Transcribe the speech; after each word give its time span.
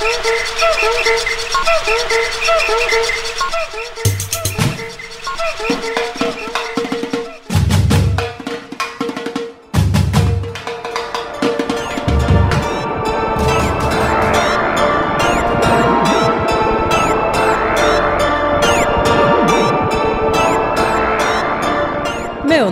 Meu 0.00 0.10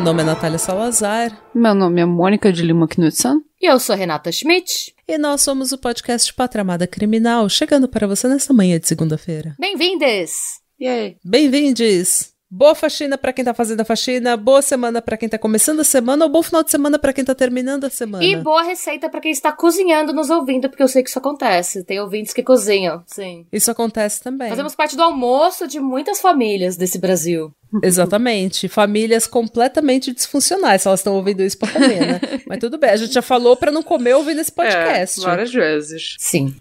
nome 0.08 0.22
é 0.22 0.24
Natália 0.24 0.58
Salazar. 0.58 1.38
Meu 1.54 1.74
nome 1.74 2.00
é 2.00 2.04
Mônica 2.06 2.50
de 2.50 2.62
Lima 2.62 2.88
Knudsen. 2.88 3.42
E 3.60 3.70
eu 3.70 3.78
sou 3.78 3.94
Renata 3.94 4.32
Schmidt. 4.32 4.94
E 5.06 5.18
nós 5.18 5.42
somos 5.42 5.70
o 5.70 5.76
podcast 5.76 6.32
Patramada 6.32 6.86
Criminal, 6.86 7.46
chegando 7.50 7.86
para 7.86 8.06
você 8.06 8.26
nesta 8.26 8.54
manhã 8.54 8.80
de 8.80 8.88
segunda-feira. 8.88 9.54
Bem-vindes! 9.60 10.32
Yay! 10.80 11.18
Bem-vindes! 11.22 12.37
Boa 12.50 12.74
faxina 12.74 13.18
para 13.18 13.30
quem 13.30 13.44
tá 13.44 13.52
fazendo 13.52 13.82
a 13.82 13.84
faxina, 13.84 14.34
boa 14.34 14.62
semana 14.62 15.02
para 15.02 15.18
quem 15.18 15.28
tá 15.28 15.38
começando 15.38 15.80
a 15.80 15.84
semana 15.84 16.24
ou 16.24 16.30
bom 16.30 16.42
final 16.42 16.64
de 16.64 16.70
semana 16.70 16.98
para 16.98 17.12
quem 17.12 17.22
tá 17.22 17.34
terminando 17.34 17.84
a 17.84 17.90
semana. 17.90 18.24
E 18.24 18.36
boa 18.36 18.62
receita 18.62 19.10
para 19.10 19.20
quem 19.20 19.30
está 19.30 19.52
cozinhando 19.52 20.14
nos 20.14 20.30
ouvindo, 20.30 20.66
porque 20.70 20.82
eu 20.82 20.88
sei 20.88 21.02
que 21.02 21.10
isso 21.10 21.18
acontece. 21.18 21.84
Tem 21.84 22.00
ouvintes 22.00 22.32
que 22.32 22.42
cozinham, 22.42 23.02
sim. 23.06 23.46
Isso 23.52 23.70
acontece 23.70 24.22
também. 24.22 24.48
Fazemos 24.48 24.74
parte 24.74 24.96
do 24.96 25.02
almoço 25.02 25.68
de 25.68 25.78
muitas 25.78 26.22
famílias 26.22 26.74
desse 26.74 26.98
Brasil. 26.98 27.52
Exatamente. 27.84 28.66
Famílias 28.66 29.26
completamente 29.26 30.14
disfuncionais, 30.14 30.80
se 30.80 30.88
elas 30.88 31.00
estão 31.00 31.16
ouvindo 31.16 31.42
isso 31.42 31.58
pra 31.58 31.70
comer, 31.70 32.00
né? 32.00 32.20
Mas 32.48 32.58
tudo 32.60 32.78
bem, 32.78 32.88
a 32.88 32.96
gente 32.96 33.12
já 33.12 33.20
falou 33.20 33.58
para 33.58 33.70
não 33.70 33.82
comer 33.82 34.14
ouvindo 34.14 34.40
esse 34.40 34.52
podcast. 34.52 35.20
É, 35.20 35.24
várias 35.24 35.52
vezes. 35.52 36.16
Sim. 36.18 36.56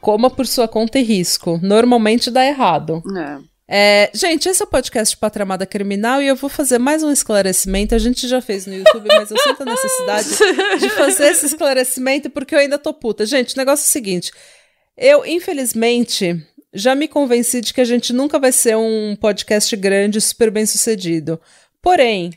Coma 0.00 0.30
por 0.30 0.46
sua 0.46 0.66
conta 0.66 0.98
e 0.98 1.02
risco. 1.02 1.60
Normalmente 1.62 2.30
dá 2.30 2.46
errado. 2.46 3.02
É. 3.14 3.49
É, 3.72 4.10
gente, 4.12 4.48
esse 4.48 4.60
é 4.60 4.64
o 4.64 4.68
podcast 4.68 5.16
Patramada 5.16 5.64
Criminal 5.64 6.20
e 6.20 6.26
eu 6.26 6.34
vou 6.34 6.50
fazer 6.50 6.78
mais 6.78 7.04
um 7.04 7.12
esclarecimento. 7.12 7.94
A 7.94 7.98
gente 7.98 8.26
já 8.26 8.42
fez 8.42 8.66
no 8.66 8.74
YouTube, 8.74 9.06
mas 9.06 9.30
eu 9.30 9.38
sinto 9.38 9.62
a 9.62 9.64
necessidade 9.64 10.28
de 10.80 10.88
fazer 10.90 11.26
esse 11.26 11.46
esclarecimento 11.46 12.28
porque 12.30 12.52
eu 12.52 12.58
ainda 12.58 12.78
tô 12.78 12.92
puta. 12.92 13.24
Gente, 13.24 13.54
o 13.54 13.58
negócio 13.58 13.84
é 13.84 13.86
o 13.86 13.92
seguinte: 13.92 14.32
eu, 14.96 15.24
infelizmente, 15.24 16.44
já 16.74 16.96
me 16.96 17.06
convenci 17.06 17.60
de 17.60 17.72
que 17.72 17.80
a 17.80 17.84
gente 17.84 18.12
nunca 18.12 18.40
vai 18.40 18.50
ser 18.50 18.76
um 18.76 19.14
podcast 19.14 19.76
grande, 19.76 20.20
super 20.20 20.50
bem 20.50 20.66
sucedido. 20.66 21.40
Porém, 21.80 22.32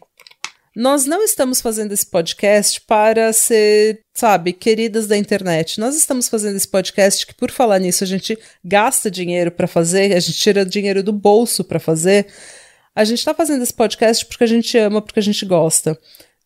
nós 0.75 1.05
não 1.05 1.23
estamos 1.23 1.61
fazendo 1.61 1.91
esse 1.91 2.05
podcast 2.05 2.81
para 2.81 3.31
ser, 3.31 4.01
sabe, 4.13 4.53
queridas 4.53 5.05
da 5.05 5.15
internet. 5.15 5.79
Nós 5.79 5.95
estamos 5.95 6.27
fazendo 6.27 6.55
esse 6.55 6.67
podcast 6.67 7.27
que, 7.27 7.33
por 7.33 7.51
falar 7.51 7.79
nisso, 7.79 8.03
a 8.03 8.07
gente 8.07 8.37
gasta 8.63 9.11
dinheiro 9.11 9.51
para 9.51 9.67
fazer, 9.67 10.15
a 10.15 10.19
gente 10.19 10.37
tira 10.37 10.65
dinheiro 10.65 11.03
do 11.03 11.13
bolso 11.13 11.63
para 11.63 11.79
fazer. 11.79 12.27
A 12.95 13.03
gente 13.03 13.19
está 13.19 13.33
fazendo 13.33 13.61
esse 13.61 13.73
podcast 13.73 14.25
porque 14.25 14.43
a 14.43 14.47
gente 14.47 14.77
ama, 14.77 15.01
porque 15.01 15.19
a 15.19 15.23
gente 15.23 15.45
gosta. 15.45 15.97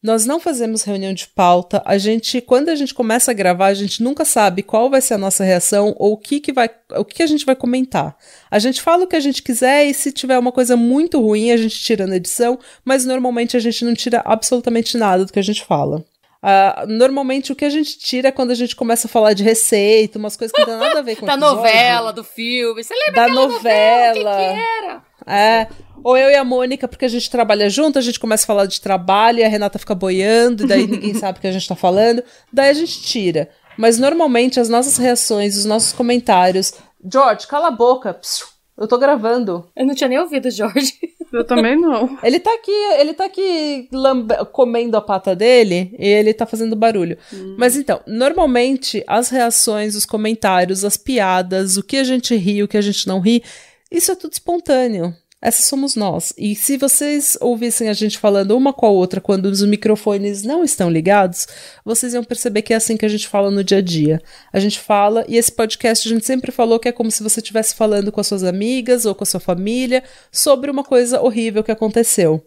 Nós 0.02 0.26
não 0.26 0.40
fazemos 0.40 0.84
reunião 0.84 1.12
de 1.12 1.28
pauta. 1.28 1.82
A 1.84 1.98
gente, 1.98 2.40
quando 2.40 2.70
a 2.70 2.76
gente 2.76 2.94
começa 2.94 3.32
a 3.32 3.34
gravar, 3.34 3.68
a 3.68 3.74
gente 3.74 4.04
nunca 4.04 4.24
sabe 4.24 4.62
qual 4.62 4.90
vai 4.90 5.02
ser 5.02 5.16
a 5.16 5.18
nossa 5.18 5.44
reação 5.44 5.96
ou 5.98 6.14
o 6.14 6.18
que, 6.18 6.40
que 6.40 6.54
vai, 6.54 6.70
o 6.96 7.04
que 7.04 7.24
a 7.24 7.28
gente 7.28 7.46
vai 7.46 7.56
comentar. 7.56 8.16
A 8.50 8.60
gente 8.60 8.82
fala 8.82 9.06
o 9.06 9.08
que 9.08 9.16
a 9.16 9.20
gente 9.20 9.42
quiser 9.42 9.86
e 9.86 9.94
se 9.94 10.12
tiver 10.12 10.38
uma 10.38 10.52
coisa 10.52 10.78
muito 10.78 11.20
ruim, 11.20 11.52
a 11.52 11.58
gente 11.58 11.80
tira 11.80 12.06
na 12.06 12.16
edição, 12.18 12.60
mas 12.86 13.06
normalmente 13.06 13.58
a 13.58 13.60
gente 13.60 13.84
não 13.84 13.96
tira 13.96 14.22
absolutamente 14.24 14.98
nada 14.98 15.26
do 15.26 15.34
que 15.34 15.40
a 15.40 15.44
gente 15.44 15.64
fala. 15.66 16.06
Uh, 16.44 16.86
normalmente 16.88 17.52
o 17.52 17.56
que 17.56 17.66
a 17.66 17.70
gente 17.70 17.98
tira 17.98 18.28
é 18.28 18.32
quando 18.32 18.52
a 18.52 18.56
gente 18.56 18.76
começa 18.76 19.08
a 19.08 19.10
falar 19.10 19.34
de 19.34 19.44
receita, 19.44 20.20
umas 20.20 20.38
coisas 20.38 20.54
que 20.56 20.62
não 20.62 20.68
tem 20.68 20.78
nada 20.78 21.00
a 21.00 21.02
ver 21.02 21.16
com 21.16 21.26
Da 21.26 21.34
episódio. 21.34 21.56
novela, 21.58 22.14
do 22.14 22.24
filme. 22.24 22.84
Você 22.84 22.94
lembra 22.94 23.24
Da 23.24 23.28
novela? 23.34 24.12
O 24.12 24.14
que, 24.14 24.24
novela. 24.24 24.54
que 24.54 24.86
era? 24.86 25.02
É. 25.26 25.68
Ou 26.04 26.16
eu 26.18 26.30
e 26.30 26.36
a 26.36 26.44
Mônica, 26.44 26.88
porque 26.88 27.06
a 27.06 27.10
gente 27.10 27.30
trabalha 27.30 27.70
junto, 27.70 27.98
a 28.00 28.02
gente 28.02 28.20
começa 28.20 28.44
a 28.44 28.48
falar 28.48 28.66
de 28.66 28.80
trabalho 28.80 29.40
e 29.40 29.44
a 29.44 29.48
Renata 29.50 29.78
fica 29.80 29.94
boiando, 29.96 30.64
e 30.64 30.68
daí 30.68 30.86
ninguém 30.88 31.14
sabe 31.14 31.38
o 31.38 31.42
que 31.42 31.48
a 31.48 31.52
gente 31.52 31.68
tá 31.68 31.76
falando. 31.76 32.24
Daí 32.52 32.70
a 32.70 32.74
gente 32.74 33.02
tira. 33.02 33.50
Mas 33.78 34.00
normalmente 34.00 34.60
as 34.60 34.70
nossas 34.70 34.98
reações, 34.98 35.56
os 35.58 35.66
nossos 35.66 35.94
comentários. 35.94 36.74
George, 37.12 37.46
cala 37.48 37.68
a 37.68 37.72
boca. 37.72 38.14
Psiu, 38.14 38.48
eu 38.78 38.88
tô 38.88 38.98
gravando. 38.98 39.68
Eu 39.76 39.86
não 39.86 39.94
tinha 39.94 40.08
nem 40.08 40.20
ouvido, 40.20 40.50
Jorge. 40.50 40.94
Eu 41.32 41.44
também 41.46 41.80
não. 41.80 42.18
Ele 42.24 42.40
tá 42.40 42.54
aqui, 42.54 42.72
ele 43.00 43.14
tá 43.14 43.26
aqui 43.26 43.90
lambe- 43.92 44.38
comendo 44.54 44.96
a 44.96 45.02
pata 45.02 45.36
dele 45.36 45.94
e 46.00 46.08
ele 46.08 46.34
tá 46.34 46.46
fazendo 46.46 46.74
barulho. 46.74 47.18
Mas 47.58 47.76
então, 47.76 48.00
normalmente 48.08 49.04
as 49.06 49.28
reações, 49.30 49.94
os 49.94 50.06
comentários, 50.06 50.86
as 50.86 50.96
piadas, 50.96 51.76
o 51.76 51.84
que 51.84 51.98
a 51.98 52.04
gente 52.06 52.34
ri, 52.36 52.64
o 52.64 52.68
que 52.68 52.78
a 52.78 52.82
gente 52.82 53.06
não 53.08 53.20
ri, 53.20 53.44
isso 53.92 54.10
é 54.10 54.16
tudo 54.16 54.32
espontâneo. 54.34 55.14
Essas 55.40 55.66
somos 55.66 55.96
nós. 55.96 56.34
E 56.36 56.56
se 56.56 56.78
vocês 56.78 57.38
ouvissem 57.40 57.90
a 57.90 57.94
gente 57.94 58.18
falando 58.18 58.58
uma 58.58 58.74
com 58.74 58.88
a 58.88 58.90
outra 58.90 59.22
quando 59.22 59.46
os 59.46 59.64
microfones 59.64 60.42
não 60.42 60.64
estão 60.64 60.90
ligados, 60.90 61.48
vocês 61.86 62.16
iam 62.16 62.24
perceber 62.24 62.64
que 62.64 62.74
é 62.74 62.78
assim 62.78 62.98
que 62.98 63.06
a 63.06 63.10
gente 63.10 63.28
fala 63.28 63.52
no 63.52 63.64
dia 63.64 63.78
a 63.78 63.82
dia. 63.82 64.20
A 64.52 64.60
gente 64.60 64.80
fala, 64.80 65.24
e 65.28 65.38
esse 65.38 65.52
podcast 65.52 66.08
a 66.08 66.12
gente 66.12 66.26
sempre 66.26 66.52
falou 66.52 66.80
que 66.80 66.90
é 66.90 66.92
como 66.92 67.12
se 67.12 67.22
você 67.22 67.40
estivesse 67.40 67.76
falando 67.76 68.12
com 68.12 68.20
as 68.20 68.26
suas 68.26 68.44
amigas 68.44 69.06
ou 69.06 69.14
com 69.14 69.24
a 69.24 69.28
sua 69.28 69.40
família 69.40 70.04
sobre 70.32 70.72
uma 70.72 70.84
coisa 70.84 71.22
horrível 71.22 71.64
que 71.64 71.72
aconteceu. 71.72 72.44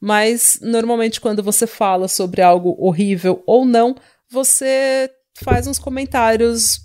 Mas 0.00 0.58
normalmente 0.62 1.20
quando 1.20 1.42
você 1.42 1.66
fala 1.66 2.08
sobre 2.08 2.40
algo 2.40 2.74
horrível 2.78 3.42
ou 3.46 3.66
não, 3.66 3.94
você 4.30 5.10
faz 5.44 5.66
uns 5.66 5.78
comentários, 5.78 6.80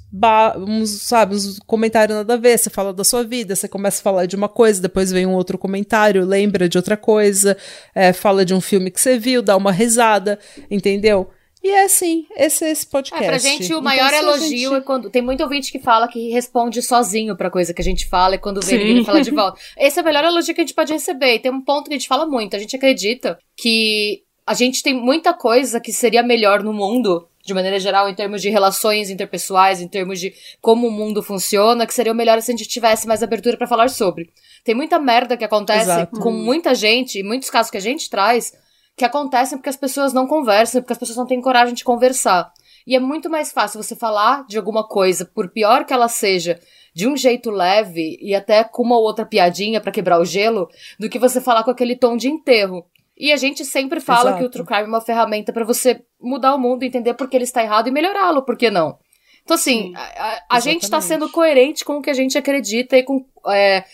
uns, 0.57 0.89
sabe, 1.01 1.35
uns 1.35 1.59
comentários 1.65 2.17
nada 2.17 2.33
a 2.33 2.37
ver. 2.37 2.57
Você 2.57 2.69
fala 2.69 2.93
da 2.93 3.03
sua 3.03 3.23
vida, 3.23 3.55
você 3.55 3.67
começa 3.67 3.99
a 3.99 4.03
falar 4.03 4.25
de 4.25 4.35
uma 4.35 4.49
coisa, 4.49 4.81
depois 4.81 5.11
vem 5.11 5.25
um 5.25 5.33
outro 5.33 5.57
comentário, 5.57 6.25
lembra 6.25 6.67
de 6.69 6.77
outra 6.77 6.95
coisa, 6.97 7.57
é, 7.93 8.13
fala 8.13 8.45
de 8.45 8.53
um 8.53 8.61
filme 8.61 8.89
que 8.91 8.99
você 9.01 9.17
viu, 9.17 9.41
dá 9.41 9.55
uma 9.57 9.71
risada, 9.71 10.39
entendeu? 10.69 11.29
E 11.63 11.67
é 11.69 11.85
assim, 11.85 12.27
esse 12.37 12.63
é 12.63 12.69
esse 12.69 12.85
podcast. 12.85 13.23
É, 13.23 13.27
pra 13.27 13.39
gente 13.39 13.63
o 13.63 13.65
Então, 13.65 13.81
maior 13.81 14.13
a 14.13 14.17
elogio 14.19 14.69
gente- 14.69 14.73
é 14.75 14.81
quando. 14.81 15.09
Tem 15.09 15.19
muito 15.23 15.41
ouvinte 15.41 15.71
que 15.71 15.79
fala 15.79 16.07
que 16.07 16.29
responde 16.29 16.79
sozinho 16.83 17.35
pra 17.35 17.49
coisa 17.49 17.73
que 17.73 17.81
a 17.81 17.83
gente 17.83 18.07
fala 18.07 18.35
e 18.35 18.37
quando 18.37 18.61
vê 18.61 18.77
Sim. 18.77 18.77
ninguém 18.77 19.03
fala 19.03 19.19
de 19.19 19.31
volta. 19.31 19.59
Esse 19.75 19.97
é 19.97 20.01
o 20.03 20.05
melhor 20.05 20.23
elogio 20.23 20.53
que 20.53 20.61
a 20.61 20.63
gente 20.63 20.75
pode 20.75 20.93
receber. 20.93 21.33
E 21.33 21.39
tem 21.39 21.51
um 21.51 21.61
ponto 21.61 21.87
que 21.87 21.95
a 21.95 21.97
gente 21.97 22.07
fala 22.07 22.27
muito. 22.27 22.55
A 22.55 22.59
gente 22.59 22.75
acredita 22.75 23.39
que 23.57 24.21
a 24.45 24.53
gente 24.53 24.83
tem 24.83 24.93
muita 24.93 25.33
coisa 25.33 25.79
que 25.79 25.91
seria 25.91 26.21
melhor 26.21 26.61
no 26.61 26.71
mundo, 26.71 27.27
de 27.45 27.53
maneira 27.53 27.79
geral, 27.79 28.09
em 28.09 28.15
termos 28.15 28.41
de 28.41 28.49
relações 28.49 29.11
interpessoais, 29.11 29.79
em 29.79 29.87
termos 29.87 30.19
de 30.19 30.33
como 30.59 30.87
o 30.87 30.91
mundo 30.91 31.21
funciona, 31.21 31.85
que 31.85 31.93
seria 31.93 32.11
o 32.11 32.15
melhor 32.15 32.41
se 32.41 32.51
a 32.51 32.55
gente 32.55 32.67
tivesse 32.67 33.07
mais 33.07 33.21
abertura 33.21 33.55
pra 33.55 33.67
falar 33.67 33.89
sobre. 33.89 34.31
Tem 34.63 34.73
muita 34.73 34.97
merda 34.97 35.37
que 35.37 35.45
acontece 35.45 35.83
Exato. 35.83 36.19
com 36.19 36.31
muita 36.31 36.73
gente, 36.73 37.19
e 37.19 37.23
muitos 37.23 37.51
casos 37.51 37.69
que 37.69 37.77
a 37.77 37.81
gente 37.81 38.09
traz, 38.09 38.51
que 38.97 39.05
acontecem 39.05 39.59
porque 39.59 39.69
as 39.69 39.77
pessoas 39.77 40.11
não 40.11 40.25
conversam, 40.25 40.81
porque 40.81 40.93
as 40.93 40.97
pessoas 40.99 41.17
não 41.17 41.27
têm 41.27 41.39
coragem 41.39 41.75
de 41.75 41.83
conversar. 41.83 42.51
E 42.87 42.95
é 42.95 42.99
muito 42.99 43.29
mais 43.29 43.51
fácil 43.51 43.81
você 43.81 43.95
falar 43.95 44.45
de 44.47 44.57
alguma 44.57 44.83
coisa, 44.83 45.23
por 45.23 45.49
pior 45.49 45.85
que 45.85 45.93
ela 45.93 46.07
seja, 46.07 46.59
de 46.95 47.07
um 47.07 47.15
jeito 47.15 47.51
leve 47.51 48.17
e 48.19 48.33
até 48.33 48.63
com 48.63 48.81
uma 48.81 48.97
ou 48.97 49.03
outra 49.03 49.25
piadinha 49.25 49.79
pra 49.79 49.91
quebrar 49.91 50.19
o 50.19 50.25
gelo, 50.25 50.67
do 50.99 51.09
que 51.09 51.19
você 51.19 51.39
falar 51.39 51.63
com 51.63 51.71
aquele 51.71 51.95
tom 51.95 52.17
de 52.17 52.27
enterro. 52.27 52.85
E 53.17 53.31
a 53.31 53.37
gente 53.37 53.63
sempre 53.63 53.99
fala 54.01 54.31
Exato. 54.31 54.37
que 54.39 54.45
o 54.45 54.49
True 54.49 54.65
Crime 54.65 54.83
é 54.83 54.87
uma 54.87 55.01
ferramenta 55.01 55.53
pra 55.53 55.63
você 55.63 56.03
mudar 56.19 56.53
o 56.53 56.59
mundo, 56.59 56.83
entender 56.83 57.13
por 57.13 57.29
que 57.29 57.37
ele 57.37 57.45
está 57.45 57.63
errado 57.63 57.87
e 57.87 57.91
melhorá-lo, 57.91 58.41
por 58.43 58.57
que 58.57 58.69
não? 58.69 58.97
Então, 59.43 59.55
assim, 59.55 59.89
Sim. 59.89 59.93
a, 59.95 60.43
a- 60.49 60.59
gente 60.59 60.81
tá 60.89 60.97
Exatamente. 60.97 61.07
sendo 61.07 61.31
coerente 61.31 61.85
com 61.85 61.97
o 61.97 62.01
que 62.01 62.09
a 62.09 62.13
gente 62.13 62.37
acredita 62.37 62.97
e 62.97 63.03
com 63.03 63.25
é, 63.47 63.85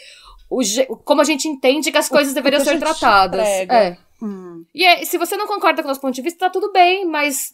o 0.49 0.61
como 1.03 1.21
a 1.21 1.25
gente 1.25 1.47
entende 1.47 1.91
que 1.91 1.97
as 1.97 2.09
coisas 2.09 2.33
deveriam 2.33 2.63
que 2.63 2.69
a 2.69 2.71
ser 2.73 2.79
tratadas. 2.79 3.45
É. 3.45 3.97
Hum. 4.21 4.63
E 4.73 4.85
é, 4.85 5.03
se 5.05 5.17
você 5.17 5.35
não 5.35 5.45
concorda 5.47 5.81
com 5.81 5.88
o 5.88 5.89
nosso 5.89 6.01
ponto 6.01 6.15
de 6.15 6.21
vista, 6.21 6.45
tá 6.45 6.49
tudo 6.49 6.71
bem, 6.71 7.05
mas 7.05 7.53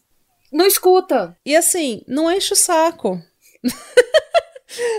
não 0.51 0.65
escuta. 0.65 1.35
E 1.45 1.55
assim, 1.55 2.01
não 2.07 2.31
enche 2.31 2.53
o 2.53 2.55
saco. 2.55 3.19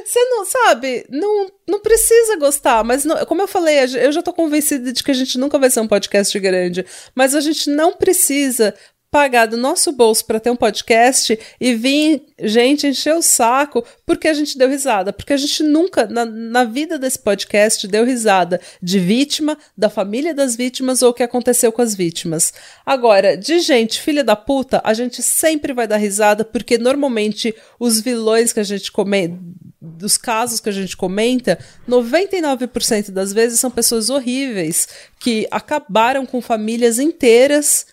Você 0.04 0.18
não, 0.30 0.44
sabe, 0.46 1.04
não, 1.10 1.53
não 1.68 1.80
precisa 1.80 2.36
gostar, 2.36 2.82
mas 2.82 3.04
não- 3.04 3.24
como 3.26 3.42
eu 3.42 3.48
falei, 3.48 3.78
eu 4.00 4.10
já 4.10 4.22
tô 4.22 4.32
convencida 4.32 4.92
de 4.92 5.03
que 5.04 5.10
a 5.10 5.15
gente 5.15 5.38
nunca 5.38 5.59
vai 5.59 5.68
ser 5.68 5.80
um 5.80 5.88
podcast 5.88 6.38
grande, 6.41 6.86
mas 7.15 7.34
a 7.34 7.41
gente 7.41 7.68
não 7.68 7.92
precisa 7.94 8.74
pagar 9.10 9.47
do 9.47 9.57
nosso 9.57 9.91
bolso 9.91 10.25
para 10.25 10.39
ter 10.39 10.51
um 10.51 10.57
podcast 10.57 11.39
e 11.59 11.75
vir 11.75 12.22
gente 12.39 12.87
encher 12.87 13.15
o 13.15 13.22
saco 13.22 13.83
porque 14.05 14.28
a 14.28 14.34
gente 14.34 14.59
deu 14.59 14.69
risada. 14.69 15.13
Porque 15.13 15.33
a 15.33 15.37
gente 15.37 15.63
nunca, 15.63 16.07
na, 16.07 16.25
na 16.25 16.65
vida 16.65 16.99
desse 16.99 17.19
podcast, 17.19 17.87
deu 17.89 18.05
risada 18.05 18.60
de 18.83 18.99
vítima, 18.99 19.57
da 19.77 19.89
família 19.89 20.34
das 20.34 20.57
vítimas 20.57 21.03
ou 21.03 21.10
o 21.10 21.15
que 21.15 21.22
aconteceu 21.22 21.72
com 21.72 21.81
as 21.81 21.95
vítimas. 21.95 22.53
Agora, 22.84 23.37
de 23.37 23.60
gente 23.60 24.01
filha 24.01 24.22
da 24.22 24.37
puta, 24.37 24.81
a 24.84 24.93
gente 24.93 25.22
sempre 25.22 25.72
vai 25.72 25.87
dar 25.87 25.97
risada 25.97 26.45
porque 26.45 26.77
normalmente 26.77 27.55
os 27.81 28.01
vilões 28.01 28.53
que 28.53 28.60
a 28.60 28.65
gente 28.65 28.93
comenta, 28.93 29.39
dos 29.81 30.19
casos 30.19 30.60
que 30.60 30.69
a 30.69 30.72
gente 30.72 30.97
comenta, 30.97 31.59
99% 31.89 33.10
das 33.10 33.33
vezes 33.33 33.59
são 33.59 33.71
pessoas 33.71 34.10
horríveis 34.10 34.89
que 35.19 35.47
acabaram 35.51 36.27
com 36.27 36.43
famílias 36.43 36.99
inteiras 36.99 37.87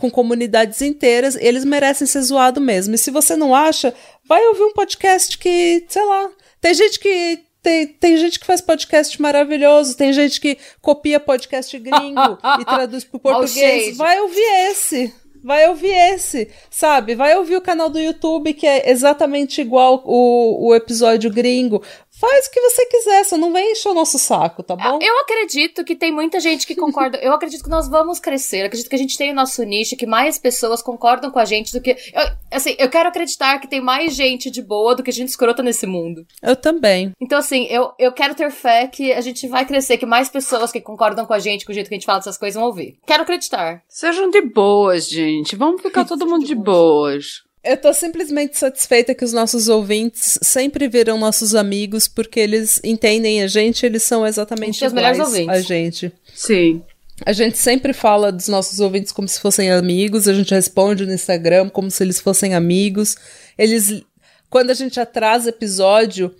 com 0.00 0.10
comunidades 0.10 0.80
inteiras, 0.80 1.36
eles 1.36 1.64
merecem 1.64 2.06
ser 2.06 2.22
zoado 2.22 2.60
mesmo. 2.60 2.94
E 2.94 2.98
se 2.98 3.10
você 3.10 3.36
não 3.36 3.54
acha, 3.54 3.94
vai 4.24 4.42
ouvir 4.48 4.62
um 4.62 4.72
podcast 4.72 5.36
que, 5.36 5.84
sei 5.88 6.04
lá, 6.04 6.30
tem 6.60 6.72
gente 6.72 6.98
que 6.98 7.40
tem, 7.62 7.86
tem 7.86 8.16
gente 8.16 8.40
que 8.40 8.46
faz 8.46 8.62
podcast 8.62 9.20
maravilhoso, 9.20 9.96
tem 9.96 10.12
gente 10.12 10.40
que 10.40 10.56
copia 10.80 11.20
podcast 11.20 11.78
gringo 11.78 12.38
e 12.58 12.64
traduz 12.64 13.04
pro 13.04 13.20
português. 13.20 13.96
Vai 13.98 14.18
ouvir 14.20 14.70
esse. 14.70 15.14
Vai 15.42 15.68
ouvir 15.68 15.92
esse, 15.92 16.50
sabe? 16.70 17.14
Vai 17.14 17.34
ouvir 17.36 17.56
o 17.56 17.62
canal 17.62 17.88
do 17.88 17.98
YouTube 17.98 18.52
que 18.52 18.66
é 18.66 18.90
exatamente 18.90 19.60
igual 19.60 20.02
o, 20.04 20.68
o 20.68 20.74
episódio 20.74 21.30
gringo. 21.30 21.82
Faz 22.20 22.46
o 22.46 22.50
que 22.50 22.60
você 22.60 22.84
quiser, 22.84 23.24
só 23.24 23.38
não 23.38 23.50
vem 23.50 23.72
encher 23.72 23.88
o 23.88 23.94
nosso 23.94 24.18
saco, 24.18 24.62
tá 24.62 24.76
bom? 24.76 24.98
Eu 25.00 25.20
acredito 25.20 25.82
que 25.82 25.96
tem 25.96 26.12
muita 26.12 26.38
gente 26.38 26.66
que 26.66 26.74
concorda. 26.74 27.16
eu 27.16 27.32
acredito 27.32 27.64
que 27.64 27.70
nós 27.70 27.88
vamos 27.88 28.20
crescer. 28.20 28.60
Eu 28.60 28.66
acredito 28.66 28.90
que 28.90 28.94
a 28.94 28.98
gente 28.98 29.16
tem 29.16 29.32
o 29.32 29.34
nosso 29.34 29.62
nicho, 29.62 29.96
que 29.96 30.04
mais 30.04 30.38
pessoas 30.38 30.82
concordam 30.82 31.30
com 31.30 31.38
a 31.38 31.46
gente 31.46 31.72
do 31.72 31.80
que. 31.80 31.96
Eu, 32.12 32.22
assim, 32.50 32.76
eu 32.78 32.90
quero 32.90 33.08
acreditar 33.08 33.58
que 33.58 33.66
tem 33.66 33.80
mais 33.80 34.14
gente 34.14 34.50
de 34.50 34.60
boa 34.60 34.94
do 34.94 35.02
que 35.02 35.10
gente 35.10 35.28
escrota 35.28 35.62
nesse 35.62 35.86
mundo. 35.86 36.26
Eu 36.42 36.54
também. 36.54 37.12
Então, 37.18 37.38
assim, 37.38 37.64
eu, 37.70 37.92
eu 37.98 38.12
quero 38.12 38.34
ter 38.34 38.50
fé 38.50 38.86
que 38.86 39.14
a 39.14 39.20
gente 39.22 39.48
vai 39.48 39.64
crescer, 39.64 39.96
que 39.96 40.04
mais 40.04 40.28
pessoas 40.28 40.70
que 40.70 40.80
concordam 40.80 41.24
com 41.24 41.32
a 41.32 41.38
gente, 41.38 41.64
com 41.64 41.72
o 41.72 41.74
jeito 41.74 41.88
que 41.88 41.94
a 41.94 41.98
gente 41.98 42.06
fala 42.06 42.18
dessas 42.18 42.36
coisas, 42.36 42.60
vão 42.60 42.68
ouvir. 42.68 42.98
Quero 43.06 43.22
acreditar. 43.22 43.82
Sejam 43.88 44.28
de 44.28 44.42
boas, 44.42 45.08
gente. 45.08 45.56
Vamos 45.56 45.80
ficar 45.80 46.04
todo 46.06 46.26
mundo 46.26 46.44
de 46.44 46.54
boas. 46.54 47.48
Eu 47.62 47.76
tô 47.76 47.92
simplesmente 47.92 48.58
satisfeita 48.58 49.14
que 49.14 49.24
os 49.24 49.34
nossos 49.34 49.68
ouvintes 49.68 50.38
sempre 50.42 50.88
viram 50.88 51.18
nossos 51.18 51.54
amigos, 51.54 52.08
porque 52.08 52.40
eles 52.40 52.80
entendem 52.82 53.42
a 53.42 53.46
gente, 53.46 53.84
eles 53.84 54.02
são 54.02 54.26
exatamente 54.26 54.84
os 54.84 54.92
melhores 54.92 55.20
ouvintes. 55.20 55.48
a 55.48 55.60
gente. 55.60 56.12
Sim. 56.34 56.82
A 57.24 57.34
gente 57.34 57.58
sempre 57.58 57.92
fala 57.92 58.32
dos 58.32 58.48
nossos 58.48 58.80
ouvintes 58.80 59.12
como 59.12 59.28
se 59.28 59.38
fossem 59.38 59.70
amigos, 59.70 60.26
a 60.26 60.32
gente 60.32 60.54
responde 60.54 61.04
no 61.04 61.12
Instagram 61.12 61.68
como 61.68 61.90
se 61.90 62.02
eles 62.02 62.18
fossem 62.18 62.54
amigos. 62.54 63.16
Eles, 63.58 64.02
quando 64.48 64.70
a 64.70 64.74
gente 64.74 64.98
atrasa 64.98 65.50
episódio, 65.50 66.34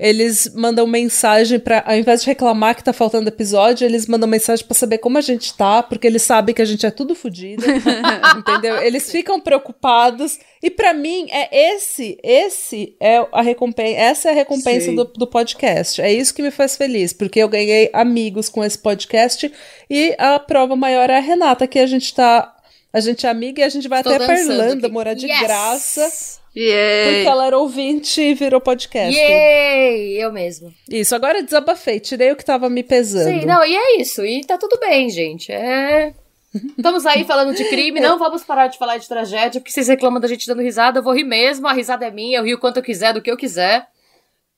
eles 0.00 0.50
mandam 0.54 0.86
mensagem 0.86 1.58
para, 1.58 1.84
ao 1.86 1.94
invés 1.94 2.22
de 2.22 2.26
reclamar 2.26 2.74
que 2.74 2.82
tá 2.82 2.90
faltando 2.90 3.28
episódio, 3.28 3.84
eles 3.84 4.06
mandam 4.06 4.26
mensagem 4.26 4.64
para 4.64 4.74
saber 4.74 4.96
como 4.96 5.18
a 5.18 5.20
gente 5.20 5.52
tá, 5.52 5.82
porque 5.82 6.06
eles 6.06 6.22
sabem 6.22 6.54
que 6.54 6.62
a 6.62 6.64
gente 6.64 6.86
é 6.86 6.90
tudo 6.90 7.14
fodido, 7.14 7.62
entendeu? 8.34 8.78
Eles 8.82 9.10
ficam 9.10 9.38
preocupados 9.38 10.38
e 10.62 10.70
para 10.70 10.94
mim 10.94 11.26
é 11.30 11.74
esse, 11.74 12.18
esse 12.22 12.96
é 12.98 13.26
a 13.30 13.42
recompensa, 13.42 14.00
essa 14.00 14.28
é 14.30 14.32
a 14.32 14.34
recompensa 14.34 14.90
do, 14.90 15.04
do, 15.04 15.26
podcast. 15.26 16.00
É 16.00 16.10
isso 16.10 16.32
que 16.32 16.40
me 16.40 16.50
faz 16.50 16.76
feliz, 16.76 17.12
porque 17.12 17.38
eu 17.38 17.48
ganhei 17.48 17.90
amigos 17.92 18.48
com 18.48 18.64
esse 18.64 18.78
podcast 18.78 19.52
e 19.90 20.16
a 20.18 20.38
prova 20.38 20.74
maior 20.74 21.10
é 21.10 21.18
a 21.18 21.20
Renata, 21.20 21.66
que 21.66 21.78
a 21.78 21.86
gente 21.86 22.14
tá, 22.14 22.56
a 22.90 23.00
gente 23.00 23.26
é 23.26 23.28
amiga 23.28 23.60
e 23.60 23.64
a 23.64 23.68
gente 23.68 23.86
vai 23.86 24.00
Estou 24.00 24.14
até 24.14 24.24
pra 24.24 24.40
Irlanda 24.40 24.86
aqui. 24.86 24.94
morar 24.94 25.12
de 25.12 25.26
yes! 25.26 25.40
graça 25.40 26.39
Yay. 26.56 27.14
Porque 27.14 27.28
ela 27.28 27.46
era 27.46 27.58
ouvinte 27.58 28.20
e 28.20 28.34
virou 28.34 28.60
podcast. 28.60 29.16
Yay! 29.16 30.20
Eu 30.20 30.32
mesmo. 30.32 30.72
Isso, 30.88 31.14
agora 31.14 31.42
desabafei, 31.42 32.00
tirei 32.00 32.32
o 32.32 32.36
que 32.36 32.44
tava 32.44 32.68
me 32.68 32.82
pesando. 32.82 33.40
Sim, 33.40 33.46
não, 33.46 33.64
e 33.64 33.76
é 33.76 34.00
isso. 34.00 34.24
E 34.24 34.44
tá 34.44 34.58
tudo 34.58 34.78
bem, 34.80 35.08
gente. 35.08 35.52
É. 35.52 36.12
Estamos 36.76 37.06
aí 37.06 37.24
falando 37.24 37.54
de 37.54 37.64
crime, 37.68 38.00
não 38.00 38.18
vamos 38.18 38.42
parar 38.42 38.66
de 38.66 38.76
falar 38.76 38.96
de 38.96 39.06
tragédia, 39.06 39.60
porque 39.60 39.70
vocês 39.70 39.86
reclamam 39.86 40.20
da 40.20 40.26
gente 40.26 40.46
dando 40.48 40.62
risada, 40.62 40.98
eu 40.98 41.02
vou 41.02 41.14
rir 41.14 41.22
mesmo, 41.22 41.68
a 41.68 41.72
risada 41.72 42.04
é 42.04 42.10
minha, 42.10 42.38
eu 42.38 42.44
rio 42.44 42.58
quanto 42.58 42.78
eu 42.78 42.82
quiser, 42.82 43.14
do 43.14 43.22
que 43.22 43.30
eu 43.30 43.36
quiser. 43.36 43.86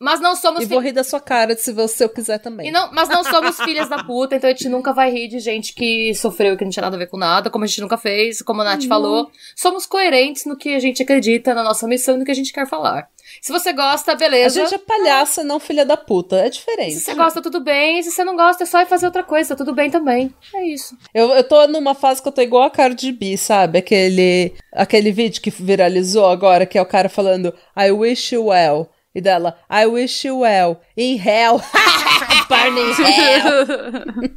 Mas 0.03 0.21
não 0.21 0.35
somos. 0.35 0.65
E 0.65 0.67
vou 0.67 0.81
rir 0.81 0.91
da 0.91 1.05
sua 1.05 1.21
cara 1.21 1.57
se 1.57 1.73
você 1.73 2.09
quiser 2.09 2.39
também. 2.39 2.73
Não, 2.73 2.91
mas 2.93 3.09
não 3.09 3.23
somos 3.23 3.57
filhas 3.63 3.89
da 3.89 4.03
puta, 4.03 4.35
então 4.35 4.51
a 4.51 4.53
gente 4.53 4.69
nunca 4.69 4.93
vai 4.93 5.13
rir 5.13 5.29
de 5.29 5.39
gente 5.39 5.73
que 5.73 6.13
sofreu 6.17 6.55
e 6.55 6.57
que 6.57 6.65
não 6.65 6.73
tinha 6.73 6.83
nada 6.83 6.97
a 6.97 6.99
ver 6.99 7.07
com 7.07 7.17
nada, 7.17 7.49
como 7.49 7.63
a 7.63 7.69
gente 7.69 7.81
nunca 7.81 7.97
fez, 7.97 8.43
como 8.43 8.63
a 8.63 8.65
Nath 8.65 8.83
uhum. 8.83 8.89
falou. 8.89 9.31
Somos 9.55 9.87
coerentes 9.87 10.45
no 10.45 10.57
que 10.57 10.75
a 10.75 10.81
gente 10.81 11.05
acredita, 11.05 11.55
na 11.55 11.63
nossa 11.63 11.87
missão 11.87 12.17
e 12.17 12.19
no 12.19 12.25
que 12.25 12.33
a 12.33 12.35
gente 12.35 12.53
quer 12.53 12.67
falar. 12.67 13.09
Se 13.41 13.53
você 13.53 13.73
gosta, 13.73 14.17
beleza. 14.17 14.61
A 14.61 14.65
gente 14.65 14.75
é 14.75 14.79
palhaça, 14.79 15.45
não 15.45 15.61
filha 15.61 15.87
da 15.87 15.97
puta. 15.97 16.35
É 16.35 16.49
diferente. 16.49 16.95
Se 16.95 17.01
você 17.03 17.15
gosta, 17.15 17.41
tudo 17.41 17.61
bem. 17.61 18.03
Se 18.03 18.11
você 18.11 18.25
não 18.25 18.35
gosta, 18.35 18.65
é 18.65 18.67
só 18.67 18.81
ir 18.81 18.87
fazer 18.87 19.07
outra 19.07 19.23
coisa. 19.23 19.55
Tudo 19.55 19.73
bem 19.73 19.89
também. 19.89 20.35
É 20.53 20.67
isso. 20.67 20.97
Eu, 21.15 21.29
eu 21.31 21.45
tô 21.45 21.69
numa 21.69 21.95
fase 21.95 22.21
que 22.21 22.27
eu 22.27 22.33
tô 22.33 22.43
igual 22.43 22.65
a 22.65 22.71
Cardi 22.71 23.13
B, 23.13 23.37
sabe? 23.37 23.79
Aquele, 23.79 24.53
aquele 24.73 25.13
vídeo 25.13 25.41
que 25.41 25.51
viralizou 25.51 26.27
agora, 26.27 26.67
que 26.67 26.77
é 26.77 26.83
o 26.83 26.87
cara 26.87 27.09
falando 27.09 27.55
I 27.77 27.93
wish 27.93 28.35
you 28.35 28.47
well. 28.47 28.91
E 29.15 29.21
dela, 29.21 29.59
I 29.71 29.87
wish 29.87 30.27
you 30.27 30.41
well. 30.41 30.81
In 30.97 31.17
hell. 31.19 31.61
Burn 32.49 32.79
in 32.79 32.93
hell. 33.03 34.31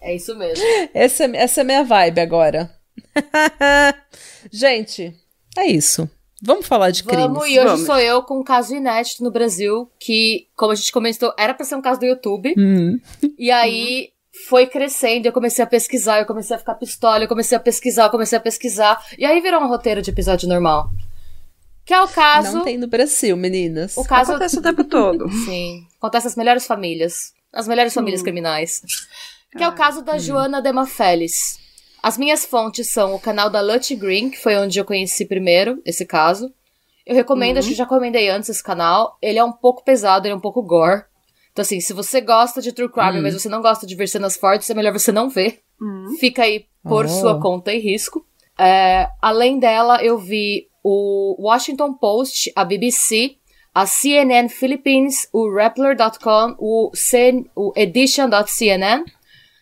é 0.00 0.14
isso 0.14 0.34
mesmo. 0.36 0.64
Essa, 0.94 1.24
essa 1.24 1.60
é 1.60 1.62
a 1.62 1.64
minha 1.64 1.84
vibe 1.84 2.20
agora. 2.20 2.70
Gente, 4.50 5.14
é 5.56 5.66
isso. 5.66 6.08
Vamos 6.42 6.66
falar 6.66 6.90
de 6.90 7.02
crimes. 7.02 7.24
Vamos, 7.24 7.46
e 7.48 7.58
hoje 7.58 7.68
Vamos. 7.68 7.86
sou 7.86 7.98
eu 7.98 8.22
com 8.22 8.40
um 8.40 8.44
caso 8.44 8.74
inédito 8.74 9.24
no 9.24 9.30
Brasil, 9.30 9.90
que, 9.98 10.46
como 10.54 10.72
a 10.72 10.74
gente 10.74 10.92
comentou, 10.92 11.32
era 11.38 11.54
pra 11.54 11.64
ser 11.64 11.74
um 11.74 11.80
caso 11.80 12.00
do 12.00 12.06
YouTube. 12.06 12.54
Uhum. 12.56 13.00
E 13.38 13.50
aí 13.50 14.10
foi 14.48 14.66
crescendo, 14.66 15.26
eu 15.26 15.32
comecei 15.32 15.64
a 15.64 15.66
pesquisar, 15.66 16.18
eu 16.18 16.26
comecei 16.26 16.54
a 16.54 16.58
ficar 16.58 16.74
pistola, 16.74 17.24
eu 17.24 17.28
comecei 17.28 17.56
a 17.56 17.60
pesquisar, 17.60 18.04
eu 18.04 18.10
comecei 18.10 18.36
a 18.36 18.40
pesquisar. 18.40 19.02
E 19.16 19.24
aí 19.24 19.40
virou 19.40 19.60
um 19.60 19.68
roteiro 19.68 20.02
de 20.02 20.10
episódio 20.10 20.48
normal. 20.48 20.90
Que 21.84 21.92
é 21.92 22.00
o 22.00 22.08
caso. 22.08 22.58
Não 22.58 22.64
tem 22.64 22.78
no 22.78 22.86
Brasil, 22.86 23.36
meninas. 23.36 23.96
O 23.96 24.04
caso 24.04 24.32
acontece 24.32 24.58
o 24.58 24.62
tempo 24.62 24.84
todo. 24.84 25.30
Sim. 25.44 25.86
Acontece 25.98 26.26
nas 26.26 26.36
melhores 26.36 26.66
famílias. 26.66 27.32
As 27.52 27.68
melhores 27.68 27.92
famílias 27.92 28.20
hum. 28.20 28.24
criminais. 28.24 28.80
Que 29.52 29.62
ah, 29.62 29.66
é 29.66 29.68
o 29.68 29.72
ah, 29.72 29.74
caso 29.74 30.02
da 30.02 30.14
hum. 30.14 30.18
Joana 30.18 30.62
Demafelis. 30.62 31.58
As 32.02 32.18
minhas 32.18 32.44
fontes 32.44 32.90
são 32.90 33.14
o 33.14 33.20
canal 33.20 33.48
da 33.48 33.60
Lutch 33.60 33.92
Green, 33.92 34.30
que 34.30 34.38
foi 34.38 34.56
onde 34.56 34.78
eu 34.78 34.84
conheci 34.84 35.24
primeiro 35.24 35.80
esse 35.84 36.04
caso. 36.04 36.52
Eu 37.06 37.14
recomendo, 37.14 37.58
acho 37.58 37.68
que 37.68 37.74
já 37.74 37.84
recomendei 37.84 38.28
antes 38.28 38.48
esse 38.48 38.62
canal. 38.62 39.18
Ele 39.20 39.38
é 39.38 39.44
um 39.44 39.52
pouco 39.52 39.84
pesado, 39.84 40.26
ele 40.26 40.32
é 40.32 40.36
um 40.36 40.40
pouco 40.40 40.62
gore. 40.62 41.04
Então, 41.52 41.62
assim, 41.62 41.80
se 41.80 41.92
você 41.92 42.20
gosta 42.20 42.60
de 42.60 42.72
true 42.72 42.90
crime, 42.90 43.20
hum. 43.20 43.22
mas 43.22 43.34
você 43.34 43.48
não 43.48 43.62
gosta 43.62 43.86
de 43.86 43.94
ver 43.94 44.08
cenas 44.08 44.36
fortes, 44.36 44.68
é 44.68 44.74
melhor 44.74 44.92
você 44.92 45.12
não 45.12 45.28
ver. 45.28 45.60
Hum. 45.80 46.16
Fica 46.18 46.42
aí 46.42 46.66
por 46.82 47.04
oh. 47.04 47.08
sua 47.08 47.40
conta 47.40 47.72
e 47.72 47.78
risco. 47.78 48.26
É, 48.58 49.08
além 49.20 49.58
dela, 49.58 50.02
eu 50.02 50.18
vi 50.18 50.68
o 50.84 51.34
Washington 51.38 51.94
Post, 51.94 52.52
a 52.54 52.62
BBC, 52.62 53.36
a 53.74 53.86
CNN 53.86 54.50
Philippines, 54.50 55.26
o 55.32 55.50
Rappler.com, 55.50 56.54
o, 56.58 56.92
o 57.56 57.72
Edition.cnn 57.74 59.04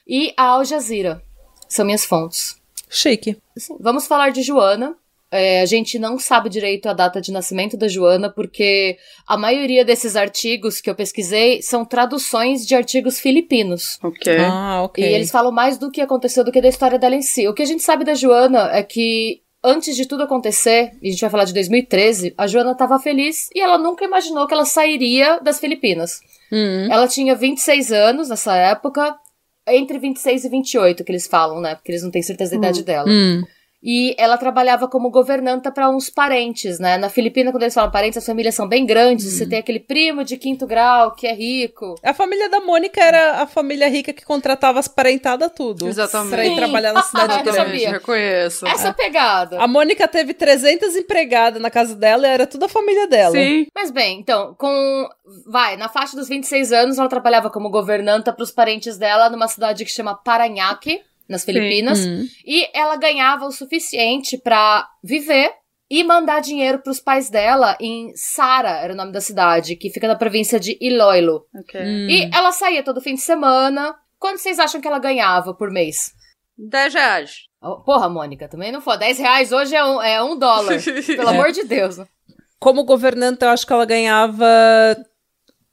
e 0.07 0.35
a 0.37 0.43
Al 0.49 0.65
Jazeera. 0.65 1.23
São 1.69 1.87
minhas 1.87 2.05
fontes. 2.05 2.61
Chique. 2.91 3.39
Vamos 3.81 4.07
falar 4.07 4.31
de 4.31 4.43
Joana. 4.43 4.97
É, 5.31 5.63
a 5.63 5.65
gente 5.67 5.99
não 5.99 6.19
sabe 6.19 6.51
direito 6.51 6.87
a 6.91 6.93
data 6.93 7.19
de 7.19 7.33
nascimento 7.33 7.75
da 7.75 7.89
Joana, 7.89 8.29
porque 8.29 8.99
a 9.27 9.39
maioria 9.39 9.83
desses 9.83 10.15
artigos 10.15 10.79
que 10.79 10.91
eu 10.91 10.95
pesquisei 10.95 11.63
são 11.63 11.87
traduções 11.87 12.67
de 12.67 12.75
artigos 12.75 13.19
filipinos. 13.19 13.99
Ok. 14.03 14.37
Ah, 14.39 14.83
ok. 14.83 15.03
E 15.03 15.15
eles 15.15 15.31
falam 15.31 15.51
mais 15.51 15.79
do 15.79 15.91
que 15.91 16.03
aconteceu 16.03 16.45
do 16.45 16.53
que 16.53 16.61
da 16.61 16.69
história 16.69 16.99
dela 16.99 17.15
em 17.15 17.23
si. 17.23 17.49
O 17.49 17.55
que 17.55 17.63
a 17.63 17.67
gente 17.67 17.83
sabe 17.83 18.05
da 18.05 18.13
Joana 18.13 18.71
é 18.77 18.83
que 18.83 19.41
antes 19.63 19.95
de 19.95 20.07
tudo 20.07 20.23
acontecer, 20.23 20.93
e 21.01 21.09
a 21.09 21.11
gente 21.11 21.21
vai 21.21 21.31
falar 21.31 21.45
de 21.45 21.55
2013, 21.55 22.35
a 22.37 22.47
Joana 22.47 22.73
estava 22.73 22.99
feliz 22.99 23.49
e 23.55 23.61
ela 23.61 23.79
nunca 23.79 24.05
imaginou 24.05 24.47
que 24.47 24.55
ela 24.55 24.65
sairia 24.65 25.39
das 25.41 25.61
Filipinas. 25.61 26.21
Uhum. 26.51 26.89
Ela 26.91 27.07
tinha 27.07 27.35
26 27.35 27.93
anos 27.93 28.29
nessa 28.29 28.57
época, 28.57 29.17
entre 29.67 29.99
26 29.99 30.45
e 30.45 30.49
28 30.49 31.05
que 31.05 31.13
eles 31.13 31.27
falam, 31.27 31.61
né? 31.61 31.75
Porque 31.75 31.93
eles 31.93 32.03
não 32.03 32.11
têm 32.11 32.23
certeza 32.23 32.51
da 32.53 32.57
idade 32.57 32.81
uhum. 32.81 32.85
dela. 32.85 33.09
Uhum. 33.09 33.43
E 33.83 34.15
ela 34.17 34.39
trabalhava 34.39 34.87
como 34.87 35.11
governanta 35.11 35.73
para 35.73 35.91
uns 35.91 36.09
parentes, 36.09 36.79
né? 36.79 36.97
Na 36.97 37.09
Filipina, 37.09 37.51
quando 37.51 37.65
eles 37.65 37.75
falam 37.75 37.91
parentes, 37.91 38.17
as 38.17 38.25
famílias 38.25 38.55
são 38.55 38.69
bem 38.69 38.87
grandes. 38.87 39.27
Hum. 39.27 39.39
Você 39.39 39.47
tem 39.47 39.59
aquele 39.59 39.81
primo 39.81 40.23
de 40.23 40.37
quinto 40.37 40.67
grau 40.67 41.11
que 41.13 41.27
é 41.27 41.35
rico. 41.35 41.97
A 42.01 42.15
família 42.15 42.49
da 42.49 42.61
Mônica 42.61 43.03
era 43.03 43.43
a 43.43 43.47
família 43.47 43.89
rica 43.89 44.13
que 44.13 44.25
contratava 44.25 44.79
as 44.79 44.87
parentadas 44.87 45.51
tudo. 45.53 45.89
Exatamente. 45.89 46.31
Pra 46.31 46.47
ir 46.47 46.55
trabalhar 46.55 46.93
na 46.93 47.03
cidade 47.03 47.43
grande. 47.43 47.83
Eu 47.83 48.01
conheço. 48.01 48.67
Essa 48.69 48.89
é. 48.89 48.93
pegada. 48.93 49.61
A 49.61 49.67
Mônica 49.67 50.07
teve 50.07 50.33
300 50.33 50.95
empregadas 50.95 51.61
na 51.61 51.71
casa 51.71 51.97
dela 51.97 52.27
e 52.27 52.31
era 52.31 52.47
tudo 52.47 52.67
a 52.67 52.69
família 52.69 53.09
dela. 53.09 53.33
Sim. 53.33 53.67
Mas 53.75 53.91
bem, 53.91 54.21
então, 54.21 54.55
com. 54.57 55.09
Vai, 55.47 55.77
na 55.77 55.89
faixa 55.89 56.17
dos 56.17 56.29
26 56.29 56.73
anos, 56.73 56.99
ela 56.99 57.09
trabalhava 57.09 57.51
como 57.51 57.71
governanta 57.71 58.33
para 58.33 58.43
os 58.43 58.51
parentes 58.53 58.97
dela 58.97 59.29
numa 59.29 59.49
cidade 59.49 59.85
que 59.85 59.91
chama 59.91 60.15
Paranhaque 60.15 61.01
nas 61.29 61.45
Filipinas. 61.45 62.05
Uhum. 62.05 62.27
E 62.45 62.69
ela 62.75 62.97
ganhava 62.97 63.47
o 63.47 63.53
suficiente 63.53 64.39
para 64.39 64.89
viver 65.03 65.53
e 65.91 66.03
mandar 66.03 66.41
dinheiro 66.41 66.79
para 66.79 66.91
os 66.91 67.01
pais 67.01 67.29
dela 67.29 67.77
em 67.79 68.13
Sara, 68.17 68.79
era 68.79 68.95
o 68.95 68.97
nome 68.97 69.13
da 69.13 69.21
cidade, 69.21 69.77
que 69.77 69.91
fica 69.91 70.09
na 70.09 70.17
província 70.17 70.59
de 70.59 70.79
Iloilo. 70.81 71.45
Okay. 71.55 71.83
Hum. 71.83 72.09
E 72.09 72.31
ela 72.33 72.51
saía 72.51 72.83
todo 72.83 73.01
fim 73.01 73.15
de 73.15 73.21
semana. 73.21 73.95
Quanto 74.19 74.39
vocês 74.39 74.59
acham 74.59 74.81
que 74.81 74.89
ela 74.89 74.99
ganhava 74.99 75.53
por 75.53 75.71
mês? 75.71 76.13
10 76.57 76.95
reais. 76.95 77.31
Oh, 77.61 77.81
porra, 77.81 78.09
Mônica, 78.09 78.49
também 78.49 78.73
não 78.73 78.81
foi. 78.81 78.97
10 78.97 79.19
reais 79.19 79.53
hoje 79.53 79.77
é 79.77 79.85
um, 79.85 80.03
é 80.03 80.23
um 80.23 80.39
dólar. 80.39 80.81
pelo 80.83 81.29
é. 81.29 81.35
amor 81.35 81.53
de 81.53 81.65
Deus. 81.65 81.97
Como 82.59 82.85
governanta, 82.85 83.47
eu 83.47 83.51
acho 83.51 83.67
que 83.67 83.73
ela 83.73 83.85
ganhava 83.85 84.47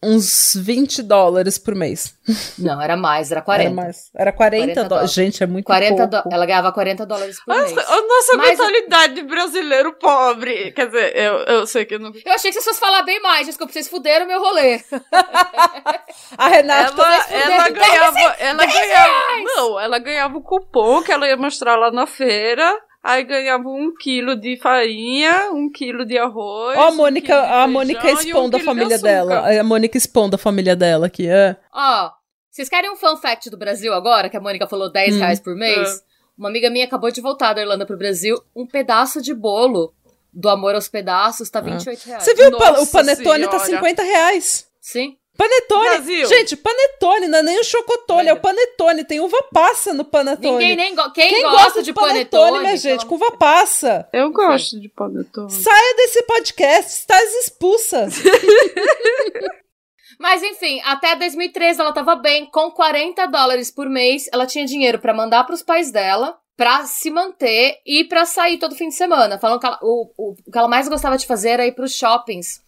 uns 0.01 0.53
20 0.56 1.03
dólares 1.03 1.58
por 1.58 1.75
mês. 1.75 2.15
Não, 2.58 2.82
era 2.82 2.96
mais, 2.96 3.32
era 3.32 3.41
40. 3.41 3.68
Era 3.68 3.75
mais. 3.75 4.10
Era 4.15 4.32
40, 4.32 4.65
40 4.74 4.89
dólares. 4.89 5.13
Gente, 5.13 5.44
é 5.44 5.48
muito 5.48 5.65
40 5.65 6.08
do... 6.08 6.10
pouco. 6.22 6.34
Ela 6.34 6.46
ganhava 6.46 6.72
40 6.72 7.06
dólares 7.06 7.44
por 7.44 7.56
mês. 7.56 7.74
Nossa, 7.74 7.94
a 7.94 8.01
nossa 8.01 8.38
Mas- 8.38 8.50
mentalidade 8.50 9.13
de 9.15 9.24
brasileiro 9.24 9.94
pobre. 9.94 10.72
Quer 10.72 10.88
dizer, 10.88 11.15
eu, 11.15 11.34
eu 11.39 11.68
sei 11.68 11.86
que 11.86 11.96
eu 11.96 12.00
não. 12.00 12.12
Eu 12.25 12.34
achei 12.34 12.51
que 12.51 12.53
vocês 12.53 12.65
fossem 12.65 12.79
falar 12.79 13.03
bem 13.03 13.22
mais, 13.22 13.46
desculpa, 13.46 13.74
vocês 13.74 13.88
fuderam 13.88 14.25
meu 14.25 14.39
rolê. 14.39 14.82
A 16.38 16.48
Renata... 16.48 17.01
Ela, 17.01 17.53
ela 17.53 17.70
ganhava. 17.70 18.20
Ela 18.39 18.65
ganhava. 18.65 19.44
Não, 19.44 19.79
ela 19.79 20.00
ganhava 20.00 20.38
o 20.38 20.41
cupom 20.41 21.01
que 21.03 21.12
ela 21.12 21.27
ia 21.27 21.38
mostrar 21.38 21.75
lá 21.75 21.91
na 21.91 22.08
feira. 22.08 22.79
Aí 23.01 23.24
ganhava 23.24 23.68
um 23.70 23.94
quilo 23.96 24.36
de 24.36 24.58
farinha, 24.58 25.51
um 25.53 25.72
quilo 25.72 26.06
de 26.06 26.18
arroz. 26.18 26.77
Ó, 26.77 26.82
a 26.82 26.89
um 26.89 26.96
Mônica, 26.96 27.27
de 27.27 27.48
a 27.53 27.68
Mônica 27.68 28.01
feijão 28.01 28.22
e 28.22 28.25
um 28.25 28.27
expondo 28.27 28.56
a 28.58 28.60
de 28.60 28.65
família 28.65 28.96
açúcar. 28.96 29.10
dela. 29.10 29.60
A 29.60 29.63
Mônica 29.63 29.98
expondo 29.98 30.36
a 30.36 30.39
família 30.39 30.75
dela 30.75 31.08
aqui, 31.08 31.27
é. 31.27 31.56
Ó, 31.74 32.12
vocês 32.51 32.68
querem 32.68 32.89
um 32.91 32.96
fun 32.98 33.15
fact 33.15 33.50
do 33.50 33.58
Brasil 33.58 33.94
agora, 33.94 34.29
que 34.29 34.36
a 34.36 34.41
Mônica 34.41 34.68
falou 34.68 34.91
10 34.91 35.15
Hum. 35.15 35.20
reais 35.20 35.39
por 35.39 35.56
mês? 35.56 36.03
Uma 36.38 36.50
amiga 36.50 36.70
minha 36.70 36.86
acabou 36.86 37.10
de 37.12 37.22
voltar 37.22 37.53
da 37.53 37.62
Irlanda 37.62 37.86
pro 37.86 37.98
Brasil, 37.98 38.36
um 38.56 38.65
pedaço 38.68 39.22
de 39.22 39.34
bolo 39.34 39.94
do 40.34 40.48
Amor 40.50 40.75
aos 40.75 40.88
Pedaços 40.88 41.50
tá 41.50 41.60
28 41.62 42.03
reais. 42.06 42.24
Você 42.24 42.34
viu, 42.36 42.50
o 42.50 42.58
pa- 42.58 42.70
o 42.72 42.74
Nossa 42.79 42.91
panetone 42.98 43.48
tá 43.48 43.60
senhora. 43.60 43.84
50 43.86 44.03
reais. 44.03 44.68
Sim? 44.82 45.18
Panetone! 45.39 45.88
Brasil. 45.89 46.25
Gente, 46.27 46.58
panetone, 46.58 47.27
não 47.29 47.39
é 47.39 47.43
nem 47.43 47.60
o 47.62 47.63
chocotone, 47.63 48.27
é 48.27 48.34
o 48.34 48.41
panetone. 48.41 49.05
Tem 49.05 49.22
uva 49.22 49.41
passa 49.53 49.93
no 49.93 50.03
panetone. 50.03 50.51
Ninguém 50.58 50.75
nem 50.75 50.93
go... 50.93 51.10
Quem, 51.13 51.29
Quem 51.29 51.43
gosta, 51.43 51.81
de 51.81 51.93
panetone, 51.93 52.60
minha 52.60 52.75
gente, 52.75 53.05
pelo 53.05 53.10
com 53.10 53.15
uva 53.15 53.38
passa? 53.38 54.05
Eu 54.12 54.31
gosto 54.31 54.77
de 54.77 54.89
panetone. 54.89 55.50
Saia 55.50 55.96
desse 55.96 56.24
podcast, 56.24 56.91
estás 56.91 57.34
expulsa. 57.36 58.10
Mas 60.19 60.43
enfim, 60.43 60.81
até 60.84 61.15
2013 61.15 61.79
ela 61.79 61.93
tava 61.93 62.15
bem, 62.15 62.46
com 62.48 62.69
40 62.72 63.25
dólares 63.27 63.72
por 63.72 63.89
mês, 63.89 64.25
ela 64.34 64.46
tinha 64.46 64.65
dinheiro 64.65 65.00
pra 65.00 65.13
mandar 65.13 65.46
pros 65.46 65.63
pais 65.63 65.91
dela, 65.91 66.38
pra 66.58 66.86
se 66.86 67.10
manter 67.10 67.77
e 67.86 68.03
pra 68.03 68.25
sair 68.25 68.58
todo 68.58 68.75
fim 68.75 68.89
de 68.89 68.96
semana. 68.96 69.39
Falando 69.39 69.62
que 69.62 69.65
ela- 69.65 69.79
o, 69.81 70.12
o, 70.17 70.31
o 70.46 70.51
que 70.51 70.58
ela 70.58 70.67
mais 70.67 70.89
gostava 70.89 71.17
de 71.17 71.25
fazer 71.25 71.51
era 71.51 71.65
ir 71.65 71.72
pros 71.72 71.93
shoppings 71.93 72.62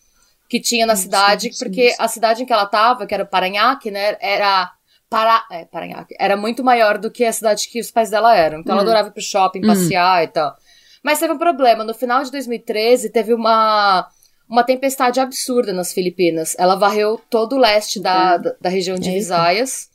que 0.51 0.59
tinha 0.59 0.85
na 0.85 0.97
cidade, 0.97 1.49
porque 1.57 1.95
a 1.97 2.09
cidade 2.09 2.43
em 2.43 2.45
que 2.45 2.51
ela 2.51 2.65
tava, 2.65 3.07
que 3.07 3.13
era 3.13 3.23
Paranhaque, 3.25 3.89
né, 3.89 4.17
era 4.19 4.69
para, 5.09 5.45
é, 5.49 5.63
Paranhaque, 5.63 6.13
era 6.19 6.35
muito 6.35 6.61
maior 6.61 6.97
do 6.97 7.09
que 7.09 7.23
a 7.23 7.31
cidade 7.31 7.69
que 7.69 7.79
os 7.79 7.89
pais 7.89 8.09
dela 8.09 8.35
eram. 8.35 8.59
Então 8.59 8.73
ela 8.73 8.81
Hum. 8.81 8.85
adorava 8.85 9.07
ir 9.07 9.11
pro 9.11 9.21
shopping, 9.23 9.59
Hum. 9.63 9.67
passear 9.67 10.25
e 10.25 10.27
tal. 10.27 10.53
Mas 11.01 11.19
teve 11.19 11.31
um 11.31 11.37
problema, 11.37 11.85
no 11.85 11.93
final 11.93 12.21
de 12.21 12.29
2013 12.31 13.09
teve 13.09 13.33
uma 13.33 14.09
uma 14.49 14.65
tempestade 14.65 15.17
absurda 15.21 15.71
nas 15.71 15.93
Filipinas. 15.93 16.53
Ela 16.59 16.75
varreu 16.75 17.17
todo 17.29 17.55
o 17.55 17.57
leste 17.57 18.01
da, 18.01 18.35
da, 18.35 18.53
da 18.59 18.69
região 18.69 18.97
de 18.97 19.07
Eita. 19.07 19.17
Visayas. 19.19 19.87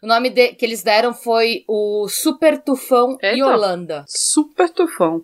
O 0.00 0.06
nome 0.06 0.30
de- 0.30 0.52
que 0.54 0.64
eles 0.64 0.84
deram 0.84 1.12
foi 1.12 1.64
o 1.66 2.06
Super 2.08 2.62
Tufão 2.62 3.18
Eita. 3.20 3.36
Yolanda. 3.36 4.04
Super 4.06 4.70
tufão. 4.70 5.22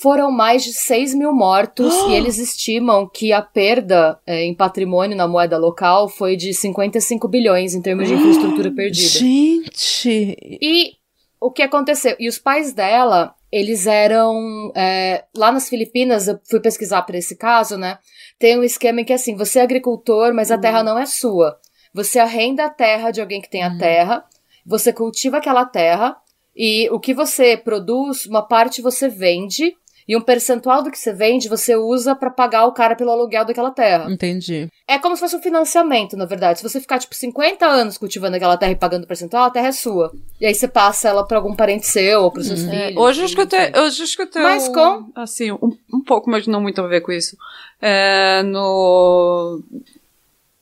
Foram 0.00 0.30
mais 0.30 0.62
de 0.62 0.72
6 0.72 1.14
mil 1.14 1.32
mortos 1.32 1.94
e 2.08 2.12
eles 2.14 2.38
estimam 2.38 3.08
que 3.08 3.32
a 3.32 3.40
perda 3.40 4.18
é, 4.26 4.44
em 4.44 4.54
patrimônio 4.54 5.16
na 5.16 5.26
moeda 5.26 5.56
local 5.56 6.08
foi 6.08 6.36
de 6.36 6.52
55 6.52 7.26
bilhões 7.28 7.74
em 7.74 7.82
termos 7.82 8.08
de 8.08 8.14
infraestrutura 8.14 8.70
perdida. 8.74 9.18
Gente. 9.18 10.58
E 10.60 10.92
o 11.40 11.50
que 11.50 11.62
aconteceu? 11.62 12.16
E 12.18 12.28
os 12.28 12.38
pais 12.38 12.72
dela, 12.72 13.34
eles 13.52 13.86
eram. 13.86 14.72
é, 14.74 15.24
lá 15.36 15.52
nas 15.52 15.68
Filipinas, 15.68 16.26
eu 16.26 16.40
fui 16.48 16.60
pesquisar 16.60 17.02
para 17.02 17.18
esse 17.18 17.36
caso, 17.36 17.76
né? 17.76 17.98
Tem 18.38 18.58
um 18.58 18.64
esquema 18.64 19.00
em 19.00 19.04
que 19.04 19.12
assim, 19.12 19.36
você 19.36 19.58
é 19.58 19.62
agricultor, 19.62 20.34
mas 20.34 20.50
a 20.50 20.58
terra 20.58 20.82
não 20.82 20.98
é 20.98 21.06
sua. 21.06 21.58
Você 21.92 22.18
arrenda 22.18 22.64
a 22.64 22.70
terra 22.70 23.10
de 23.10 23.20
alguém 23.20 23.40
que 23.40 23.48
tem 23.48 23.62
a 23.62 23.78
terra, 23.78 24.24
você 24.66 24.92
cultiva 24.92 25.36
aquela 25.36 25.64
terra, 25.64 26.16
e 26.56 26.88
o 26.90 26.98
que 26.98 27.12
você 27.12 27.56
produz, 27.56 28.26
uma 28.26 28.42
parte 28.42 28.80
você 28.80 29.08
vende, 29.08 29.76
e 30.06 30.16
um 30.16 30.20
percentual 30.20 30.82
do 30.82 30.90
que 30.90 30.98
você 30.98 31.12
vende 31.12 31.48
você 31.48 31.74
usa 31.76 32.14
para 32.14 32.30
pagar 32.30 32.66
o 32.66 32.72
cara 32.72 32.94
pelo 32.94 33.10
aluguel 33.10 33.44
daquela 33.44 33.70
terra. 33.70 34.10
Entendi. 34.10 34.68
É 34.86 34.98
como 34.98 35.16
se 35.16 35.20
fosse 35.20 35.36
um 35.36 35.40
financiamento, 35.42 36.16
na 36.16 36.26
verdade. 36.26 36.58
Se 36.58 36.62
você 36.68 36.80
ficar, 36.80 36.98
tipo, 36.98 37.14
50 37.14 37.64
anos 37.66 37.96
cultivando 37.96 38.36
aquela 38.36 38.56
terra 38.56 38.72
e 38.72 38.76
pagando 38.76 39.06
percentual, 39.06 39.44
a 39.44 39.50
terra 39.50 39.68
é 39.68 39.72
sua. 39.72 40.12
E 40.40 40.46
aí 40.46 40.54
você 40.54 40.68
passa 40.68 41.08
ela 41.08 41.26
pra 41.26 41.38
algum 41.38 41.54
parente 41.54 41.86
seu 41.86 42.22
ou 42.22 42.30
pros 42.30 42.46
seus 42.46 42.60
Uhum. 42.62 42.70
filhos. 42.70 42.96
Hoje 42.96 43.20
eu 43.22 43.26
escutei, 43.26 43.72
hoje 43.76 44.00
eu 44.00 44.04
escutei 44.04 44.42
Mas 44.42 44.68
um- 44.68 44.72
com- 44.72 45.10
assim, 45.14 45.52
um, 45.52 45.76
um 45.92 46.02
pouco, 46.04 46.30
mas 46.30 46.46
não 46.46 46.60
muito 46.60 46.80
a 46.80 46.86
ver 46.86 47.00
com 47.00 47.12
isso. 47.12 47.36
É, 47.80 48.42
no 48.42 49.60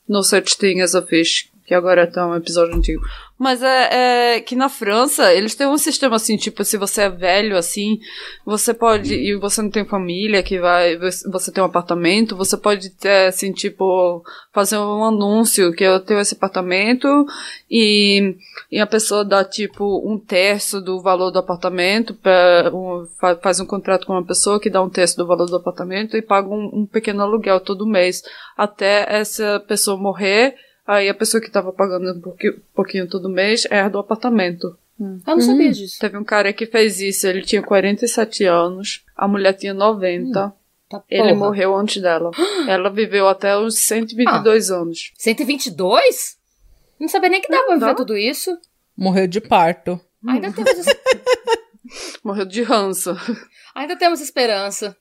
no 0.08 0.22
Such 0.22 0.58
Thing 0.58 0.80
as 0.82 0.94
a 0.94 1.02
Fish, 1.02 1.48
que 1.66 1.74
agora 1.74 2.06
tá 2.06 2.26
um 2.26 2.34
episódio 2.34 2.74
antigo. 2.74 3.02
Mas 3.38 3.60
é, 3.60 4.36
é 4.36 4.40
que 4.40 4.54
na 4.54 4.68
França, 4.68 5.32
eles 5.34 5.54
têm 5.56 5.66
um 5.66 5.76
sistema 5.78 6.14
assim, 6.14 6.36
tipo, 6.36 6.62
se 6.64 6.76
você 6.76 7.02
é 7.02 7.10
velho, 7.10 7.56
assim, 7.56 7.98
você 8.44 8.72
pode, 8.72 9.14
e 9.14 9.34
você 9.36 9.60
não 9.62 9.70
tem 9.70 9.84
família 9.84 10.42
que 10.44 10.60
vai, 10.60 10.96
você 10.96 11.50
tem 11.50 11.60
um 11.62 11.66
apartamento, 11.66 12.36
você 12.36 12.56
pode 12.56 12.90
ter, 12.90 13.26
assim, 13.26 13.52
tipo, 13.52 14.22
fazer 14.52 14.78
um 14.78 15.04
anúncio 15.04 15.72
que 15.72 15.82
eu 15.82 15.98
tenho 15.98 16.20
esse 16.20 16.34
apartamento 16.34 17.26
e, 17.68 18.36
e 18.70 18.78
a 18.78 18.86
pessoa 18.86 19.24
dá, 19.24 19.44
tipo, 19.44 20.08
um 20.08 20.18
terço 20.18 20.80
do 20.80 21.00
valor 21.00 21.32
do 21.32 21.38
apartamento, 21.40 22.14
pra, 22.14 22.70
um, 22.72 23.06
fa- 23.20 23.36
faz 23.42 23.58
um 23.58 23.66
contrato 23.66 24.06
com 24.06 24.12
uma 24.12 24.24
pessoa 24.24 24.60
que 24.60 24.70
dá 24.70 24.80
um 24.80 24.90
terço 24.90 25.16
do 25.16 25.26
valor 25.26 25.46
do 25.46 25.56
apartamento 25.56 26.16
e 26.16 26.22
paga 26.22 26.48
um, 26.48 26.70
um 26.72 26.86
pequeno 26.86 27.22
aluguel 27.22 27.58
todo 27.58 27.86
mês, 27.86 28.22
até 28.56 29.04
essa 29.08 29.58
pessoa 29.66 29.96
morrer, 29.96 30.54
aí 30.92 31.08
a 31.08 31.14
pessoa 31.14 31.40
que 31.40 31.46
estava 31.48 31.72
pagando 31.72 32.12
um 32.12 32.20
pouquinho, 32.20 32.60
pouquinho 32.74 33.08
todo 33.08 33.28
mês 33.28 33.66
herda 33.70 33.96
o 33.96 34.00
apartamento. 34.00 34.76
Eu 35.00 35.20
não 35.26 35.40
sabia 35.40 35.72
disso. 35.72 35.98
Teve 35.98 36.16
um 36.16 36.22
cara 36.24 36.52
que 36.52 36.66
fez 36.66 37.00
isso, 37.00 37.26
ele 37.26 37.42
tinha 37.42 37.62
47 37.62 38.44
anos, 38.44 39.04
a 39.16 39.26
mulher 39.26 39.52
tinha 39.54 39.74
90, 39.74 40.52
Tá 40.88 41.02
ele 41.10 41.22
porra. 41.28 41.34
morreu 41.34 41.74
antes 41.74 42.00
dela. 42.00 42.30
Ela 42.68 42.90
viveu 42.90 43.26
até 43.26 43.56
os 43.56 43.78
122 43.86 44.70
anos. 44.70 45.12
122? 45.16 46.36
Não 47.00 47.08
sabia 47.08 47.30
nem 47.30 47.40
que 47.40 47.48
dava 47.48 47.64
pra 47.66 47.74
viver 47.78 47.94
tudo 47.96 48.16
isso. 48.16 48.56
Morreu 48.96 49.26
de 49.26 49.40
parto. 49.40 49.98
Ainda 50.28 50.52
temos, 50.52 50.70
es- 50.86 50.86
Morreu 52.22 52.44
de 52.44 52.62
ranço. 52.62 53.16
ainda 53.74 53.96
temos 53.96 54.20
esperança. 54.20 54.96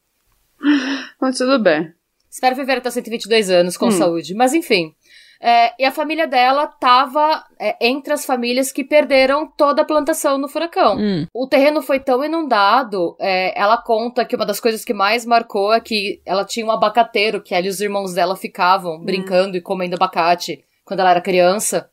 Mas 1.19 1.37
tudo 1.37 1.59
bem. 1.59 1.93
Espero 2.29 2.55
viver 2.55 2.77
até 2.77 2.89
122 2.89 3.49
anos 3.49 3.75
com 3.77 3.87
Hum. 3.87 3.91
saúde. 3.91 4.33
Mas 4.33 4.53
enfim. 4.53 4.95
É, 5.41 5.73
e 5.79 5.85
a 5.85 5.91
família 5.91 6.27
dela 6.27 6.67
tava 6.67 7.43
é, 7.59 7.75
entre 7.81 8.13
as 8.13 8.25
famílias 8.25 8.71
que 8.71 8.83
perderam 8.83 9.47
toda 9.57 9.81
a 9.81 9.85
plantação 9.85 10.37
no 10.37 10.47
furacão. 10.47 10.97
Hum. 10.97 11.25
O 11.33 11.47
terreno 11.47 11.81
foi 11.81 11.99
tão 11.99 12.23
inundado, 12.23 13.15
é, 13.19 13.59
ela 13.59 13.81
conta 13.81 14.23
que 14.23 14.35
uma 14.35 14.45
das 14.45 14.59
coisas 14.59 14.85
que 14.85 14.93
mais 14.93 15.25
marcou 15.25 15.73
é 15.73 15.79
que 15.79 16.21
ela 16.25 16.45
tinha 16.45 16.65
um 16.65 16.71
abacateiro, 16.71 17.41
que 17.41 17.55
ela 17.55 17.65
e 17.65 17.69
os 17.69 17.81
irmãos 17.81 18.13
dela 18.13 18.35
ficavam 18.35 18.99
brincando 19.03 19.57
e 19.57 19.61
comendo 19.61 19.95
abacate 19.95 20.63
quando 20.85 20.99
ela 20.99 21.11
era 21.11 21.21
criança. 21.21 21.89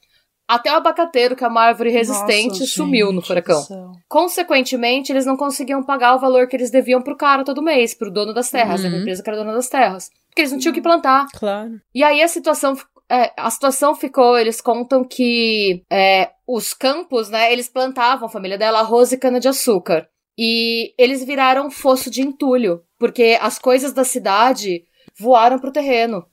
Até 0.46 0.72
o 0.72 0.76
abacateiro, 0.76 1.36
que 1.36 1.44
é 1.44 1.48
uma 1.48 1.60
árvore 1.62 1.90
resistente, 1.90 2.60
Nossa, 2.60 2.66
sumiu 2.66 3.12
no 3.12 3.20
furacão. 3.20 3.62
Consequentemente, 4.08 5.12
eles 5.12 5.26
não 5.26 5.36
conseguiam 5.36 5.82
pagar 5.82 6.14
o 6.16 6.18
valor 6.18 6.48
que 6.48 6.56
eles 6.56 6.70
deviam 6.70 7.02
pro 7.02 7.16
cara 7.16 7.44
todo 7.44 7.62
mês, 7.62 7.94
pro 7.94 8.10
dono 8.10 8.32
das 8.32 8.50
terras, 8.50 8.82
Uhum. 8.82 8.90
pra 8.90 8.98
empresa 8.98 9.22
que 9.22 9.28
era 9.28 9.38
dona 9.38 9.52
das 9.52 9.68
terras. 9.68 10.10
Porque 10.28 10.40
eles 10.40 10.52
não 10.52 10.58
tinham 10.58 10.72
o 10.72 10.74
que 10.74 10.80
plantar. 10.80 11.26
Claro. 11.34 11.78
E 11.94 12.02
aí 12.02 12.22
a 12.22 12.28
situação, 12.28 12.76
é, 13.10 13.32
a 13.36 13.50
situação 13.50 13.94
ficou, 13.94 14.38
eles 14.38 14.60
contam 14.60 15.02
que 15.02 15.82
é, 15.90 16.30
os 16.46 16.74
campos, 16.74 17.30
né, 17.30 17.52
eles 17.52 17.68
plantavam, 17.68 18.26
a 18.26 18.30
família 18.30 18.58
dela, 18.58 18.80
arroz 18.80 19.12
e 19.12 19.18
cana-de-açúcar. 19.18 20.06
E 20.36 20.94
eles 20.96 21.24
viraram 21.24 21.66
um 21.66 21.70
fosso 21.70 22.10
de 22.10 22.22
entulho, 22.22 22.82
porque 22.98 23.38
as 23.40 23.58
coisas 23.58 23.92
da 23.92 24.04
cidade 24.04 24.84
voaram 25.18 25.58
pro 25.58 25.72
terreno. 25.72 26.24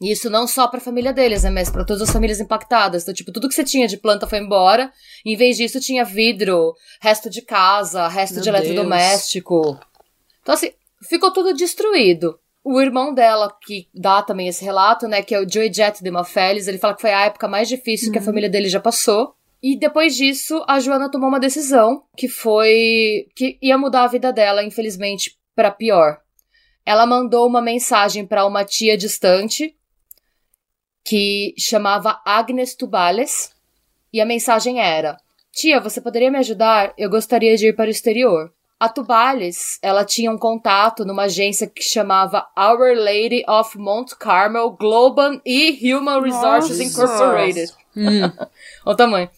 E 0.00 0.10
isso 0.12 0.28
não 0.28 0.46
só 0.46 0.68
pra 0.68 0.80
família 0.80 1.12
deles, 1.12 1.44
né, 1.44 1.50
mas 1.50 1.70
pra 1.70 1.84
todas 1.84 2.02
as 2.02 2.10
famílias 2.10 2.40
impactadas. 2.40 3.02
Então, 3.02 3.14
tipo, 3.14 3.32
tudo 3.32 3.48
que 3.48 3.54
você 3.54 3.64
tinha 3.64 3.86
de 3.86 3.96
planta 3.96 4.26
foi 4.26 4.40
embora. 4.40 4.92
Em 5.24 5.36
vez 5.36 5.56
disso, 5.56 5.80
tinha 5.80 6.04
vidro, 6.04 6.74
resto 7.00 7.30
de 7.30 7.40
casa, 7.40 8.08
resto 8.08 8.34
Meu 8.34 8.42
de 8.42 8.48
eletrodoméstico. 8.48 9.78
Então, 10.42 10.54
assim, 10.54 10.72
ficou 11.08 11.32
tudo 11.32 11.54
destruído. 11.54 12.38
O 12.72 12.80
irmão 12.80 13.12
dela, 13.12 13.52
que 13.66 13.88
dá 13.92 14.22
também 14.22 14.46
esse 14.46 14.64
relato, 14.64 15.08
né, 15.08 15.24
que 15.24 15.34
é 15.34 15.40
o 15.40 15.50
Joey 15.50 15.72
Jett 15.74 16.04
de 16.04 16.08
Mafeles, 16.08 16.68
ele 16.68 16.78
fala 16.78 16.94
que 16.94 17.00
foi 17.00 17.12
a 17.12 17.24
época 17.24 17.48
mais 17.48 17.68
difícil 17.68 18.12
que 18.12 18.18
a 18.20 18.22
família 18.22 18.48
dele 18.48 18.68
já 18.68 18.78
passou. 18.78 19.34
E 19.60 19.76
depois 19.76 20.14
disso, 20.14 20.64
a 20.68 20.78
Joana 20.78 21.10
tomou 21.10 21.28
uma 21.28 21.40
decisão 21.40 22.04
que 22.16 22.28
foi 22.28 23.26
que 23.34 23.58
ia 23.60 23.76
mudar 23.76 24.04
a 24.04 24.06
vida 24.06 24.32
dela, 24.32 24.62
infelizmente, 24.62 25.36
pra 25.52 25.72
pior. 25.72 26.20
Ela 26.86 27.04
mandou 27.06 27.44
uma 27.44 27.60
mensagem 27.60 28.24
pra 28.24 28.46
uma 28.46 28.64
tia 28.64 28.96
distante 28.96 29.76
que 31.04 31.52
chamava 31.58 32.22
Agnes 32.24 32.76
Tubales, 32.76 33.50
e 34.12 34.20
a 34.20 34.24
mensagem 34.24 34.78
era: 34.80 35.16
"Tia, 35.50 35.80
você 35.80 36.00
poderia 36.00 36.30
me 36.30 36.38
ajudar? 36.38 36.94
Eu 36.96 37.10
gostaria 37.10 37.56
de 37.56 37.66
ir 37.66 37.74
para 37.74 37.88
o 37.88 37.90
exterior." 37.90 38.52
A 38.80 38.88
Tubales, 38.88 39.78
ela 39.82 40.06
tinha 40.06 40.32
um 40.32 40.38
contato 40.38 41.04
numa 41.04 41.24
agência 41.24 41.66
que 41.66 41.82
chamava 41.82 42.48
Our 42.58 42.96
Lady 42.96 43.44
of 43.46 43.76
Mount 43.76 44.12
Carmel 44.18 44.70
Global 44.70 45.38
e 45.44 45.94
Human 45.94 46.22
Resources 46.22 46.78
Nossa. 46.78 46.84
Incorporated. 46.84 47.72
Hum. 47.94 48.22
Olha 48.86 48.94
o 48.94 48.96
tamanho. 48.96 49.28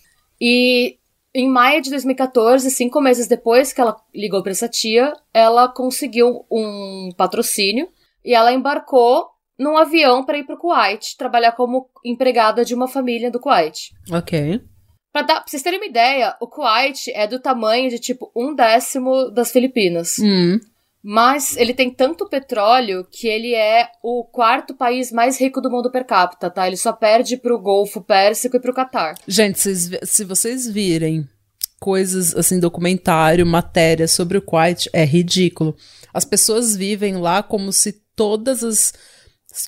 E 0.41 0.97
em 1.35 1.49
maio 1.49 1.83
de 1.83 1.91
2014, 1.91 2.71
cinco 2.71 3.01
meses 3.01 3.27
depois 3.27 3.73
que 3.73 3.81
ela 3.81 3.97
ligou 4.15 4.43
pra 4.45 4.53
essa 4.53 4.69
tia, 4.69 5.13
ela 5.35 5.67
conseguiu 5.67 6.47
um 6.49 7.11
patrocínio 7.17 7.89
e 8.25 8.35
ela 8.35 8.53
embarcou 8.53 9.27
num 9.59 9.77
avião 9.77 10.25
para 10.25 10.39
ir 10.39 10.45
pro 10.45 10.57
Kuwait, 10.57 11.17
trabalhar 11.17 11.53
como 11.53 11.91
empregada 12.05 12.65
de 12.65 12.75
uma 12.75 12.87
família 12.87 13.31
do 13.31 13.41
Kuwait. 13.41 13.91
Ok. 14.13 14.63
Pra, 15.13 15.23
dar, 15.23 15.35
pra 15.41 15.45
vocês 15.47 15.63
terem 15.63 15.79
uma 15.79 15.87
ideia, 15.87 16.35
o 16.41 16.47
Kuwait 16.47 17.11
é 17.13 17.27
do 17.27 17.39
tamanho 17.39 17.91
de 17.91 17.99
tipo 17.99 18.31
um 18.35 18.55
décimo 18.55 19.31
das 19.31 19.53
Filipinas. 19.53 20.17
Hum. 20.19 20.59
Mas 21.05 21.57
ele 21.57 21.75
tem 21.75 21.91
tanto 21.91 22.29
petróleo 22.29 23.05
que 23.11 23.27
ele 23.27 23.55
é 23.55 23.89
o 24.03 24.25
quarto 24.25 24.73
país 24.75 25.11
mais 25.11 25.39
rico 25.41 25.61
do 25.61 25.69
mundo 25.71 25.91
per 25.91 26.07
capita, 26.07 26.49
tá? 26.49 26.67
Ele 26.67 26.77
só 26.77 26.93
perde 26.93 27.37
pro 27.37 27.59
Golfo 27.59 28.01
Pérsico 28.01 28.57
e 28.57 28.61
pro 28.61 28.73
Catar. 28.73 29.17
Gente, 29.27 29.69
vi- 29.73 29.99
se 30.05 30.25
vocês 30.25 30.67
virem 30.69 31.29
coisas 31.81 32.37
assim, 32.37 32.61
documentário, 32.61 33.45
matéria 33.45 34.07
sobre 34.07 34.39
o 34.39 34.43
Kuwait, 34.43 34.89
é 34.93 35.05
ridículo. 35.05 35.77
As 36.15 36.25
pessoas 36.25 36.77
vivem 36.77 37.17
lá 37.17 37.43
como 37.43 37.73
se 37.73 37.93
todas 38.15 38.63
as. 38.63 38.95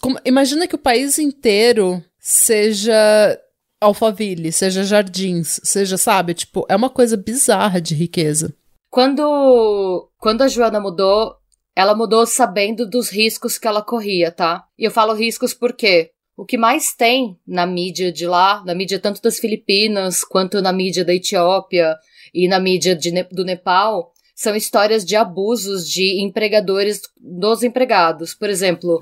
como- 0.01 0.21
imagina 0.25 0.69
que 0.69 0.77
o 0.77 0.79
país 0.79 1.19
inteiro 1.19 2.01
seja 2.21 3.39
Alphaville, 3.85 4.53
seja 4.53 4.85
Jardins, 4.85 5.61
seja, 5.63 5.97
sabe? 5.97 6.35
Tipo, 6.35 6.67
é 6.69 6.77
uma 6.77 6.91
coisa 6.91 7.17
bizarra 7.17 7.81
de 7.81 7.95
riqueza. 7.95 8.55
Quando, 8.91 10.09
quando 10.19 10.43
a 10.43 10.49
Joana 10.49 10.81
mudou, 10.81 11.35
ela 11.75 11.95
mudou 11.95 12.27
sabendo 12.27 12.89
dos 12.89 13.11
riscos 13.11 13.59
que 13.59 13.67
ela 13.67 13.83
corria, 13.83 14.31
tá? 14.31 14.65
E 14.79 14.85
eu 14.85 14.91
falo 14.91 15.13
riscos 15.13 15.53
porque 15.53 16.11
o 16.37 16.45
que 16.45 16.57
mais 16.57 16.95
tem 16.95 17.39
na 17.47 17.67
mídia 17.67 18.13
de 18.13 18.27
lá, 18.27 18.63
na 18.65 18.75
mídia 18.75 18.99
tanto 18.99 19.21
das 19.21 19.39
Filipinas 19.39 20.25
quanto 20.25 20.63
na 20.63 20.73
mídia 20.73 21.05
da 21.05 21.15
Etiópia 21.15 21.97
e 22.33 22.49
na 22.49 22.59
mídia 22.59 22.95
de 22.95 23.11
do 23.31 23.45
Nepal, 23.45 24.13
são 24.35 24.57
histórias 24.57 25.05
de 25.05 25.15
abusos 25.15 25.89
de 25.89 26.21
empregadores 26.21 27.01
dos 27.21 27.63
empregados. 27.63 28.35
Por 28.35 28.51
exemplo, 28.51 28.99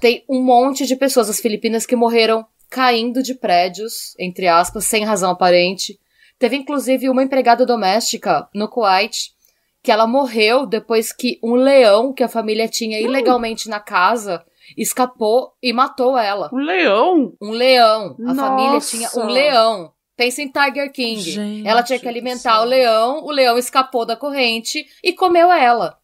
tem 0.00 0.22
um 0.28 0.42
monte 0.42 0.86
de 0.86 0.96
pessoas 0.96 1.28
das 1.28 1.40
Filipinas 1.40 1.86
que 1.86 1.96
morreram 1.96 2.46
caindo 2.76 3.22
de 3.22 3.32
prédios, 3.32 4.14
entre 4.18 4.46
aspas, 4.46 4.84
sem 4.84 5.02
razão 5.02 5.30
aparente. 5.30 5.98
Teve 6.38 6.56
inclusive 6.56 7.08
uma 7.08 7.22
empregada 7.22 7.64
doméstica 7.64 8.46
no 8.54 8.68
Kuwait 8.68 9.30
que 9.82 9.90
ela 9.90 10.06
morreu 10.06 10.66
depois 10.66 11.10
que 11.10 11.38
um 11.42 11.54
leão 11.54 12.12
que 12.12 12.22
a 12.22 12.28
família 12.28 12.68
tinha 12.68 13.00
ilegalmente 13.00 13.66
na 13.70 13.80
casa 13.80 14.44
escapou 14.76 15.54
e 15.62 15.72
matou 15.72 16.18
ela. 16.18 16.50
Um 16.52 16.58
leão? 16.58 17.32
Um 17.40 17.50
leão. 17.50 18.14
A 18.18 18.34
Nossa. 18.34 18.42
família 18.42 18.80
tinha 18.80 19.08
um 19.24 19.26
leão. 19.26 19.92
Pensa 20.14 20.42
em 20.42 20.52
Tiger 20.52 20.92
King. 20.92 21.22
Gente 21.22 21.66
ela 21.66 21.82
tinha 21.82 21.98
que 21.98 22.08
alimentar 22.08 22.60
o 22.60 22.66
leão, 22.66 23.24
o 23.24 23.30
leão 23.30 23.56
escapou 23.56 24.04
da 24.04 24.16
corrente 24.16 24.86
e 25.02 25.14
comeu 25.14 25.50
ela. 25.50 25.98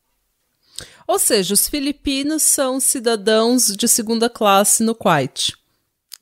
Ou 1.07 1.19
seja, 1.19 1.53
os 1.53 1.69
filipinos 1.69 2.43
são 2.43 2.81
cidadãos 2.81 3.77
de 3.77 3.87
segunda 3.87 4.31
classe 4.31 4.83
no 4.83 4.95
Kuwait. 4.95 5.53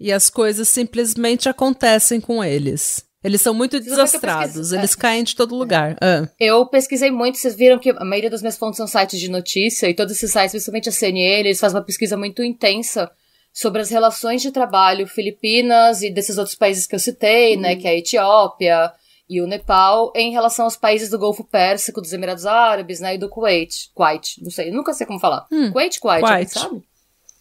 E 0.01 0.11
as 0.13 0.31
coisas 0.31 0.67
simplesmente 0.69 1.49
acontecem 1.49 2.21
com 2.21 2.43
eles. 2.43 3.05
Eles 3.23 3.43
são 3.43 3.53
muito 3.53 3.79
desastrados, 3.79 4.55
pesquisar- 4.55 4.79
eles 4.79 4.95
caem 4.95 5.23
de 5.23 5.37
todo 5.37 5.55
lugar. 5.55 5.95
Ah. 6.01 6.27
Eu 6.41 6.65
pesquisei 6.67 7.11
muito, 7.11 7.37
vocês 7.37 7.55
viram 7.55 7.79
que 7.79 7.91
a 7.91 8.05
maioria 8.05 8.31
das 8.31 8.41
minhas 8.41 8.57
fontes 8.57 8.79
são 8.79 8.87
sites 8.87 9.21
de 9.21 9.29
notícia, 9.29 9.91
e 9.91 9.95
todos 9.95 10.15
esses 10.17 10.33
sites, 10.33 10.53
principalmente 10.53 10.89
a 10.89 10.93
CNN, 10.93 11.41
eles 11.41 11.61
fazem 11.61 11.77
uma 11.77 11.85
pesquisa 11.85 12.17
muito 12.17 12.43
intensa 12.43 13.11
sobre 13.53 13.83
as 13.83 13.91
relações 13.91 14.41
de 14.41 14.51
trabalho 14.51 15.07
Filipinas 15.07 16.01
e 16.03 16.09
desses 16.11 16.39
outros 16.39 16.55
países 16.57 16.87
que 16.87 16.95
eu 16.95 16.99
citei, 16.99 17.59
né, 17.59 17.77
que 17.77 17.87
é 17.87 17.91
a 17.91 17.95
Etiópia 17.97 18.91
e 19.29 19.43
o 19.43 19.47
Nepal, 19.47 20.13
em 20.17 20.33
relação 20.33 20.65
aos 20.65 20.77
países 20.77 21.11
do 21.11 21.19
Golfo 21.19 21.45
Pérsico, 21.45 22.01
dos 22.01 22.13
Emirados 22.15 22.47
Árabes, 22.47 23.01
né, 23.01 23.17
e 23.17 23.19
do 23.19 23.29
Kuwait. 23.29 23.91
Kuwait, 23.95 24.43
não 24.43 24.51
sei, 24.51 24.71
nunca 24.71 24.95
sei 24.95 25.07
como 25.07 25.21
falar. 25.21 25.47
Hum, 25.53 25.71
Kuwait, 25.73 26.01
Kuwait, 26.01 26.23
Kuwait. 26.25 26.51
sabe? 26.51 26.83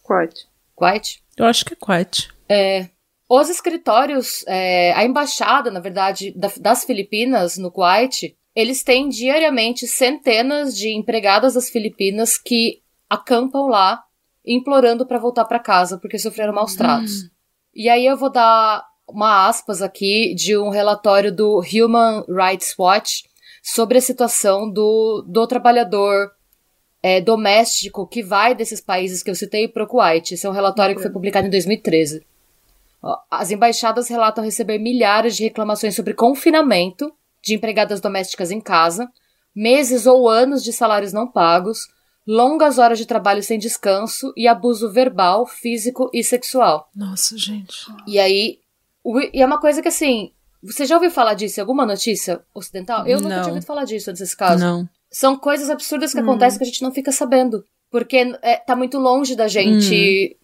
Quite. 0.04 0.46
Kuwait? 0.74 1.22
Eu 1.38 1.46
acho 1.46 1.64
que 1.64 1.72
é 1.72 1.76
Kuwait. 1.76 2.28
Os 3.28 3.48
escritórios, 3.48 4.44
é, 4.48 4.92
a 4.94 5.04
embaixada, 5.04 5.70
na 5.70 5.78
verdade, 5.78 6.32
da- 6.36 6.50
das 6.60 6.84
Filipinas 6.84 7.56
no 7.56 7.70
Kuwait, 7.70 8.36
eles 8.56 8.82
têm 8.82 9.08
diariamente 9.08 9.86
centenas 9.86 10.76
de 10.76 10.92
empregadas 10.92 11.54
das 11.54 11.70
Filipinas 11.70 12.36
que 12.36 12.82
acampam 13.08 13.66
lá, 13.68 14.02
implorando 14.44 15.06
para 15.06 15.18
voltar 15.18 15.44
para 15.44 15.60
casa 15.60 15.96
porque 15.98 16.18
sofreram 16.18 16.52
maus 16.52 16.74
tratos. 16.74 17.30
E 17.72 17.88
aí 17.88 18.04
eu 18.04 18.16
vou 18.16 18.30
dar 18.32 18.84
uma 19.08 19.48
aspas 19.48 19.80
aqui 19.80 20.34
de 20.34 20.56
um 20.58 20.70
relatório 20.70 21.32
do 21.34 21.60
Human 21.60 22.24
Rights 22.28 22.74
Watch 22.76 23.24
sobre 23.62 23.98
a 23.98 24.00
situação 24.00 24.68
do, 24.68 25.24
do 25.28 25.46
trabalhador 25.46 26.32
é, 27.02 27.20
doméstico 27.20 28.06
que 28.08 28.22
vai 28.22 28.54
desses 28.56 28.80
países 28.80 29.22
que 29.22 29.30
eu 29.30 29.34
citei 29.36 29.68
para 29.68 29.84
o 29.84 29.86
Kuwait. 29.86 30.32
Esse 30.34 30.46
é 30.46 30.50
um 30.50 30.52
relatório 30.52 30.96
que 30.96 31.02
foi 31.02 31.10
publicado 31.12 31.46
em 31.46 31.50
2013. 31.50 32.24
As 33.30 33.50
embaixadas 33.50 34.08
relatam 34.08 34.44
receber 34.44 34.78
milhares 34.78 35.36
de 35.36 35.44
reclamações 35.44 35.94
sobre 35.94 36.14
confinamento 36.14 37.12
de 37.42 37.54
empregadas 37.54 38.00
domésticas 38.00 38.50
em 38.50 38.60
casa, 38.60 39.10
meses 39.54 40.06
ou 40.06 40.28
anos 40.28 40.62
de 40.62 40.72
salários 40.72 41.12
não 41.12 41.26
pagos, 41.26 41.88
longas 42.26 42.78
horas 42.78 42.98
de 42.98 43.06
trabalho 43.06 43.42
sem 43.42 43.58
descanso 43.58 44.32
e 44.36 44.46
abuso 44.46 44.90
verbal, 44.90 45.46
físico 45.46 46.10
e 46.12 46.22
sexual. 46.22 46.88
Nossa, 46.94 47.36
gente. 47.36 47.86
E 48.06 48.18
aí, 48.18 48.58
e 49.32 49.42
é 49.42 49.46
uma 49.46 49.58
coisa 49.58 49.80
que 49.80 49.88
assim, 49.88 50.32
você 50.62 50.84
já 50.84 50.94
ouviu 50.96 51.10
falar 51.10 51.34
disso 51.34 51.58
em 51.58 51.62
alguma 51.62 51.86
notícia 51.86 52.42
ocidental? 52.54 53.06
Eu 53.06 53.20
nunca 53.20 53.36
Não. 53.36 53.42
tinha 53.42 53.54
ouvido 53.54 53.66
falar 53.66 53.84
disso 53.84 54.10
antes 54.10 54.20
desse 54.20 54.36
caso. 54.36 54.62
Não. 54.62 54.88
São 55.10 55.36
coisas 55.36 55.70
absurdas 55.70 56.12
que 56.12 56.20
acontecem 56.20 56.58
que 56.58 56.64
a 56.64 56.66
gente 56.66 56.82
não 56.82 56.92
fica 56.92 57.10
sabendo. 57.10 57.64
Porque 57.90 58.38
é, 58.42 58.56
tá 58.56 58.76
muito 58.76 58.98
longe 58.98 59.34
da 59.34 59.48
gente, 59.48 60.36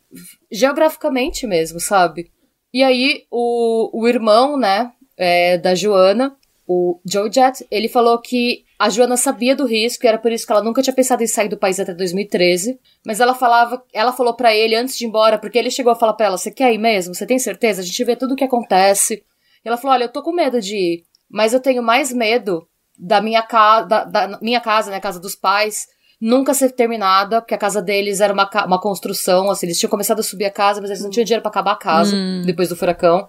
geograficamente 0.51 1.47
mesmo, 1.47 1.79
sabe? 1.79 2.33
E 2.73 2.83
aí, 2.83 3.25
o, 3.31 3.91
o 3.93 4.09
irmão, 4.09 4.59
né, 4.59 4.93
é, 5.17 5.57
da 5.59 5.75
Joana, 5.75 6.37
o 6.67 7.01
Joe 7.05 7.31
Jett, 7.33 7.67
ele 7.71 7.89
falou 7.89 8.19
que 8.21 8.65
a 8.79 8.91
Joana 8.91 9.17
sabia 9.17 9.57
do 9.57 9.65
risco 9.65 10.05
e 10.05 10.09
era 10.09 10.19
por 10.19 10.33
isso 10.33 10.47
que 10.47 10.53
ela 10.53 10.63
nunca 10.63 10.83
tinha 10.83 10.95
pensado 10.95 11.23
em 11.23 11.27
sair 11.27 11.49
do 11.49 11.57
país 11.57 11.81
até 11.81 11.95
2013. 11.95 12.79
Mas 13.07 13.21
ela 13.21 13.35
falava, 13.35 13.83
ela 13.93 14.13
falou 14.13 14.35
pra 14.35 14.55
ele 14.55 14.75
antes 14.75 14.99
de 14.99 15.05
ir 15.05 15.09
embora, 15.09 15.39
porque 15.39 15.59
ele 15.59 15.71
chegou 15.71 15.93
a 15.93 15.97
falar 15.97 16.15
pra 16.15 16.27
ela: 16.27 16.37
Você 16.37 16.51
quer 16.51 16.75
ir 16.75 16.79
mesmo? 16.79 17.15
Você 17.15 17.25
tem 17.25 17.39
certeza? 17.39 17.81
A 17.81 17.85
gente 17.85 18.05
vê 18.05 18.17
tudo 18.17 18.35
o 18.35 18.37
que 18.37 18.45
acontece. 18.45 19.25
E 19.65 19.69
ela 19.69 19.77
falou: 19.77 19.95
Olha, 19.95 20.05
eu 20.05 20.13
tô 20.13 20.23
com 20.23 20.33
medo 20.33 20.61
de 20.61 20.77
ir, 20.77 21.05
mas 21.31 21.55
eu 21.55 21.61
tenho 21.61 21.83
mais 21.83 22.13
medo 22.13 22.69
da 22.99 23.21
minha, 23.21 23.43
ca 23.43 23.83
da, 23.83 24.05
da 24.05 24.39
minha 24.41 24.61
casa, 24.61 24.91
né, 24.91 25.01
casa 25.01 25.21
dos 25.21 25.35
pais, 25.35 25.87
nunca 26.21 26.55
ser 26.55 26.71
terminada, 26.73 27.41
porque 27.41 27.55
a 27.55 27.59
casa 27.59 27.83
deles 27.83 28.21
era 28.21 28.33
uma, 28.33 28.49
uma 28.67 28.81
construção, 28.81 29.51
assim, 29.51 29.67
eles 29.67 29.79
tinham 29.79 29.91
começado 29.91 30.21
a 30.21 30.23
subir 30.23 30.47
a 30.47 30.51
casa, 30.51 30.81
mas 30.81 30.91
eles 30.91 31.03
não 31.03 31.11
tinham 31.11 31.25
dinheiro 31.25 31.43
pra 31.43 31.51
acabar 31.51 31.73
a 31.73 31.77
casa 31.77 32.17
depois 32.45 32.69
do 32.69 32.77
furacão. 32.77 33.29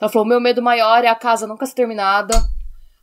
Ela 0.00 0.10
falou: 0.10 0.24
o 0.24 0.28
meu 0.28 0.40
medo 0.40 0.62
maior 0.62 1.04
é 1.04 1.08
a 1.08 1.14
casa 1.14 1.46
nunca 1.46 1.66
ser 1.66 1.74
terminada, 1.74 2.34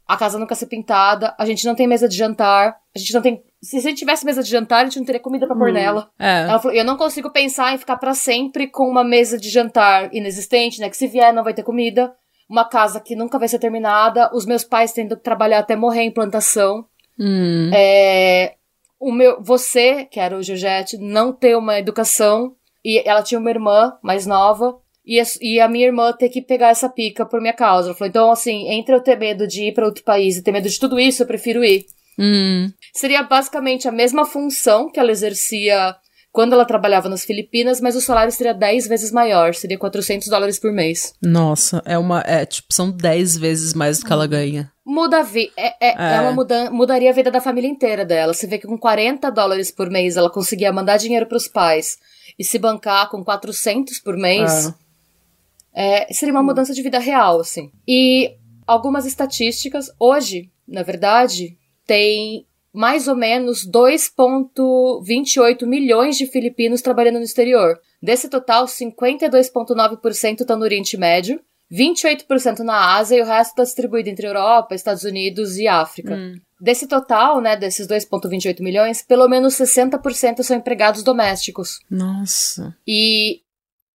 a 0.07 0.15
casa 0.15 0.37
nunca 0.37 0.55
ser 0.55 0.67
pintada, 0.67 1.33
a 1.37 1.45
gente 1.45 1.65
não 1.65 1.75
tem 1.75 1.87
mesa 1.87 2.07
de 2.07 2.15
jantar, 2.15 2.77
a 2.95 2.99
gente 2.99 3.13
não 3.13 3.21
tem. 3.21 3.43
Se 3.61 3.77
a 3.77 3.81
gente 3.81 3.97
tivesse 3.97 4.25
mesa 4.25 4.43
de 4.43 4.49
jantar, 4.49 4.81
a 4.81 4.83
gente 4.85 4.99
não 4.99 5.05
teria 5.05 5.21
comida 5.21 5.47
pra 5.47 5.55
pôr 5.55 5.71
nela. 5.71 6.09
É. 6.19 6.41
Ela 6.43 6.59
falou: 6.59 6.77
eu 6.77 6.85
não 6.85 6.95
consigo 6.95 7.31
pensar 7.31 7.73
em 7.73 7.77
ficar 7.77 7.97
pra 7.97 8.13
sempre 8.13 8.67
com 8.67 8.87
uma 8.87 9.03
mesa 9.03 9.37
de 9.37 9.49
jantar 9.49 10.13
inexistente, 10.13 10.79
né? 10.79 10.89
Que 10.89 10.97
se 10.97 11.07
vier 11.07 11.33
não 11.33 11.43
vai 11.43 11.53
ter 11.53 11.63
comida. 11.63 12.13
Uma 12.47 12.63
casa 12.63 12.99
que 12.99 13.15
nunca 13.15 13.39
vai 13.39 13.47
ser 13.47 13.57
terminada, 13.57 14.29
os 14.31 14.45
meus 14.45 14.63
pais 14.63 14.93
tendo 14.93 15.17
que 15.17 15.23
trabalhar 15.23 15.57
até 15.57 15.75
morrer 15.75 16.03
em 16.03 16.11
plantação. 16.11 16.85
Hum. 17.19 17.71
É, 17.73 18.53
o 18.99 19.11
meu, 19.11 19.41
você, 19.41 20.05
que 20.05 20.19
era 20.19 20.37
o 20.37 20.43
Georgette, 20.43 20.97
não 20.97 21.33
ter 21.33 21.57
uma 21.57 21.79
educação, 21.79 22.55
e 22.83 23.01
ela 23.07 23.23
tinha 23.23 23.39
uma 23.39 23.49
irmã 23.49 23.93
mais 24.01 24.25
nova, 24.25 24.77
e 25.05 25.19
a, 25.19 25.23
e 25.41 25.59
a 25.59 25.67
minha 25.67 25.85
irmã 25.85 26.11
ter 26.13 26.29
que 26.29 26.41
pegar 26.41 26.69
essa 26.69 26.89
pica 26.89 27.25
por 27.25 27.39
minha 27.39 27.53
causa. 27.53 27.89
Ela 27.89 27.97
falou, 27.97 28.09
então, 28.09 28.31
assim, 28.31 28.69
entre 28.69 28.95
eu 28.95 29.01
ter 29.01 29.17
medo 29.17 29.47
de 29.47 29.65
ir 29.65 29.73
pra 29.73 29.85
outro 29.85 30.03
país 30.03 30.37
e 30.37 30.43
ter 30.43 30.51
medo 30.51 30.67
de 30.67 30.79
tudo 30.79 30.99
isso, 30.99 31.21
eu 31.23 31.27
prefiro 31.27 31.63
ir. 31.63 31.85
Hum. 32.17 32.71
Seria 32.93 33.23
basicamente 33.23 33.87
a 33.87 33.91
mesma 33.91 34.25
função 34.25 34.89
que 34.89 34.99
ela 34.99 35.11
exercia 35.11 35.95
quando 36.35 36.51
ela 36.51 36.65
trabalhava 36.65 37.07
nas 37.07 37.23
Filipinas, 37.23 37.79
mas 37.79 37.95
o 37.95 38.01
salário 38.01 38.29
seria 38.29 38.53
10 38.53 38.87
vezes 38.87 39.09
maior, 39.09 39.55
seria 39.55 39.77
400 39.77 40.27
dólares 40.27 40.59
por 40.59 40.69
mês. 40.69 41.13
Nossa, 41.23 41.81
é 41.85 41.97
uma. 41.97 42.19
É, 42.25 42.45
tipo, 42.45 42.73
são 42.73 42.91
10 42.91 43.37
vezes 43.37 43.73
mais 43.73 43.99
do 43.99 44.05
que 44.05 44.11
ela 44.11 44.27
ganha. 44.27 44.69
Muda 44.85 45.19
a 45.19 45.23
vida. 45.23 45.53
É, 45.55 45.67
é, 45.79 45.91
É. 45.91 46.15
Ela 46.17 46.33
muda, 46.33 46.69
mudaria 46.69 47.09
a 47.09 47.13
vida 47.13 47.31
da 47.31 47.39
família 47.39 47.69
inteira 47.69 48.03
dela. 48.03 48.33
Você 48.33 48.47
vê 48.47 48.57
que 48.57 48.67
com 48.67 48.77
40 48.77 49.29
dólares 49.31 49.71
por 49.71 49.89
mês 49.89 50.17
ela 50.17 50.29
conseguia 50.29 50.73
mandar 50.73 50.97
dinheiro 50.97 51.25
pros 51.25 51.47
pais 51.47 51.95
e 52.37 52.43
se 52.43 52.59
bancar 52.59 53.09
com 53.09 53.23
400 53.23 53.99
por 53.99 54.17
mês. 54.17 54.73
É, 55.73 56.13
seria 56.13 56.33
uma 56.33 56.43
mudança 56.43 56.73
de 56.73 56.81
vida 56.81 56.99
real, 56.99 57.39
assim. 57.39 57.71
E 57.87 58.35
algumas 58.67 59.05
estatísticas, 59.05 59.89
hoje, 59.97 60.51
na 60.67 60.83
verdade, 60.83 61.57
tem 61.87 62.45
mais 62.75 63.07
ou 63.07 63.15
menos 63.15 63.65
2,28 63.67 65.65
milhões 65.65 66.17
de 66.17 66.27
filipinos 66.27 66.81
trabalhando 66.81 67.19
no 67.19 67.23
exterior. 67.23 67.79
Desse 68.01 68.29
total, 68.29 68.65
52,9% 68.65 70.41
estão 70.41 70.57
no 70.57 70.63
Oriente 70.63 70.97
Médio, 70.97 71.39
28% 71.71 72.59
na 72.59 72.95
Ásia 72.95 73.17
e 73.17 73.21
o 73.21 73.25
resto 73.25 73.51
está 73.51 73.63
distribuído 73.63 74.09
entre 74.09 74.27
Europa, 74.27 74.75
Estados 74.75 75.03
Unidos 75.03 75.57
e 75.57 75.67
África. 75.67 76.13
Hum. 76.13 76.35
Desse 76.59 76.87
total, 76.87 77.41
né, 77.41 77.57
desses 77.57 77.87
2,28 77.87 78.61
milhões, 78.61 79.01
pelo 79.01 79.27
menos 79.27 79.55
60% 79.55 80.43
são 80.43 80.57
empregados 80.57 81.03
domésticos. 81.03 81.79
Nossa. 81.89 82.75
E 82.87 83.41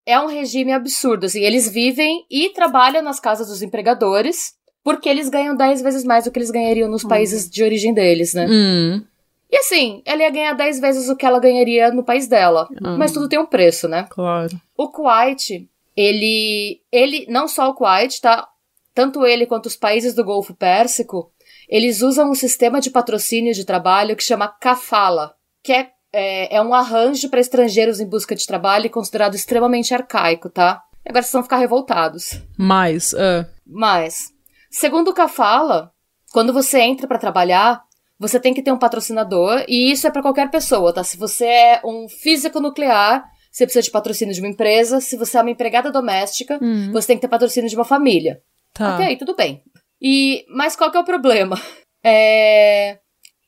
é 0.07 0.19
um 0.19 0.27
regime 0.27 0.73
absurdo, 0.73 1.27
assim, 1.27 1.41
eles 1.41 1.71
vivem 1.71 2.25
e 2.31 2.51
trabalham 2.51 3.03
nas 3.03 3.21
casas 3.21 3.49
dos 3.49 3.63
empregadores, 3.63 4.55
porque 4.83 5.09
eles 5.09 5.29
ganham 5.29 5.57
10 5.57 5.83
vezes 5.83 6.05
mais 6.05 6.25
do 6.25 6.31
que 6.31 6.39
eles 6.39 6.51
ganhariam 6.51 6.89
nos 6.89 7.05
países 7.05 7.49
de 7.49 7.63
origem 7.63 7.93
deles, 7.93 8.35
né? 8.35 8.47
Hum. 8.49 9.05
E 9.51 9.57
assim, 9.57 10.01
ela 10.05 10.23
ia 10.23 10.31
ganhar 10.31 10.53
10 10.53 10.81
vezes 10.81 11.09
o 11.09 11.17
que 11.17 11.27
ela 11.27 11.41
ganharia 11.41 11.91
no 11.91 12.05
país 12.05 12.29
dela. 12.29 12.69
Hum. 12.83 12.97
Mas 12.97 13.13
tudo 13.13 13.29
tem 13.29 13.39
um 13.39 13.47
preço, 13.47 13.89
né? 13.89 14.07
Claro. 14.09 14.61
O 14.77 14.89
Kuwait, 14.89 15.69
ele. 15.97 16.81
Ele. 16.91 17.27
Não 17.29 17.49
só 17.49 17.69
o 17.69 17.75
Kuwait, 17.75 18.21
tá? 18.21 18.49
Tanto 18.95 19.27
ele 19.27 19.47
quanto 19.47 19.67
os 19.67 19.77
países 19.77 20.15
do 20.15 20.25
Golfo 20.25 20.55
Pérsico, 20.55 21.33
eles 21.69 22.01
usam 22.01 22.31
um 22.31 22.35
sistema 22.35 22.81
de 22.81 22.91
patrocínio 22.91 23.55
de 23.55 23.65
trabalho 23.65 24.17
que 24.17 24.23
chama 24.23 24.49
Kafala, 24.49 25.35
que 25.63 25.73
é, 25.73 25.91
é, 26.13 26.57
é 26.57 26.63
um 26.63 26.75
arranjo 26.75 27.29
para 27.29 27.41
estrangeiros 27.41 28.01
em 28.01 28.07
busca 28.07 28.35
de 28.35 28.47
trabalho 28.47 28.87
e 28.87 28.91
considerado 28.91 29.35
extremamente 29.35 29.95
arcaico, 29.95 30.49
tá? 30.49 30.83
Agora 31.07 31.23
vocês 31.23 31.33
vão 31.33 31.43
ficar 31.43 31.59
revoltados. 31.59 32.41
Mais. 32.57 33.15
ah. 33.15 33.47
Mas, 33.67 34.33
segundo 34.71 35.09
o 35.09 35.15
Kafala, 35.15 35.93
quando 36.33 36.53
você 36.53 36.81
entra 36.81 37.07
para 37.09 37.19
trabalhar, 37.19 37.83
você 38.19 38.39
tem 38.39 38.55
que 38.55 38.63
ter 38.63 38.71
um 38.73 38.79
patrocinador, 38.79 39.65
e 39.67 39.91
isso 39.91 40.07
é 40.07 40.11
para 40.11 40.23
qualquer 40.23 40.51
pessoa, 40.51 40.93
tá? 40.93 41.03
Se 41.03 41.17
você 41.17 41.47
é 41.47 41.81
um 41.85 42.09
físico 42.09 42.61
nuclear, 42.61 43.25
você 43.51 43.65
precisa 43.65 43.83
de 43.83 43.91
patrocínio 43.91 44.35
de 44.35 44.41
uma 44.41 44.49
empresa. 44.49 45.01
Se 45.01 45.17
você 45.17 45.37
é 45.39 45.41
uma 45.41 45.51
empregada 45.51 45.91
doméstica, 45.91 46.59
Hum. 46.63 46.93
você 46.93 47.09
tem 47.09 47.17
que 47.17 47.23
ter 47.23 47.29
patrocínio 47.29 47.69
de 47.69 47.75
uma 47.75 47.85
família. 47.85 48.41
Tá. 48.73 48.97
Aí, 48.99 49.17
tudo 49.17 49.35
bem. 49.35 49.63
E, 50.01 50.45
mas 50.49 50.77
qual 50.77 50.91
que 50.91 50.97
é 50.97 51.01
o 51.01 51.05
problema? 51.05 51.61
É, 52.03 52.99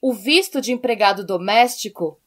o 0.03 0.13
visto 0.13 0.61
de 0.61 0.75
empregado 0.75 1.25
doméstico, 1.25 2.21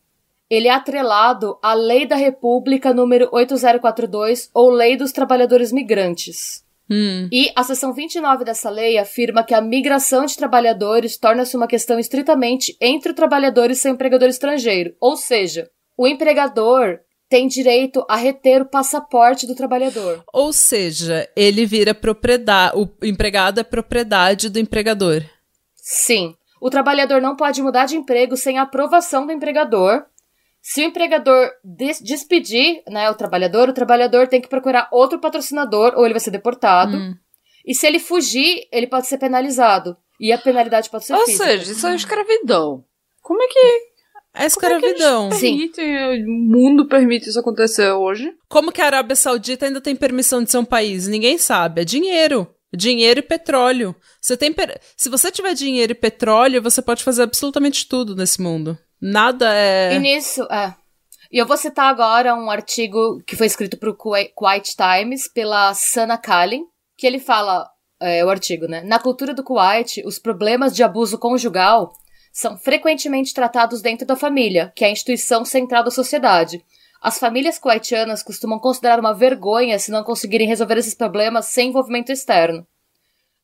ele 0.49 0.67
é 0.67 0.71
atrelado 0.71 1.60
à 1.62 1.75
Lei 1.75 2.08
da 2.08 2.15
República 2.15 2.91
número 2.91 3.29
8042 3.31 4.49
ou 4.51 4.71
Lei 4.71 4.97
dos 4.97 5.12
Trabalhadores 5.12 5.71
Migrantes. 5.71 6.64
Hum. 6.89 7.28
E 7.32 7.52
a 7.56 7.63
seção 7.63 7.93
29 7.93 8.43
dessa 8.43 8.69
lei 8.69 8.98
afirma 8.98 9.43
que 9.43 9.54
a 9.54 9.62
migração 9.62 10.26
de 10.26 10.38
trabalhadores 10.38 11.17
torna-se 11.17 11.58
uma 11.58 11.67
questão 11.67 12.00
estritamente 12.00 12.78
entre 12.80 13.12
o 13.12 13.15
trabalhador 13.15 13.71
e 13.71 13.76
seu 13.76 13.91
empregador 13.91 14.30
estrangeiro. 14.30 14.95
Ou 15.00 15.17
seja, 15.17 15.69
o 15.98 16.08
empregador 16.08 17.00
tem 17.28 17.48
direito 17.48 18.06
a 18.08 18.15
reter 18.15 18.62
o 18.62 18.69
passaporte 18.69 19.48
do 19.48 19.56
trabalhador. 19.56 20.24
Ou 20.32 20.54
seja, 20.54 21.28
ele 21.36 21.65
vira 21.65 21.93
propriedade. 21.93 22.78
O 22.78 22.88
empregado 23.04 23.60
é 23.60 23.63
propriedade 23.63 24.50
do 24.50 24.60
empregador. 24.60 25.24
Sim, 25.76 26.36
o 26.62 26.69
trabalhador 26.69 27.21
não 27.21 27.36
pode 27.36 27.62
mudar 27.62 27.86
de 27.86 27.95
emprego 27.95 28.38
sem 28.38 28.58
a 28.58 28.63
aprovação 28.63 29.26
do 29.26 29.32
empregador. 29.32 30.06
Se 30.67 30.82
o 30.82 30.86
empregador 30.86 31.51
des- 31.63 32.01
despedir 32.01 32.82
né, 32.89 33.08
o 33.12 33.13
trabalhador, 33.13 33.69
o 33.69 33.73
trabalhador 33.73 34.28
tem 34.28 34.41
que 34.41 34.47
procurar 34.47 34.89
outro 34.91 35.19
patrocinador 35.19 35.93
ou 35.95 36.04
ele 36.06 36.15
vai 36.15 36.19
ser 36.19 36.32
deportado. 36.32 36.97
Hum. 36.97 37.13
E 37.63 37.75
se 37.75 37.86
ele 37.86 37.99
fugir, 37.99 38.67
ele 38.71 38.88
pode 38.88 39.06
ser 39.06 39.19
penalizado. 39.19 39.95
E 40.19 40.32
a 40.32 40.39
penalidade 40.39 40.89
pode 40.89 41.06
ser 41.06 41.13
Ou 41.13 41.23
física. 41.25 41.43
seja, 41.45 41.71
isso 41.71 41.86
é 41.86 41.93
escravidão. 41.93 42.84
Como 43.21 43.43
é 43.43 43.47
que, 43.47 43.60
É 44.34 44.45
escravidão. 44.47 45.32
Sim. 45.34 45.69
permite, 45.69 45.82
o 45.82 46.32
mundo 46.32 46.88
permite 46.88 47.30
isso 47.30 47.39
acontecer 47.39 47.91
hoje? 47.91 48.34
Como 48.49 48.71
que 48.71 48.82
a 48.82 48.86
Arábia 48.88 49.15
Saudita 49.15 49.67
ainda 49.67 49.80
tem 49.80 49.95
permissão 49.95 50.43
de 50.43 50.49
ser 50.49 50.58
um 50.58 50.65
país? 50.65 51.08
Ninguém 51.08 51.38
sabe. 51.38 51.82
É 51.82 51.86
dinheiro. 51.86 52.47
Dinheiro 52.75 53.19
e 53.19 53.23
petróleo. 53.23 53.95
Você 54.19 54.36
tem 54.36 54.51
per- 54.51 54.80
Se 54.97 55.10
você 55.10 55.32
tiver 55.32 55.54
dinheiro 55.54 55.91
e 55.91 55.95
petróleo, 55.95 56.60
você 56.62 56.82
pode 56.82 57.04
fazer 57.04 57.21
absolutamente 57.21 57.88
tudo 57.88 58.15
nesse 58.15 58.41
mundo. 58.41 58.75
Nada 59.01 59.53
é. 59.53 59.95
E 59.95 59.99
nisso, 59.99 60.43
é. 60.51 60.73
E 61.31 61.38
eu 61.38 61.45
vou 61.45 61.58
citar 61.58 61.89
agora 61.89 62.36
um 62.36 62.49
artigo 62.49 63.21
que 63.25 63.36
foi 63.36 63.47
escrito 63.47 63.77
para 63.77 63.89
o 63.89 63.95
Kuwait 63.95 64.75
Times 64.75 65.27
pela 65.27 65.73
Sana 65.73 66.17
Kalin, 66.17 66.63
que 66.97 67.05
ele 67.05 67.19
fala, 67.19 67.69
é, 67.99 68.23
o 68.23 68.29
artigo, 68.29 68.67
né? 68.67 68.81
Na 68.84 68.99
cultura 68.99 69.34
do 69.34 69.43
Kuwait, 69.43 70.01
os 70.05 70.19
problemas 70.19 70.75
de 70.75 70.84
abuso 70.84 71.17
conjugal 71.17 71.91
são 72.31 72.58
frequentemente 72.58 73.34
tratados 73.34 73.81
dentro 73.81 74.05
da 74.05 74.15
família, 74.15 74.71
que 74.75 74.84
é 74.84 74.88
a 74.88 74.91
instituição 74.91 75.45
central 75.45 75.84
da 75.84 75.91
sociedade. 75.91 76.63
As 77.01 77.19
famílias 77.19 77.60
kuwaitianas 77.60 78.23
costumam 78.23 78.60
considerar 78.60 78.99
uma 78.99 79.13
vergonha 79.13 79.77
se 79.77 79.91
não 79.91 80.03
conseguirem 80.03 80.47
resolver 80.47 80.77
esses 80.77 80.95
problemas 80.95 81.45
sem 81.45 81.69
envolvimento 81.69 82.12
externo. 82.12 82.65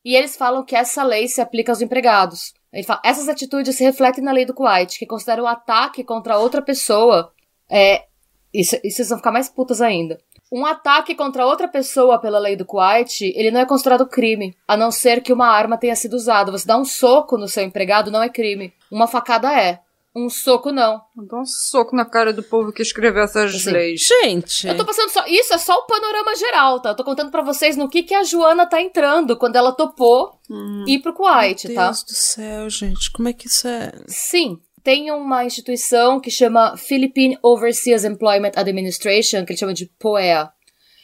E 0.03 0.15
eles 0.15 0.35
falam 0.35 0.65
que 0.65 0.75
essa 0.75 1.03
lei 1.03 1.27
se 1.27 1.39
aplica 1.39 1.71
aos 1.71 1.81
empregados. 1.81 2.53
Ele 2.71 2.83
fala, 2.83 3.01
essas 3.03 3.27
atitudes 3.27 3.75
se 3.75 3.83
refletem 3.83 4.23
na 4.23 4.31
lei 4.31 4.45
do 4.45 4.53
Kuwait, 4.53 4.97
que 4.97 5.05
considera 5.05 5.43
o 5.43 5.47
ataque 5.47 6.03
contra 6.03 6.37
outra 6.37 6.61
pessoa. 6.61 7.33
É, 7.69 8.05
isso, 8.53 8.75
isso 8.83 8.97
vocês 8.97 9.09
vão 9.09 9.17
ficar 9.17 9.31
mais 9.31 9.49
putas 9.49 9.81
ainda. 9.81 10.17
Um 10.51 10.65
ataque 10.65 11.15
contra 11.15 11.45
outra 11.45 11.67
pessoa 11.67 12.19
pela 12.19 12.37
lei 12.37 12.55
do 12.57 12.65
Kuwait, 12.65 13.23
ele 13.35 13.51
não 13.51 13.61
é 13.61 13.65
considerado 13.65 14.05
crime, 14.05 14.53
a 14.67 14.75
não 14.75 14.91
ser 14.91 15.21
que 15.21 15.31
uma 15.31 15.47
arma 15.47 15.77
tenha 15.77 15.95
sido 15.95 16.13
usada. 16.13 16.51
Você 16.51 16.67
dá 16.67 16.77
um 16.77 16.83
soco 16.83 17.37
no 17.37 17.47
seu 17.47 17.63
empregado 17.63 18.11
não 18.11 18.21
é 18.21 18.29
crime. 18.29 18.73
Uma 18.91 19.07
facada 19.07 19.51
é. 19.53 19.79
Um 20.15 20.29
soco 20.29 20.71
não. 20.71 21.01
Dá 21.15 21.39
um 21.39 21.45
soco 21.45 21.95
na 21.95 22.03
cara 22.03 22.33
do 22.33 22.43
povo 22.43 22.73
que 22.73 22.81
escreveu 22.81 23.23
essas 23.23 23.55
Assim. 23.55 23.71
leis. 23.71 24.01
Gente. 24.01 24.67
Eu 24.67 24.75
tô 24.75 24.85
passando 24.85 25.09
só. 25.09 25.25
Isso 25.25 25.53
é 25.53 25.57
só 25.57 25.73
o 25.73 25.85
panorama 25.85 26.35
geral, 26.35 26.81
tá? 26.81 26.89
Eu 26.89 26.95
tô 26.95 27.03
contando 27.03 27.31
pra 27.31 27.41
vocês 27.41 27.77
no 27.77 27.87
que, 27.87 28.03
que 28.03 28.13
a 28.13 28.23
Joana 28.23 28.65
tá 28.65 28.81
entrando 28.81 29.37
quando 29.37 29.55
ela 29.55 29.71
topou 29.71 30.37
ir 30.85 30.99
pro 30.99 31.13
Kuwait, 31.13 31.65
Meu 31.67 31.75
tá? 31.75 31.85
Deus 31.85 32.03
do 32.03 32.13
céu, 32.13 32.69
gente. 32.69 33.09
Como 33.11 33.29
é 33.29 33.33
que 33.33 33.47
isso 33.47 33.67
é. 33.67 33.93
Sim. 34.07 34.59
Tem 34.83 35.11
uma 35.11 35.45
instituição 35.45 36.19
que 36.19 36.29
chama 36.31 36.75
Philippine 36.75 37.37
Overseas 37.41 38.03
Employment 38.03 38.51
Administration, 38.55 39.45
que 39.45 39.51
eles 39.51 39.59
chamam 39.59 39.73
de 39.73 39.85
POEA. 39.99 40.49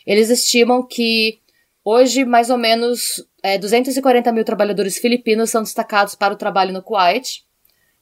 Eles 0.05 0.29
estimam 0.29 0.85
que 0.85 1.39
hoje, 1.85 2.25
mais 2.25 2.49
ou 2.49 2.57
menos, 2.57 3.23
é, 3.43 3.57
240 3.57 4.31
mil 4.33 4.43
trabalhadores 4.43 4.97
filipinos 4.97 5.49
são 5.49 5.61
destacados 5.63 6.15
para 6.15 6.33
o 6.33 6.37
trabalho 6.37 6.73
no 6.73 6.81
Kuwait. 6.81 7.45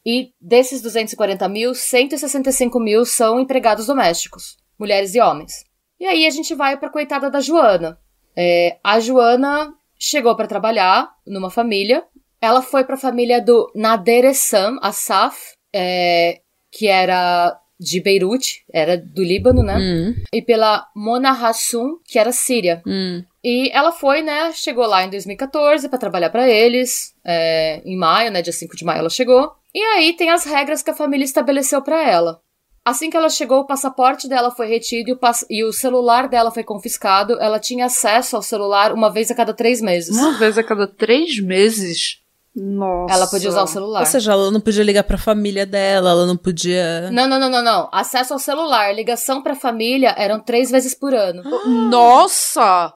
E 0.05 0.29
desses 0.39 0.81
240 0.81 1.47
mil, 1.49 1.73
165 1.73 2.79
mil 2.79 3.05
são 3.05 3.39
empregados 3.39 3.87
domésticos, 3.87 4.55
mulheres 4.79 5.15
e 5.15 5.19
homens. 5.21 5.63
E 5.99 6.05
aí 6.05 6.27
a 6.27 6.29
gente 6.29 6.53
vai 6.53 6.77
pra 6.77 6.89
coitada 6.89 7.29
da 7.31 7.39
Joana. 7.39 7.97
É, 8.37 8.77
a 8.83 8.99
Joana 8.99 9.73
chegou 9.97 10.35
para 10.35 10.47
trabalhar 10.47 11.09
numa 11.25 11.49
família. 11.49 12.03
Ela 12.41 12.61
foi 12.61 12.83
pra 12.83 12.97
família 12.97 13.41
do 13.41 13.71
Nader 13.73 14.25
Essam 14.25 14.77
Assaf, 14.81 15.37
é, 15.73 16.41
que 16.71 16.87
era 16.87 17.57
de 17.79 18.01
Beirute, 18.01 18.63
era 18.71 18.97
do 18.97 19.23
Líbano, 19.23 19.63
né? 19.63 19.77
Hum, 19.77 20.15
E 20.33 20.41
pela 20.41 20.87
Mona 20.95 21.31
Hassum, 21.31 21.97
que 22.05 22.19
era 22.19 22.31
síria. 22.31 22.81
hum. 22.85 23.23
E 23.43 23.69
ela 23.73 23.91
foi, 23.91 24.21
né? 24.21 24.51
Chegou 24.53 24.85
lá 24.85 25.03
em 25.03 25.09
2014 25.09 25.87
pra 25.89 25.97
trabalhar 25.99 26.29
pra 26.29 26.47
eles. 26.49 27.13
é, 27.23 27.81
em 27.85 27.97
maio, 27.97 28.31
né? 28.31 28.41
Dia 28.41 28.53
5 28.53 28.75
de 28.75 28.83
maio 28.85 28.99
ela 28.99 29.09
chegou. 29.09 29.51
E 29.75 29.83
aí 29.83 30.13
tem 30.13 30.29
as 30.29 30.45
regras 30.45 30.81
que 30.81 30.89
a 30.89 30.95
família 30.95 31.25
estabeleceu 31.25 31.81
pra 31.81 32.01
ela. 32.01 32.39
Assim 32.85 33.09
que 33.09 33.17
ela 33.17 33.29
chegou, 33.29 33.59
o 33.59 33.67
passaporte 33.67 34.25
dela 34.25 34.49
foi 34.49 34.67
retido 34.67 35.09
e 35.09 35.13
o, 35.13 35.19
e 35.49 35.63
o 35.65 35.73
celular 35.73 36.29
dela 36.29 36.49
foi 36.49 36.63
confiscado. 36.63 37.37
Ela 37.41 37.59
tinha 37.59 37.87
acesso 37.87 38.37
ao 38.37 38.41
celular 38.41 38.93
uma 38.93 39.11
vez 39.11 39.29
a 39.29 39.35
cada 39.35 39.53
três 39.53 39.81
meses. 39.81 40.15
Uma 40.15 40.37
vez 40.37 40.57
a 40.57 40.63
cada 40.63 40.87
três 40.87 41.41
meses. 41.41 42.21
Nossa. 42.55 43.13
Ela 43.13 43.27
podia 43.27 43.49
usar 43.49 43.63
o 43.63 43.67
celular. 43.67 43.99
Ou 43.99 44.05
seja, 44.05 44.31
ela 44.31 44.49
não 44.49 44.61
podia 44.61 44.83
ligar 44.83 45.03
pra 45.03 45.17
família 45.17 45.65
dela, 45.65 46.11
ela 46.11 46.25
não 46.25 46.37
podia. 46.37 47.11
Não, 47.11 47.27
não, 47.27 47.37
não, 47.37 47.49
não, 47.49 47.61
não. 47.61 47.89
Acesso 47.91 48.31
ao 48.31 48.39
celular, 48.39 48.95
ligação 48.95 49.41
pra 49.41 49.55
família 49.55 50.15
eram 50.17 50.39
três 50.39 50.71
vezes 50.71 50.95
por 50.95 51.13
ano. 51.13 51.43
Nossa! 51.89 52.93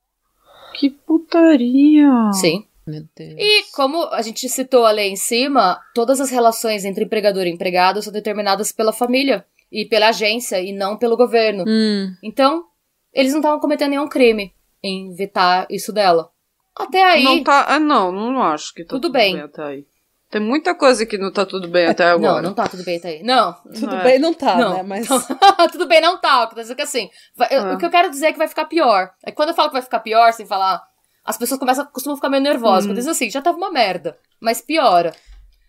Que 0.76 0.89
putaria! 0.89 2.32
Sim. 2.32 2.63
Meu 2.89 3.04
Deus. 3.15 3.36
E 3.38 3.63
como 3.73 4.04
a 4.12 4.21
gente 4.21 4.47
citou 4.49 4.86
ali 4.86 5.04
em 5.04 5.15
cima, 5.15 5.80
todas 5.93 6.19
as 6.19 6.30
relações 6.30 6.84
entre 6.86 7.04
empregador 7.06 7.45
e 7.45 7.49
empregado 7.52 8.02
são 8.02 8.12
determinadas 8.12 8.71
pela 8.71 8.91
família 8.93 9.45
e 9.71 9.86
pela 9.86 10.10
agência 10.10 10.60
e 10.62 10.71
não 10.73 10.97
pelo 10.97 11.15
governo. 11.15 11.63
Hum. 11.67 12.12
Então, 12.23 12.63
eles 13.13 13.32
não 13.32 13.39
estavam 13.39 13.60
cometendo 13.60 13.91
nenhum 13.91 14.08
crime 14.08 14.54
em 14.84 15.13
vetar 15.13 15.67
isso 15.69 15.91
dela. 15.93 16.30
Até 16.75 17.04
aí. 17.04 17.23
Não 17.23 17.43
tá. 17.43 17.65
Ah, 17.67 17.80
não, 17.80 18.12
não 18.12 18.41
acho 18.41 18.73
que 18.73 18.84
tá 18.84 18.89
Tudo 18.89 19.04
tudo, 19.04 19.13
bem. 19.13 19.34
bem. 19.36 19.43
até 19.43 19.62
aí. 19.63 19.86
Tem 20.32 20.39
muita 20.39 20.75
coisa 20.75 21.06
que 21.08 21.17
não 21.17 21.34
tá 21.34 21.43
tudo 21.43 21.67
bem 21.67 21.88
até 21.88 22.06
agora. 22.06 22.41
Não, 22.43 22.49
não 22.49 22.54
tá 22.54 22.67
tudo 22.67 22.84
bem 22.84 22.97
até 22.97 23.10
aí. 23.10 23.23
Não. 23.23 23.52
Tudo 23.73 23.95
É. 23.95 24.04
bem, 24.04 24.19
não 24.19 24.32
tá, 24.32 24.56
não. 24.56 24.73
né? 24.75 24.84
Mas. 24.84 25.08
tudo 25.71 25.88
bem, 25.88 25.99
não 25.99 26.17
tá. 26.21 26.43
O 26.43 26.49
que 26.49 26.60
eu 26.60 26.63
é 26.71 26.75
que 26.75 26.82
assim. 26.84 27.10
vai- 27.36 27.47
Ah. 27.52 27.73
O 27.73 27.78
que 27.80 27.86
eu 27.86 27.89
quero 27.89 28.12
dizer 28.12 28.28
é 28.28 28.32
que 28.32 28.38
vai 28.38 28.47
ficar 28.47 28.65
pior. 28.65 29.10
É 29.25 29.32
que 29.32 29.36
quando 29.36 29.49
eu 29.49 29.56
falo 29.56 29.69
que 29.69 29.73
vai 29.73 29.82
ficar 29.82 29.99
pior, 30.02 30.32
sem 30.32 30.45
falar. 30.45 30.82
As 31.25 31.38
pessoas 31.38 31.60
começam, 31.60 31.86
costumam 31.86 32.15
ficar 32.15 32.29
meio 32.29 32.41
nervosas. 32.43 32.86
Hum. 32.86 32.89
Quando 32.89 32.97
dizem 32.97 33.12
assim, 33.12 33.29
já 33.29 33.41
tava 33.41 33.58
uma 33.58 33.71
merda. 33.71 34.17
Mas 34.39 34.62
piora. 34.62 35.13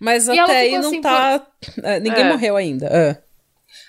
Mas 0.00 0.26
E 0.28 0.32
ela 0.32 0.44
até 0.44 0.60
aí 0.60 0.72
não 0.78 0.88
assim, 0.88 1.00
tá. 1.00 1.46
é, 1.82 2.00
ninguém 2.00 2.24
É. 2.24 2.28
morreu 2.28 2.56
ainda. 2.56 2.86
é. 2.86 3.22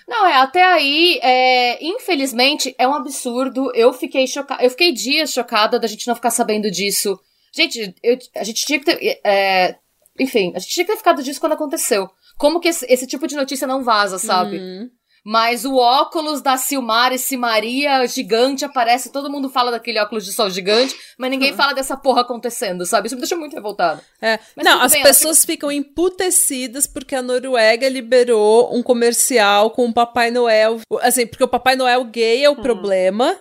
Não, 0.06 0.26
é, 0.26 0.36
até 0.36 0.62
aí, 0.64 1.18
é, 1.22 1.84
infelizmente, 1.84 2.74
é 2.78 2.86
um 2.86 2.94
absurdo. 2.94 3.72
Eu 3.74 3.92
fiquei 3.92 4.26
chocada. 4.26 4.62
Eu 4.62 4.70
fiquei 4.70 4.92
dias 4.92 5.32
chocada 5.32 5.78
da 5.78 5.88
gente 5.88 6.06
não 6.06 6.14
ficar 6.14 6.30
sabendo 6.30 6.70
disso. 6.70 7.18
Gente, 7.54 7.94
eu- 8.02 8.18
a 8.36 8.44
gente 8.44 8.64
tinha 8.64 8.78
que 8.78 8.84
ter. 8.84 9.20
é, 9.24 9.76
enfim, 10.20 10.52
a 10.54 10.58
gente 10.58 10.72
tinha 10.72 10.84
que 10.86 10.92
ter 10.92 10.98
ficado 10.98 11.22
disso 11.22 11.40
quando 11.40 11.52
aconteceu. 11.54 12.08
Como 12.38 12.60
que 12.60 12.68
esse, 12.68 12.86
esse 12.88 13.06
tipo 13.06 13.26
de 13.26 13.34
notícia 13.36 13.66
não 13.66 13.82
vaza, 13.82 14.18
sabe? 14.18 14.58
Hum. 14.58 14.90
Mas 15.24 15.64
o 15.64 15.76
óculos 15.76 16.42
da 16.42 16.56
Silmar 16.56 17.12
e 17.12 17.18
Simaria 17.18 18.04
gigante 18.08 18.64
aparece, 18.64 19.12
todo 19.12 19.30
mundo 19.30 19.48
fala 19.48 19.70
daquele 19.70 20.00
óculos 20.00 20.24
de 20.24 20.32
sol 20.32 20.50
gigante, 20.50 20.96
mas 21.16 21.30
ninguém 21.30 21.52
fala 21.52 21.72
dessa 21.72 21.96
porra 21.96 22.22
acontecendo, 22.22 22.84
sabe? 22.84 23.06
Isso 23.06 23.14
me 23.14 23.20
deixa 23.20 23.36
muito 23.36 23.54
revoltada. 23.54 24.02
É. 24.20 24.40
Não, 24.56 24.80
as 24.82 24.90
bem, 24.92 25.02
pessoas 25.02 25.44
ficam 25.44 25.70
emputecidas 25.70 26.88
porque 26.88 27.14
a 27.14 27.22
Noruega 27.22 27.88
liberou 27.88 28.74
um 28.76 28.82
comercial 28.82 29.70
com 29.70 29.86
o 29.86 29.94
Papai 29.94 30.32
Noel. 30.32 30.80
Assim, 31.00 31.24
porque 31.24 31.44
o 31.44 31.48
Papai 31.48 31.76
Noel 31.76 32.04
gay 32.04 32.44
é 32.44 32.50
o 32.50 32.56
problema. 32.56 33.38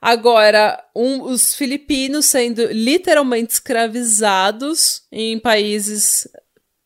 Agora, 0.00 0.80
um- 0.94 1.22
os 1.22 1.54
filipinos 1.54 2.26
sendo 2.26 2.64
literalmente 2.66 3.54
escravizados 3.54 5.02
em 5.10 5.38
países 5.38 6.28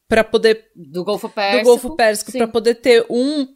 para 0.09 0.25
poder 0.25 0.71
Do 0.75 1.05
Golfo 1.05 1.29
do 1.29 1.35
Pérsico. 1.35 1.65
Golfo 1.65 1.97
Pérsico 1.97 2.33
para 2.33 2.49
poder 2.49 2.77
ter 2.77 3.05
um, 3.11 3.47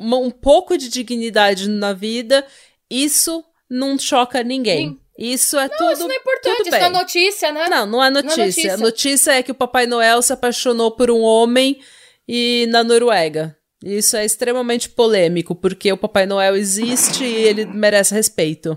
um 0.00 0.30
pouco 0.30 0.76
de 0.76 0.88
dignidade 0.88 1.68
na 1.68 1.92
vida, 1.92 2.46
isso 2.90 3.44
não 3.70 3.98
choca 3.98 4.42
ninguém. 4.42 4.88
Sim. 4.90 5.00
Isso 5.16 5.56
é 5.58 5.68
tudo. 5.68 5.92
Isso 5.92 6.02
não 6.02 6.10
é 6.10 6.16
importante, 6.16 6.60
isso 6.62 6.70
não 6.70 6.76
é 6.76 6.80
bem. 6.80 6.90
notícia, 6.92 7.52
né? 7.52 7.68
Não, 7.68 7.86
não 7.86 8.02
é 8.02 8.10
notícia. 8.10 8.36
notícia. 8.46 8.74
A 8.74 8.76
notícia 8.76 9.30
é 9.32 9.42
que 9.44 9.52
o 9.52 9.54
Papai 9.54 9.86
Noel 9.86 10.20
se 10.22 10.32
apaixonou 10.32 10.90
por 10.90 11.08
um 11.10 11.20
homem 11.20 11.80
e 12.26 12.66
na 12.70 12.82
Noruega. 12.82 13.56
Isso 13.82 14.16
é 14.16 14.24
extremamente 14.24 14.88
polêmico, 14.88 15.54
porque 15.54 15.92
o 15.92 15.96
Papai 15.96 16.26
Noel 16.26 16.56
existe 16.56 17.22
e 17.22 17.32
ele 17.32 17.64
merece 17.66 18.12
respeito. 18.14 18.76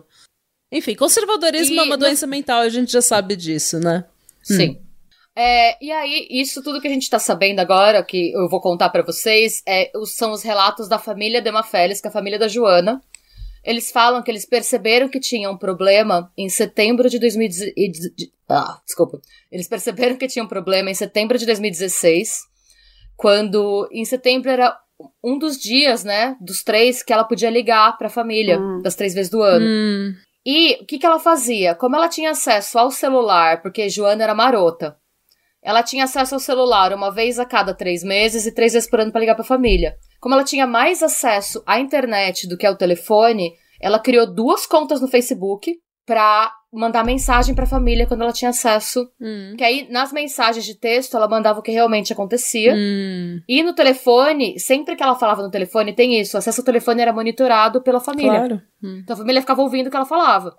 Enfim, 0.71 0.95
conservadorismo 0.95 1.73
E 1.75 1.79
é 1.79 1.83
uma 1.83 1.95
no- 1.97 2.03
doença 2.05 2.27
mental, 2.27 2.59
a 2.61 2.69
gente 2.69 2.91
já 2.91 3.01
sabe 3.01 3.35
disso, 3.35 3.79
né? 3.79 4.03
Sim. 4.43 4.79
É, 5.39 5.77
e 5.85 5.91
aí, 5.91 6.27
isso 6.31 6.63
tudo 6.63 6.81
que 6.81 6.87
a 6.87 6.91
gente 6.91 7.07
tá 7.09 7.19
sabendo 7.19 7.59
agora, 7.59 8.03
que 8.03 8.31
eu 8.31 8.49
vou 8.49 8.59
contar 8.59 8.89
pra 8.89 9.03
vocês, 9.03 9.61
é, 9.67 9.91
são 10.05 10.31
os 10.31 10.41
relatos 10.41 10.89
da 10.89 10.97
família 10.97 11.41
Demafeles, 11.43 12.01
que 12.01 12.07
é 12.07 12.09
a 12.09 12.13
família 12.13 12.39
da 12.39 12.47
Joana. 12.47 12.99
Eles 13.63 13.91
falam 13.91 14.23
que 14.23 14.31
eles 14.31 14.45
perceberam 14.45 15.07
que 15.07 15.19
tinha 15.19 15.51
um 15.51 15.57
problema 15.57 16.31
em 16.35 16.49
setembro 16.49 17.07
de 17.07 17.19
2016. 17.19 18.31
Ah, 18.49 18.79
desculpa. 18.83 19.19
Eles 19.51 19.67
perceberam 19.67 20.15
que 20.15 20.27
tinha 20.27 20.43
um 20.43 20.47
problema 20.47 20.89
em 20.89 20.95
setembro 20.95 21.37
de 21.37 21.45
2016, 21.45 22.39
quando 23.15 23.87
em 23.91 24.05
setembro 24.05 24.49
era 24.49 24.75
um 25.23 25.37
dos 25.37 25.57
dias, 25.59 26.03
né, 26.03 26.35
dos 26.41 26.63
três 26.63 27.03
que 27.03 27.13
ela 27.13 27.23
podia 27.23 27.49
ligar 27.51 27.95
pra 27.97 28.09
família, 28.09 28.57
Hum. 28.59 28.81
das 28.81 28.95
três 28.95 29.13
vezes 29.13 29.29
do 29.29 29.41
ano. 29.43 29.65
Hum, 29.67 30.15
E 30.45 30.75
o 30.81 30.85
que, 30.85 30.97
que 30.97 31.05
ela 31.05 31.19
fazia? 31.19 31.75
Como 31.75 31.95
ela 31.95 32.07
tinha 32.07 32.31
acesso 32.31 32.79
ao 32.79 32.89
celular, 32.89 33.61
porque 33.61 33.89
Joana 33.89 34.23
era 34.23 34.33
marota, 34.33 34.95
ela 35.67 35.83
tinha 35.83 36.05
acesso 36.05 36.33
ao 36.35 36.39
celular 36.39 36.93
uma 36.93 37.11
vez 37.11 37.37
a 37.37 37.45
cada 37.45 37.73
três 37.73 38.01
meses 38.03 38.45
e 38.45 38.53
três 38.53 38.71
vezes 38.73 38.89
por 38.89 39.01
ano 39.01 39.11
para 39.11 39.19
ligar 39.21 39.35
para 39.35 39.43
a 39.43 39.47
família. 39.47 39.95
Como 40.21 40.33
ela 40.33 40.43
tinha 40.45 40.65
mais 40.65 41.03
acesso 41.03 41.61
à 41.65 41.77
internet 41.79 42.47
do 42.47 42.57
que 42.57 42.65
ao 42.65 42.77
telefone, 42.77 43.51
ela 43.81 43.99
criou 43.99 44.25
duas 44.33 44.65
contas 44.65 45.01
no 45.01 45.07
Facebook 45.09 45.73
para 46.05 46.53
mandar 46.71 47.03
mensagem 47.03 47.53
para 47.53 47.65
a 47.65 47.67
família 47.67 48.05
quando 48.07 48.21
ela 48.21 48.31
tinha 48.31 48.49
acesso. 48.49 49.09
hum, 49.19 49.55
Que 49.57 49.63
aí, 49.63 49.87
nas 49.91 50.13
mensagens 50.13 50.63
de 50.65 50.73
texto, 50.79 51.17
ela 51.17 51.27
mandava 51.27 51.59
o 51.59 51.61
que 51.61 51.71
realmente 51.71 52.13
acontecia. 52.13 52.73
hum, 52.73 53.41
E 53.47 53.61
no 53.61 53.73
telefone, 53.75 54.57
sempre 54.59 54.95
que 54.95 55.03
ela 55.03 55.15
falava 55.15 55.41
no 55.43 55.51
telefone, 55.51 55.93
tem 55.93 56.17
isso: 56.19 56.37
o 56.37 56.39
acesso 56.39 56.61
ao 56.61 56.65
telefone 56.65 57.01
era 57.01 57.11
monitorado 57.11 57.81
pela 57.81 57.99
família. 57.99 58.31
claro. 58.39 58.61
Hum. 58.81 58.99
Então 59.03 59.15
a 59.15 59.17
família 59.17 59.41
ficava 59.41 59.61
ouvindo 59.61 59.87
o 59.87 59.89
que 59.89 59.97
ela 59.97 60.05
falava. 60.05 60.55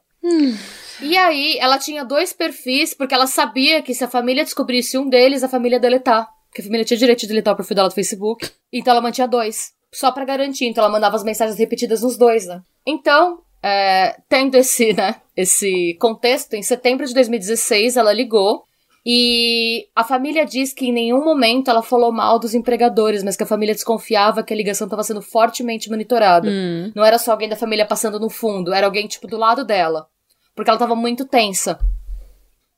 E 1.01 1.17
aí, 1.17 1.57
ela 1.59 1.79
tinha 1.79 2.05
dois 2.05 2.33
perfis, 2.33 2.93
porque 2.93 3.15
ela 3.15 3.27
sabia 3.27 3.81
que 3.83 3.95
se 3.95 4.03
a 4.03 4.09
família 4.09 4.45
descobrisse 4.45 4.99
um 4.99 5.09
deles, 5.09 5.45
a 5.45 5.49
família 5.49 5.77
ia 5.77 5.81
deletar. 5.81 6.29
Porque 6.49 6.63
a 6.63 6.65
família 6.65 6.85
tinha 6.85 6.99
direito 6.99 7.21
de 7.21 7.29
deletar 7.29 7.55
o 7.55 7.57
perfil 7.57 7.77
dela 7.77 7.89
do 7.89 7.95
Facebook. 7.95 8.51
Então 8.73 8.93
ela 8.93 9.01
mantinha 9.01 9.29
dois. 9.29 9.73
Só 9.93 10.11
pra 10.11 10.25
garantir. 10.25 10.67
Então 10.67 10.83
ela 10.83 10.93
mandava 10.93 11.17
as 11.17 11.25
mensagens 11.25 11.59
repetidas 11.59 12.03
nos 12.03 12.17
dois, 12.19 12.47
né? 12.47 12.63
Então, 12.87 13.41
é, 13.63 14.17
tendo 14.29 14.57
esse, 14.57 14.93
né, 14.93 15.17
esse 15.37 15.97
contexto, 16.01 16.55
em 16.55 16.63
setembro 16.63 17.07
de 17.07 17.15
2016, 17.15 17.97
ela 17.97 18.13
ligou. 18.13 18.65
E 19.11 19.89
a 19.97 20.05
família 20.05 20.45
diz 20.45 20.75
que 20.75 20.85
em 20.85 20.93
nenhum 20.93 21.25
momento 21.25 21.71
ela 21.71 21.81
falou 21.81 22.13
mal 22.13 22.39
dos 22.39 22.53
empregadores, 22.53 23.23
mas 23.23 23.37
que 23.37 23.43
a 23.43 23.47
família 23.47 23.75
desconfiava 23.75 24.43
que 24.43 24.53
a 24.53 24.57
ligação 24.57 24.85
estava 24.85 25.03
sendo 25.03 25.23
fortemente 25.23 25.89
monitorada. 25.89 26.47
Hum. 26.47 26.93
Não 26.95 27.03
era 27.03 27.19
só 27.19 27.33
alguém 27.33 27.49
da 27.49 27.57
família 27.57 27.87
passando 27.87 28.21
no 28.21 28.29
fundo, 28.29 28.71
era 28.71 28.87
alguém, 28.87 29.07
tipo, 29.07 29.27
do 29.27 29.39
lado 29.39 29.65
dela. 29.65 30.09
Porque 30.55 30.69
ela 30.69 30.79
tava 30.79 30.95
muito 30.95 31.25
tensa. 31.25 31.79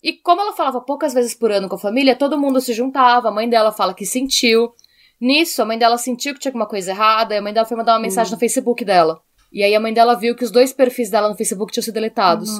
E 0.00 0.12
como 0.12 0.40
ela 0.40 0.52
falava 0.52 0.80
poucas 0.80 1.12
vezes 1.12 1.34
por 1.34 1.50
ano 1.50 1.68
com 1.68 1.74
a 1.74 1.80
família, 1.80 2.14
todo 2.14 2.38
mundo 2.38 2.60
se 2.60 2.72
juntava, 2.74 3.26
a 3.26 3.32
mãe 3.32 3.48
dela 3.48 3.72
fala 3.72 3.92
que 3.92 4.06
sentiu. 4.06 4.72
Nisso, 5.20 5.60
a 5.60 5.64
mãe 5.64 5.76
dela 5.76 5.98
sentiu 5.98 6.32
que 6.32 6.38
tinha 6.38 6.50
alguma 6.50 6.66
coisa 6.66 6.92
errada, 6.92 7.34
e 7.34 7.38
a 7.38 7.42
mãe 7.42 7.52
dela 7.52 7.66
foi 7.66 7.76
mandar 7.76 7.94
uma 7.94 8.02
mensagem 8.02 8.32
no 8.32 8.38
Facebook 8.38 8.84
dela. 8.84 9.20
E 9.52 9.64
aí 9.64 9.74
a 9.74 9.80
mãe 9.80 9.92
dela 9.92 10.14
viu 10.14 10.36
que 10.36 10.44
os 10.44 10.52
dois 10.52 10.72
perfis 10.72 11.10
dela 11.10 11.28
no 11.28 11.34
Facebook 11.34 11.72
tinham 11.72 11.82
sido 11.82 11.94
deletados. 11.94 12.50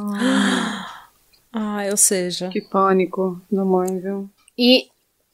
Ah, 1.53 1.83
ou 1.91 1.97
seja. 1.97 2.49
Que 2.49 2.61
pânico 2.61 3.41
da 3.51 3.65
mãe, 3.65 3.99
viu? 3.99 4.31
E 4.57 4.89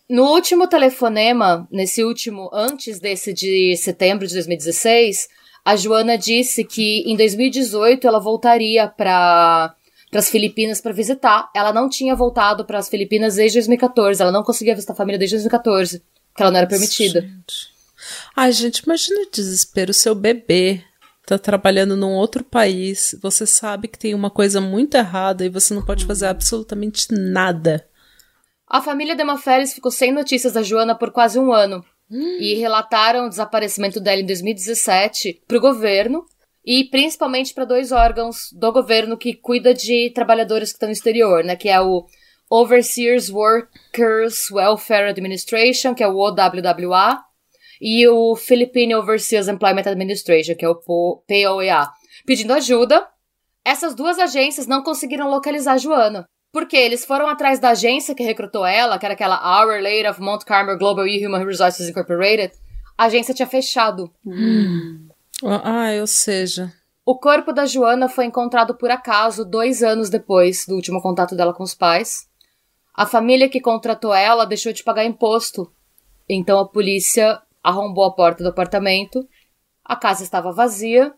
no 0.09 0.25
último 0.25 0.69
telefonema, 0.69 1.67
nesse 1.71 2.05
último, 2.05 2.49
antes 2.53 3.01
desse 3.01 3.33
de 3.33 3.77
setembro 3.77 4.27
de 4.27 4.35
2016, 4.35 5.29
a 5.65 5.75
Joana 5.75 6.17
disse 6.17 6.63
que 6.65 7.01
em 7.11 7.17
2018 7.17 8.07
ela 8.07 8.21
voltaria 8.21 8.87
para 8.87 9.75
as 10.15 10.31
Filipinas 10.31 10.81
para 10.81 10.93
visitar. 10.93 11.51
Ela 11.55 11.73
não 11.73 11.89
tinha 11.89 12.15
voltado 12.15 12.65
para 12.65 12.79
as 12.79 12.89
Filipinas 12.89 13.35
desde 13.35 13.59
2014. 13.59 14.23
Ela 14.23 14.31
não 14.31 14.45
conseguia 14.45 14.77
visitar 14.77 14.93
a 14.93 14.97
família 14.97 15.19
desde 15.19 15.35
2014, 15.37 16.03
porque 16.29 16.43
ela 16.43 16.53
não 16.53 16.59
era 16.59 16.69
permitida. 16.69 17.23
Gente. 17.23 17.77
Ai, 18.37 18.53
gente, 18.53 18.79
imagina 18.79 19.23
o 19.23 19.31
desespero. 19.31 19.93
Seu 19.93 20.15
bebê 20.15 20.85
tá 21.27 21.39
trabalhando 21.39 21.97
num 21.97 22.13
outro 22.13 22.45
país. 22.45 23.19
Você 23.21 23.47
sabe 23.47 23.89
que 23.89 23.99
tem 23.99 24.15
uma 24.15 24.31
coisa 24.31 24.61
muito 24.61 24.97
errada 24.97 25.45
e 25.45 25.49
você 25.49 25.75
não 25.75 25.85
pode 25.85 26.07
fazer 26.07 26.27
absolutamente 26.27 27.09
nada. 27.11 27.87
A 28.69 28.81
família 28.81 29.17
Demaferes 29.17 29.75
ficou 29.75 29.91
sem 29.91 30.13
notícias 30.13 30.53
da 30.53 30.63
Joana 30.63 30.95
por 30.95 31.11
quase 31.11 31.39
um 31.39 31.53
ano. 31.53 31.85
E 32.41 32.55
relataram 32.55 33.27
o 33.27 33.29
desaparecimento 33.29 33.99
dela 33.99 34.21
em 34.21 34.27
2017 34.27 35.43
para 35.47 35.59
o 35.59 35.61
governo 35.61 36.25
e 36.65 36.85
principalmente 36.85 37.53
para 37.53 37.65
dois 37.65 37.91
órgãos 37.91 38.53
do 38.53 38.73
governo 38.73 39.17
que 39.17 39.35
cuida 39.35 39.75
de 39.75 40.13
trabalhadores 40.15 40.71
que 40.71 40.77
estão 40.77 40.89
no 40.89 40.93
exterior, 40.93 41.43
né? 41.43 41.57
Que 41.57 41.69
é 41.69 41.81
o 41.81 42.07
Overseers 42.49 43.29
Workers 43.29 44.51
Welfare 44.53 45.11
Administration, 45.11 45.95
que 45.95 46.03
é 46.05 46.09
o 46.09 46.17
OWWA, 46.17 47.25
e 47.81 48.07
o 48.09 48.35
Philippine 48.37 48.95
Overseas 48.95 49.49
Employment 49.49 49.87
Administration, 49.87 50.55
que 50.55 50.65
é 50.65 50.69
o 50.69 50.75
PO- 50.77 51.23
POEA, 51.27 51.89
pedindo 52.25 52.53
ajuda. 52.53 53.07
Essas 53.65 53.95
duas 53.95 54.19
agências 54.19 54.67
não 54.67 54.83
conseguiram 54.83 55.29
localizar 55.29 55.73
a 55.75 55.79
Joana. 55.79 56.29
Porque 56.53 56.77
eles 56.77 57.05
foram 57.05 57.29
atrás 57.29 57.59
da 57.59 57.71
agência 57.71 58.15
que 58.15 58.23
recrutou 58.23 58.65
ela, 58.65 58.99
que 58.99 59.05
era 59.05 59.13
aquela 59.15 59.61
Our 59.61 59.83
Lady 59.83 60.07
of 60.09 60.21
Mount 60.21 60.43
Carmel 60.45 60.79
Global 60.79 61.07
e 61.07 61.27
Human 61.27 61.45
Resources 61.45 61.89
Incorporated. 61.89 62.53
A 62.97 63.05
agência 63.07 63.35
tinha 63.35 63.47
fechado. 63.47 64.11
Ai, 65.63 66.01
ou 66.01 66.07
seja. 66.07 66.73
O 67.05 67.19
corpo 67.19 67.53
da 67.53 67.67
Joana 67.67 68.09
foi 68.09 68.25
encontrado 68.25 68.75
por 68.75 68.91
acaso 68.91 69.45
dois 69.45 69.83
anos 69.83 70.09
depois 70.09 70.65
do 70.67 70.75
último 70.75 71.03
contato 71.03 71.37
dela 71.37 71.53
com 71.53 71.63
os 71.63 71.75
pais. 71.75 72.27
A 72.95 73.05
família 73.05 73.49
que 73.49 73.61
contratou 73.61 74.15
ela 74.15 74.47
deixou 74.47 74.73
de 74.73 74.83
pagar 74.83 75.05
imposto. 75.05 75.71
Então 76.29 76.59
a 76.59 76.67
polícia 76.67 77.39
arrombou 77.67 78.05
a 78.05 78.13
porta 78.13 78.45
do 78.45 78.51
apartamento. 78.51 79.29
A 79.85 79.97
casa 79.97 80.23
estava 80.23 80.53
vazia. 80.53 81.13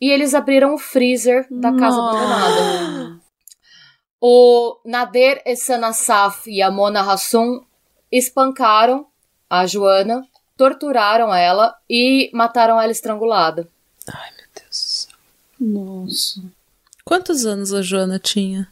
E 0.00 0.10
eles 0.10 0.34
abriram 0.34 0.74
o 0.74 0.78
freezer 0.78 1.46
da 1.50 1.72
casa 1.76 1.98
abandonada. 1.98 3.20
O 4.20 4.78
Nader 4.84 5.42
Essanassaf 5.44 6.50
e 6.50 6.62
a 6.62 6.70
Mona 6.70 7.00
Hassum 7.00 7.62
espancaram 8.10 9.06
a 9.48 9.66
Joana, 9.66 10.26
torturaram 10.56 11.32
ela 11.34 11.76
e 11.88 12.30
mataram 12.32 12.80
ela 12.80 12.90
estrangulada. 12.90 13.68
Ai, 14.08 14.30
meu 14.36 14.46
Deus 14.54 14.68
do 14.70 14.74
céu. 14.74 15.16
Nossa. 15.60 16.42
Quantos 17.04 17.44
anos 17.44 17.72
a 17.72 17.82
Joana 17.82 18.18
tinha? 18.18 18.68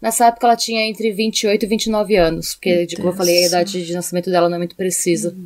Nessa 0.00 0.26
época 0.26 0.46
ela 0.46 0.56
tinha 0.56 0.84
entre 0.84 1.12
28 1.12 1.64
e 1.64 1.68
29 1.68 2.16
anos, 2.16 2.54
porque, 2.54 2.86
como 2.96 3.08
eu 3.08 3.12
falei, 3.12 3.44
a 3.44 3.46
idade 3.46 3.84
de 3.84 3.92
nascimento 3.92 4.30
dela 4.30 4.48
não 4.48 4.56
é 4.56 4.58
muito 4.58 4.74
precisa. 4.74 5.36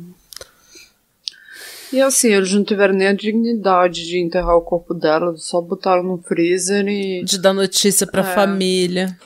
E 1.91 2.01
assim, 2.01 2.33
eles 2.33 2.51
não 2.53 2.63
tiveram 2.63 2.93
nem 2.93 3.07
a 3.07 3.13
dignidade 3.13 4.05
de 4.05 4.19
enterrar 4.19 4.55
o 4.57 4.61
corpo 4.61 4.93
dela, 4.93 5.35
só 5.37 5.61
botaram 5.61 6.03
no 6.03 6.17
freezer 6.21 6.85
e. 6.87 7.23
De 7.23 7.39
dar 7.39 7.53
notícia 7.53 8.05
pra 8.05 8.21
É. 8.21 8.35
família. 8.35 9.17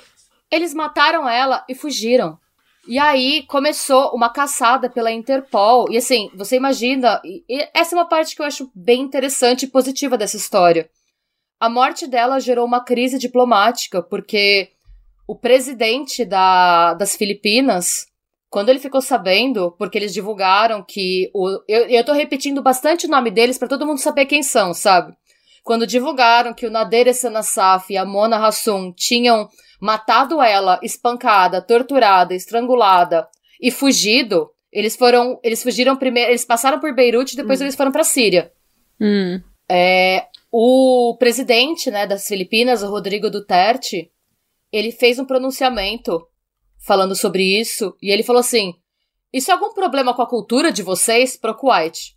Eles 0.51 0.73
mataram 0.73 1.27
ela 1.27 1.63
e 1.67 1.73
fugiram. 1.73 2.37
E 2.87 2.97
aí 2.99 3.43
começou 3.43 4.11
uma 4.13 4.29
caçada 4.29 4.89
pela 4.89 5.11
Interpol. 5.11 5.89
E 5.91 5.97
assim, 5.97 6.29
você 6.35 6.55
imagina. 6.55 7.21
essa 7.73 7.95
é 7.95 7.97
uma 7.97 8.07
parte 8.07 8.35
que 8.35 8.41
eu 8.41 8.45
acho 8.45 8.69
bem 8.75 9.01
interessante 9.01 9.63
e 9.63 9.67
positiva 9.67 10.17
dessa 10.17 10.37
história. 10.37 10.89
A 11.59 11.69
morte 11.69 12.07
dela 12.07 12.39
gerou 12.39 12.65
uma 12.65 12.83
crise 12.83 13.19
diplomática, 13.19 14.01
porque 14.01 14.69
o 15.27 15.35
presidente 15.35 16.25
da, 16.25 16.95
das 16.95 17.15
Filipinas, 17.15 18.07
quando 18.51 18.67
ele 18.67 18.79
ficou 18.79 19.01
sabendo, 19.01 19.71
porque 19.79 19.97
eles 19.97 20.13
divulgaram 20.13 20.83
que. 20.83 21.31
O, 21.33 21.47
eu, 21.69 21.87
eu 21.87 22.03
tô 22.03 22.11
repetindo 22.11 22.61
bastante 22.61 23.07
o 23.07 23.09
nome 23.09 23.31
deles 23.31 23.57
para 23.57 23.69
todo 23.69 23.87
mundo 23.87 23.99
saber 23.99 24.25
quem 24.25 24.43
são, 24.43 24.73
sabe? 24.73 25.13
Quando 25.63 25.87
divulgaram 25.87 26.53
que 26.53 26.67
o 26.67 26.69
Nader 26.69 27.15
Sanasaf 27.15 27.93
e 27.93 27.97
a 27.97 28.03
Mona 28.03 28.45
Hassum 28.45 28.91
tinham 28.91 29.47
matado 29.79 30.41
ela, 30.41 30.77
espancada, 30.83 31.61
torturada, 31.61 32.35
estrangulada 32.35 33.25
e 33.61 33.71
fugido, 33.71 34.49
eles 34.69 34.97
foram, 34.97 35.39
eles 35.41 35.63
fugiram 35.63 35.95
primeiro, 35.95 36.31
eles 36.31 36.43
passaram 36.43 36.79
por 36.79 36.93
Beirute 36.93 37.33
e 37.33 37.37
depois 37.37 37.61
hum. 37.61 37.63
eles 37.63 37.75
foram 37.75 37.91
para 37.91 38.03
Síria. 38.03 38.51
Hum. 38.99 39.41
É, 39.69 40.25
o 40.51 41.15
presidente, 41.17 41.89
né, 41.89 42.05
das 42.05 42.27
Filipinas, 42.27 42.83
o 42.83 42.89
Rodrigo 42.89 43.29
Duterte, 43.29 44.11
ele 44.73 44.91
fez 44.91 45.19
um 45.19 45.25
pronunciamento 45.25 46.27
falando 46.85 47.15
sobre 47.15 47.59
isso 47.59 47.95
e 48.01 48.11
ele 48.11 48.23
falou 48.23 48.39
assim: 48.39 48.73
"Isso 49.31 49.51
é 49.51 49.53
algum 49.53 49.73
problema 49.73 50.13
com 50.13 50.21
a 50.21 50.29
cultura 50.29 50.71
de 50.71 50.83
vocês, 50.83 51.37
pro 51.37 51.55
Kuwait? 51.55 52.15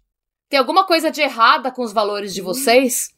Tem 0.48 0.59
alguma 0.59 0.85
coisa 0.85 1.11
de 1.11 1.20
errada 1.20 1.70
com 1.70 1.83
os 1.83 1.92
valores 1.92 2.35
de 2.35 2.42
hum. 2.42 2.44
vocês?" 2.44 3.14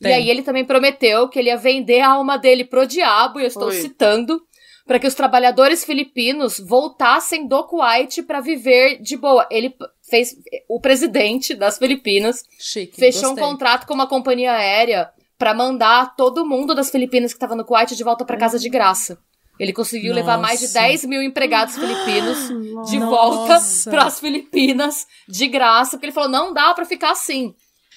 Tem. 0.00 0.12
E 0.12 0.14
aí 0.14 0.30
ele 0.30 0.42
também 0.42 0.64
prometeu 0.64 1.28
que 1.28 1.38
ele 1.38 1.48
ia 1.48 1.56
vender 1.56 2.00
a 2.00 2.10
alma 2.10 2.38
dele 2.38 2.64
pro 2.64 2.86
diabo, 2.86 3.40
e 3.40 3.42
eu 3.42 3.48
estou 3.48 3.66
Oi. 3.66 3.74
citando, 3.74 4.40
para 4.88 4.98
que 4.98 5.06
os 5.06 5.14
trabalhadores 5.14 5.84
filipinos 5.84 6.58
voltassem 6.58 7.46
do 7.46 7.62
Kuwait 7.64 8.22
para 8.22 8.40
viver 8.40 9.02
de 9.02 9.18
boa. 9.18 9.46
Ele 9.50 9.74
fez 10.08 10.34
o 10.66 10.80
presidente 10.80 11.54
das 11.54 11.76
Filipinas 11.76 12.42
Chique, 12.58 12.96
fechou 12.96 13.30
gostei. 13.30 13.44
um 13.44 13.48
contrato 13.48 13.86
com 13.86 13.92
uma 13.92 14.06
companhia 14.06 14.52
aérea 14.52 15.10
para 15.36 15.52
mandar 15.52 16.16
todo 16.16 16.46
mundo 16.46 16.74
das 16.74 16.90
Filipinas 16.90 17.32
que 17.32 17.36
estava 17.36 17.54
no 17.54 17.66
Kuwait 17.66 17.94
de 17.94 18.02
volta 18.02 18.24
para 18.24 18.38
casa 18.38 18.58
de 18.58 18.68
graça. 18.70 19.18
Ele 19.58 19.72
conseguiu 19.72 20.10
Nossa. 20.10 20.20
levar 20.20 20.38
mais 20.38 20.60
de 20.60 20.72
10 20.72 21.04
mil 21.04 21.22
empregados 21.22 21.74
filipinos 21.74 22.48
de 22.88 22.98
volta 22.98 23.58
para 23.84 24.04
as 24.04 24.20
Filipinas 24.20 25.06
de 25.28 25.48
graça, 25.48 25.92
porque 25.92 26.06
ele 26.06 26.12
falou: 26.12 26.30
não 26.30 26.52
dá 26.52 26.72
para 26.74 26.84
ficar 26.84 27.10
assim. 27.10 27.54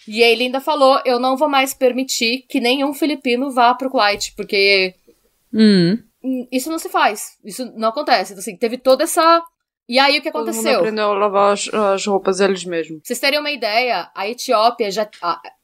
E 0.07 0.21
ele 0.21 0.45
ainda 0.45 0.59
falou: 0.59 0.99
eu 1.05 1.19
não 1.19 1.37
vou 1.37 1.47
mais 1.47 1.73
permitir 1.73 2.45
que 2.49 2.59
nenhum 2.59 2.93
filipino 2.93 3.51
vá 3.51 3.73
pro 3.75 3.89
Kuwait, 3.89 4.33
porque 4.35 4.95
hum. 5.53 5.97
isso 6.51 6.69
não 6.69 6.79
se 6.79 6.89
faz. 6.89 7.37
Isso 7.45 7.71
não 7.75 7.89
acontece. 7.89 8.33
Então, 8.33 8.41
assim, 8.41 8.57
teve 8.57 8.77
toda 8.77 9.03
essa. 9.03 9.43
E 9.87 9.99
aí 9.99 10.17
o 10.17 10.21
que 10.21 10.29
aconteceu? 10.29 10.63
Todo 10.63 10.71
mundo 10.71 10.79
aprendeu 10.79 11.11
a 11.11 11.13
lavar 11.13 11.53
as, 11.53 11.67
as 11.73 12.05
roupas 12.05 12.39
eles 12.39 12.63
mesmos. 12.63 12.99
Pra 12.99 13.07
vocês 13.07 13.19
terem 13.19 13.39
uma 13.39 13.51
ideia, 13.51 14.09
a 14.15 14.27
Etiópia 14.27 14.89
já. 14.89 15.07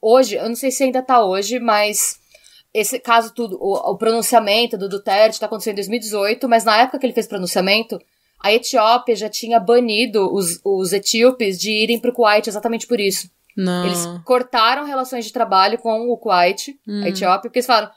hoje, 0.02 0.36
eu 0.36 0.48
não 0.48 0.56
sei 0.56 0.70
se 0.70 0.84
ainda 0.84 1.02
tá 1.02 1.24
hoje, 1.24 1.60
mas 1.60 2.20
esse 2.80 3.00
caso 3.00 3.34
tudo, 3.34 3.58
o, 3.60 3.92
o 3.92 3.98
pronunciamento 3.98 4.78
do 4.78 4.88
Duterte 4.88 5.40
tá 5.40 5.46
acontecendo 5.48 5.74
em 5.74 5.78
2018, 5.78 6.48
mas 6.48 6.64
na 6.64 6.78
época 6.78 7.00
que 7.00 7.06
ele 7.06 7.14
fez 7.14 7.28
pronunciamento, 7.28 8.00
a 8.40 8.54
Etiópia 8.54 9.16
já 9.16 9.30
tinha 9.30 9.60
banido 9.60 10.32
os, 10.34 10.60
os 10.64 10.94
etíopes 10.94 11.60
de 11.60 11.72
irem 11.72 12.00
pro 12.00 12.14
Kuwait 12.14 12.48
exatamente 12.48 12.86
por 12.86 13.00
isso. 13.00 13.30
Não. 13.56 13.86
Eles 13.86 14.06
cortaram 14.24 14.86
relações 14.86 15.26
de 15.26 15.34
trabalho 15.34 15.80
com 15.80 16.10
o 16.10 16.18
Kuwait, 16.18 16.80
hum. 16.88 17.02
a 17.04 17.10
Etiópia, 17.10 17.50
porque 17.50 17.58
eles 17.58 17.66
falaram: 17.66 17.90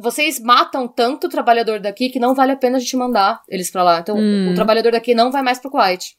vocês 0.00 0.40
matam 0.40 0.88
tanto 0.88 1.28
o 1.28 1.30
trabalhador 1.30 1.78
daqui 1.78 2.10
que 2.10 2.18
não 2.18 2.34
vale 2.34 2.52
a 2.52 2.56
pena 2.56 2.78
a 2.78 2.80
gente 2.80 2.96
mandar 2.96 3.40
eles 3.48 3.70
para 3.70 3.84
lá. 3.84 4.00
Então, 4.00 4.16
hum. 4.16 4.50
o 4.50 4.54
trabalhador 4.54 4.92
daqui 4.92 5.14
não 5.14 5.30
vai 5.30 5.42
mais 5.42 5.60
pro 5.60 5.70
Kuwait. 5.70 6.16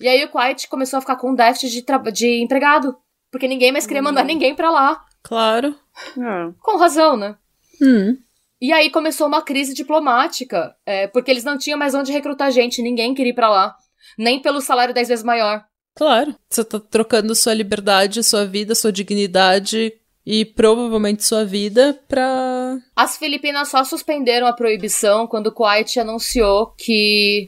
E 0.00 0.08
aí 0.08 0.24
o 0.24 0.28
Kuwait 0.28 0.66
começou 0.68 0.96
a 0.96 1.00
ficar 1.00 1.16
com 1.16 1.32
um 1.32 1.34
déficit 1.34 1.70
de, 1.70 2.12
de 2.12 2.42
empregado, 2.42 2.96
porque 3.30 3.46
ninguém 3.46 3.70
mais 3.70 3.86
queria 3.86 4.02
mandar 4.02 4.22
hum. 4.22 4.28
ninguém 4.28 4.54
para 4.54 4.70
lá. 4.70 5.04
Claro. 5.24 5.74
É. 6.16 6.52
Com 6.60 6.76
razão, 6.76 7.16
né? 7.16 7.34
Hum. 7.82 8.16
E 8.60 8.72
aí 8.72 8.90
começou 8.90 9.26
uma 9.26 9.42
crise 9.42 9.74
diplomática, 9.74 10.74
é, 10.86 11.06
porque 11.08 11.30
eles 11.30 11.44
não 11.44 11.58
tinham 11.58 11.78
mais 11.78 11.94
onde 11.94 12.12
recrutar 12.12 12.50
gente, 12.50 12.80
ninguém 12.80 13.14
queria 13.14 13.30
ir 13.30 13.34
pra 13.34 13.50
lá. 13.50 13.76
Nem 14.16 14.40
pelo 14.40 14.60
salário 14.60 14.94
dez 14.94 15.08
vezes 15.08 15.24
maior. 15.24 15.64
Claro. 15.94 16.34
Você 16.48 16.64
tá 16.64 16.78
trocando 16.78 17.34
sua 17.34 17.54
liberdade, 17.54 18.22
sua 18.22 18.44
vida, 18.44 18.74
sua 18.74 18.92
dignidade 18.92 19.92
e 20.26 20.44
provavelmente 20.44 21.24
sua 21.24 21.44
vida 21.44 21.98
pra. 22.08 22.78
As 22.96 23.16
Filipinas 23.16 23.68
só 23.68 23.84
suspenderam 23.84 24.46
a 24.46 24.52
proibição 24.52 25.26
quando 25.26 25.48
o 25.48 25.52
Kuwait 25.52 25.98
anunciou 25.98 26.72
que. 26.76 27.46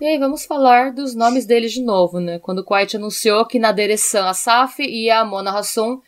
E 0.00 0.06
aí, 0.06 0.18
vamos 0.18 0.44
falar 0.44 0.92
dos 0.92 1.14
nomes 1.14 1.44
deles 1.44 1.72
de 1.72 1.82
novo, 1.82 2.20
né? 2.20 2.38
Quando 2.38 2.60
o 2.60 2.64
Kuwait 2.64 2.96
anunciou 2.96 3.44
que 3.44 3.58
Nader 3.58 3.90
Essan 3.90 4.26
Asaf 4.28 4.80
e 4.80 5.10
a 5.10 5.24
Mona 5.24 5.50
Hassum 5.50 6.00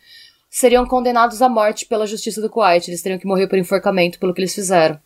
seriam 0.51 0.85
condenados 0.85 1.41
à 1.41 1.47
morte 1.47 1.85
pela 1.85 2.05
justiça 2.05 2.41
do 2.41 2.49
Kuwait. 2.49 2.89
Eles 2.89 3.01
teriam 3.01 3.17
que 3.17 3.25
morrer 3.25 3.47
por 3.47 3.57
enforcamento 3.57 4.19
pelo 4.19 4.33
que 4.33 4.41
eles 4.41 4.53
fizeram. 4.53 4.99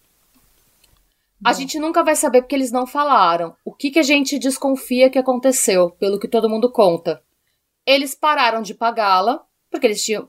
A 1.43 1.53
gente 1.53 1.77
nunca 1.77 2.03
vai 2.03 2.15
saber 2.15 2.41
porque 2.41 2.55
eles 2.55 2.71
não 2.71 2.88
falaram. 2.88 3.55
O 3.63 3.71
que, 3.71 3.91
que 3.91 3.99
a 3.99 4.03
gente 4.03 4.39
desconfia 4.39 5.10
que 5.10 5.19
aconteceu, 5.19 5.91
pelo 5.91 6.19
que 6.19 6.27
todo 6.27 6.49
mundo 6.49 6.71
conta? 6.71 7.21
Eles 7.86 8.15
pararam 8.15 8.63
de 8.63 8.73
pagá-la, 8.73 9.43
porque 9.69 9.86
eles 9.86 10.03
tinham. 10.03 10.27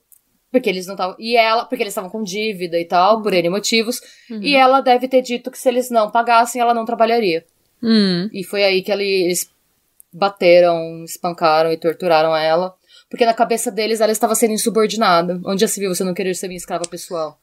Porque 0.52 0.68
eles 0.68 0.86
não 0.86 0.94
estavam. 0.94 1.16
E 1.18 1.34
ela. 1.34 1.64
Porque 1.64 1.82
eles 1.82 1.92
estavam 1.92 2.10
com 2.10 2.22
dívida 2.22 2.78
e 2.78 2.84
tal, 2.84 3.22
por 3.22 3.32
N 3.32 3.48
motivos. 3.48 4.00
Uhum. 4.30 4.42
E 4.42 4.54
ela 4.54 4.82
deve 4.82 5.08
ter 5.08 5.22
dito 5.22 5.50
que 5.50 5.58
se 5.58 5.68
eles 5.68 5.88
não 5.88 6.10
pagassem, 6.10 6.60
ela 6.60 6.74
não 6.74 6.84
trabalharia. 6.84 7.46
Uhum. 7.82 8.28
E 8.30 8.44
foi 8.44 8.64
aí 8.64 8.82
que 8.82 8.92
eles 8.92 9.50
bateram, 10.12 11.02
espancaram 11.04 11.72
e 11.72 11.78
torturaram 11.78 12.36
ela. 12.36 12.74
Porque 13.08 13.24
na 13.24 13.34
cabeça 13.34 13.70
deles 13.70 14.00
ela 14.00 14.12
estava 14.12 14.34
sendo 14.34 14.52
insubordinada. 14.52 15.40
Onde 15.44 15.60
já 15.60 15.68
se 15.68 15.80
viu 15.80 15.94
você 15.94 16.04
não 16.04 16.14
querer 16.14 16.34
ser 16.34 16.48
minha 16.48 16.58
escrava 16.58 16.84
pessoal? 16.88 17.38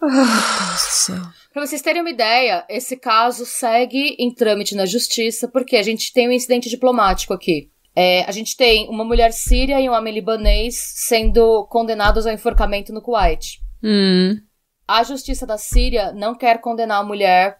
Nossa. 0.00 1.32
Pra 1.52 1.64
vocês 1.64 1.80
terem 1.80 2.02
uma 2.02 2.10
ideia, 2.10 2.64
esse 2.68 2.96
caso 2.96 3.46
segue 3.46 4.16
em 4.18 4.34
trâmite 4.34 4.74
na 4.74 4.86
justiça, 4.86 5.48
porque 5.48 5.76
a 5.76 5.82
gente 5.82 6.12
tem 6.12 6.28
um 6.28 6.32
incidente 6.32 6.68
diplomático 6.68 7.32
aqui. 7.32 7.70
É, 7.96 8.24
a 8.24 8.32
gente 8.32 8.56
tem 8.56 8.88
uma 8.88 9.04
mulher 9.04 9.32
síria 9.32 9.80
e 9.80 9.88
um 9.88 9.92
homem 9.92 10.12
libanês 10.12 10.74
sendo 10.80 11.64
condenados 11.66 12.26
ao 12.26 12.32
enforcamento 12.32 12.92
no 12.92 13.00
Kuwait. 13.00 13.60
Hum. 13.82 14.40
A 14.86 15.04
justiça 15.04 15.46
da 15.46 15.56
Síria 15.56 16.12
não 16.12 16.34
quer 16.34 16.60
condenar 16.60 17.00
a 17.00 17.06
mulher 17.06 17.58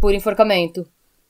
por 0.00 0.14
enforcamento, 0.14 0.86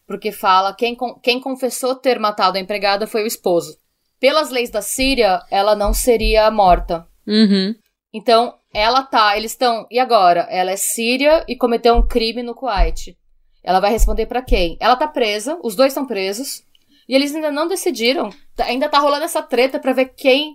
porque 0.06 0.32
fala 0.32 0.74
quem, 0.74 0.96
quem 1.22 1.40
confessou 1.40 1.94
ter 1.94 2.18
matado 2.18 2.58
a 2.58 2.60
empregada 2.60 3.06
foi 3.06 3.22
o 3.22 3.26
esposo. 3.26 3.78
Pelas 4.20 4.50
leis 4.50 4.70
da 4.70 4.82
Síria, 4.82 5.42
ela 5.50 5.74
não 5.74 5.94
seria 5.94 6.50
morta. 6.50 7.06
Uhum. 7.26 7.74
Então, 8.12 8.54
ela 8.72 9.02
tá, 9.02 9.36
eles 9.36 9.52
estão. 9.52 9.86
E 9.90 9.98
agora? 9.98 10.46
Ela 10.50 10.72
é 10.72 10.76
síria 10.76 11.44
e 11.48 11.56
cometeu 11.56 11.94
um 11.94 12.06
crime 12.06 12.42
no 12.42 12.54
Kuwait. 12.54 13.16
Ela 13.62 13.80
vai 13.80 13.90
responder 13.90 14.26
para 14.26 14.42
quem? 14.42 14.76
Ela 14.80 14.96
tá 14.96 15.06
presa, 15.08 15.58
os 15.62 15.74
dois 15.74 15.92
estão 15.92 16.06
presos. 16.06 16.62
E 17.08 17.14
eles 17.14 17.34
ainda 17.34 17.50
não 17.50 17.66
decidiram. 17.66 18.30
Ainda 18.58 18.88
tá 18.88 18.98
rolando 18.98 19.24
essa 19.24 19.42
treta 19.42 19.78
para 19.78 19.92
ver 19.92 20.12
quem. 20.16 20.54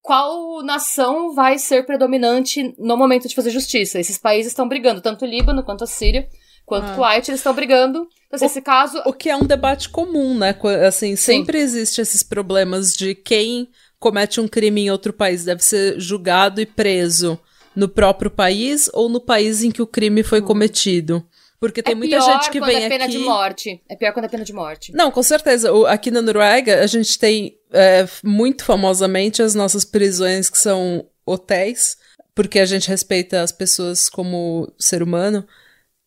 Qual 0.00 0.62
nação 0.62 1.32
vai 1.32 1.58
ser 1.58 1.86
predominante 1.86 2.74
no 2.78 2.96
momento 2.96 3.28
de 3.28 3.34
fazer 3.34 3.50
justiça. 3.50 4.00
Esses 4.00 4.18
países 4.18 4.50
estão 4.50 4.66
brigando, 4.66 5.00
tanto 5.00 5.24
o 5.24 5.28
Líbano 5.28 5.62
quanto 5.62 5.84
a 5.84 5.86
Síria, 5.86 6.28
quanto 6.64 6.88
ah. 6.88 6.92
o 6.92 6.94
Kuwait, 6.96 7.28
eles 7.28 7.40
estão 7.40 7.54
brigando. 7.54 8.08
Então, 8.26 8.36
assim, 8.36 8.44
o, 8.44 8.46
esse 8.46 8.62
caso. 8.62 9.02
O 9.06 9.12
que 9.12 9.28
é 9.28 9.36
um 9.36 9.44
debate 9.44 9.88
comum, 9.88 10.36
né? 10.36 10.56
Assim, 10.86 11.16
sempre 11.16 11.58
Sim. 11.58 11.64
existe 11.64 12.00
esses 12.00 12.22
problemas 12.22 12.94
de 12.94 13.14
quem 13.14 13.68
comete 13.98 14.40
um 14.40 14.48
crime 14.48 14.82
em 14.82 14.90
outro 14.90 15.12
país 15.12 15.44
deve 15.44 15.62
ser 15.62 15.98
julgado 16.00 16.60
e 16.60 16.66
preso 16.66 17.38
no 17.74 17.88
próprio 17.88 18.30
país 18.30 18.90
ou 18.92 19.08
no 19.08 19.20
país 19.20 19.62
em 19.62 19.70
que 19.70 19.80
o 19.80 19.86
crime 19.86 20.22
foi 20.22 20.42
cometido. 20.42 21.24
Porque 21.62 21.80
tem 21.80 21.92
é 21.92 21.94
muita 21.94 22.20
gente 22.20 22.50
que 22.50 22.58
vem 22.58 22.76
aqui... 22.76 22.86
é 22.86 22.88
pena 22.88 23.04
aqui... 23.04 23.12
de 23.12 23.18
morte. 23.20 23.82
É 23.88 23.94
pior 23.94 24.12
quando 24.12 24.24
é 24.24 24.28
pena 24.28 24.44
de 24.44 24.52
morte. 24.52 24.92
Não, 24.92 25.12
com 25.12 25.22
certeza. 25.22 25.70
Aqui 25.88 26.10
na 26.10 26.20
Noruega, 26.20 26.82
a 26.82 26.86
gente 26.88 27.16
tem 27.16 27.56
é, 27.72 28.04
muito 28.24 28.64
famosamente 28.64 29.40
as 29.40 29.54
nossas 29.54 29.84
prisões 29.84 30.50
que 30.50 30.58
são 30.58 31.06
hotéis, 31.24 31.96
porque 32.34 32.58
a 32.58 32.66
gente 32.66 32.88
respeita 32.88 33.42
as 33.42 33.52
pessoas 33.52 34.10
como 34.10 34.72
ser 34.76 35.04
humano. 35.04 35.46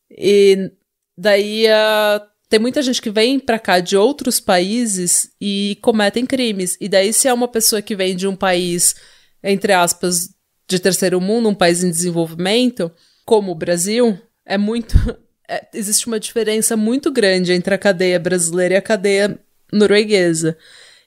E 0.10 0.72
daí 1.18 1.68
a 1.68 2.22
tem 2.50 2.60
muita 2.60 2.82
gente 2.82 3.02
que 3.02 3.10
vem 3.10 3.40
para 3.40 3.60
cá 3.60 3.80
de 3.80 3.98
outros 3.98 4.40
países 4.40 5.32
e 5.42 5.78
cometem 5.82 6.26
crimes. 6.26 6.78
E 6.80 6.88
daí, 6.88 7.12
se 7.12 7.28
é 7.28 7.34
uma 7.34 7.48
pessoa 7.48 7.82
que 7.82 7.96
vem 7.96 8.16
de 8.16 8.28
um 8.28 8.36
país, 8.36 8.96
entre 9.44 9.74
aspas, 9.74 10.30
de 10.68 10.80
terceiro 10.80 11.20
mundo, 11.20 11.50
um 11.50 11.56
país 11.56 11.84
em 11.84 11.90
desenvolvimento, 11.90 12.92
como 13.26 13.52
o 13.52 13.56
Brasil, 13.56 14.18
é 14.46 14.58
muito. 14.58 14.96
É, 15.48 15.64
existe 15.76 16.08
uma 16.08 16.20
diferença 16.20 16.76
muito 16.76 17.12
grande 17.12 17.54
entre 17.54 17.76
a 17.76 17.78
cadeia 17.78 18.18
brasileira 18.18 18.74
e 18.74 18.78
a 18.78 18.82
cadeia 18.82 19.40
norueguesa. 19.72 20.58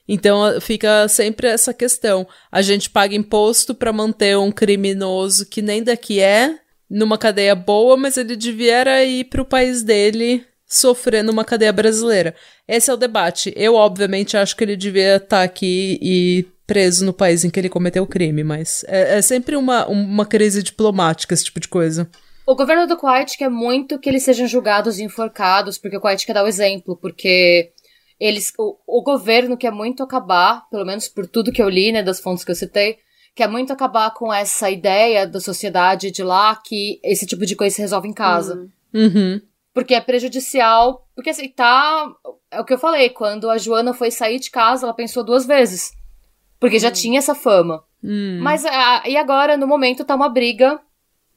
Então 0.07 0.61
fica 0.61 1.09
sempre 1.09 1.45
essa 1.45 1.73
questão. 1.73 2.25
A 2.49 2.61
gente 2.61 2.89
paga 2.89 3.13
imposto 3.13 3.75
para 3.75 3.91
manter 3.91 4.37
um 4.37 4.49
criminoso 4.49 5.45
que 5.45 5.61
nem 5.61 5.83
daqui 5.83 6.21
é, 6.21 6.57
numa 6.89 7.17
cadeia 7.17 7.55
boa, 7.55 7.95
mas 7.95 8.17
ele 8.17 8.35
devia 8.35 9.05
ir 9.05 9.25
para 9.25 9.41
o 9.41 9.45
país 9.45 9.83
dele 9.83 10.45
sofrer 10.65 11.23
numa 11.23 11.43
cadeia 11.43 11.73
brasileira. 11.73 12.35
Esse 12.67 12.91
é 12.91 12.93
o 12.93 12.97
debate. 12.97 13.53
Eu, 13.55 13.75
obviamente, 13.75 14.37
acho 14.37 14.55
que 14.55 14.63
ele 14.63 14.77
devia 14.77 15.15
estar 15.15 15.37
tá 15.37 15.43
aqui 15.43 15.99
e 16.01 16.45
preso 16.65 17.03
no 17.03 17.11
país 17.11 17.43
em 17.43 17.49
que 17.49 17.59
ele 17.59 17.67
cometeu 17.67 18.03
o 18.03 18.07
crime, 18.07 18.43
mas 18.43 18.85
é, 18.87 19.17
é 19.17 19.21
sempre 19.23 19.55
uma, 19.55 19.87
uma 19.87 20.25
crise 20.25 20.61
diplomática, 20.61 21.33
esse 21.33 21.45
tipo 21.45 21.59
de 21.59 21.67
coisa. 21.67 22.07
O 22.45 22.55
governo 22.55 22.87
do 22.87 22.95
Kuwait 22.95 23.35
quer 23.37 23.49
muito 23.49 23.97
que 23.99 24.07
eles 24.07 24.23
sejam 24.23 24.47
julgados 24.47 24.99
e 24.99 25.03
enforcados, 25.03 25.79
porque 25.79 25.97
o 25.97 25.99
Kuwait 25.99 26.23
quer 26.25 26.33
dar 26.33 26.43
o 26.43 26.47
exemplo, 26.47 26.95
porque 26.95 27.71
eles, 28.19 28.53
o, 28.57 28.75
o 28.85 29.01
governo 29.01 29.57
quer 29.57 29.71
muito 29.71 30.03
acabar, 30.03 30.67
pelo 30.69 30.85
menos 30.85 31.07
por 31.07 31.25
tudo 31.25 31.51
que 31.51 31.61
eu 31.61 31.69
li, 31.69 31.91
né, 31.91 32.03
das 32.03 32.19
fontes 32.19 32.43
que 32.43 32.51
eu 32.51 32.55
citei, 32.55 32.97
quer 33.39 33.47
muito 33.47 33.71
acabar 33.71 34.13
com 34.13 34.33
essa 34.33 34.69
ideia 34.69 35.25
da 35.25 35.39
sociedade 35.39 36.11
de 36.11 36.21
lá 36.21 36.57
que 36.57 36.99
esse 37.01 37.25
tipo 37.25 37.45
de 37.45 37.55
coisa 37.55 37.73
se 37.73 37.81
resolve 37.81 38.09
em 38.09 38.13
casa. 38.13 38.67
Uhum. 38.93 39.41
Porque 39.73 39.95
é 39.95 40.01
prejudicial. 40.01 41.07
Porque 41.15 41.29
assim, 41.29 41.47
tá. 41.47 42.05
É 42.51 42.59
o 42.59 42.65
que 42.65 42.73
eu 42.73 42.77
falei, 42.77 43.09
quando 43.09 43.49
a 43.49 43.57
Joana 43.57 43.93
foi 43.93 44.11
sair 44.11 44.39
de 44.39 44.51
casa, 44.51 44.85
ela 44.85 44.93
pensou 44.93 45.23
duas 45.23 45.45
vezes. 45.45 45.93
Porque 46.59 46.75
hum. 46.75 46.81
já 46.81 46.91
tinha 46.91 47.19
essa 47.19 47.33
fama. 47.33 47.81
Hum. 48.03 48.39
Mas 48.41 48.65
a, 48.65 49.03
e 49.07 49.15
agora, 49.15 49.55
no 49.55 49.65
momento, 49.65 50.03
tá 50.03 50.15
uma 50.15 50.27
briga. 50.27 50.77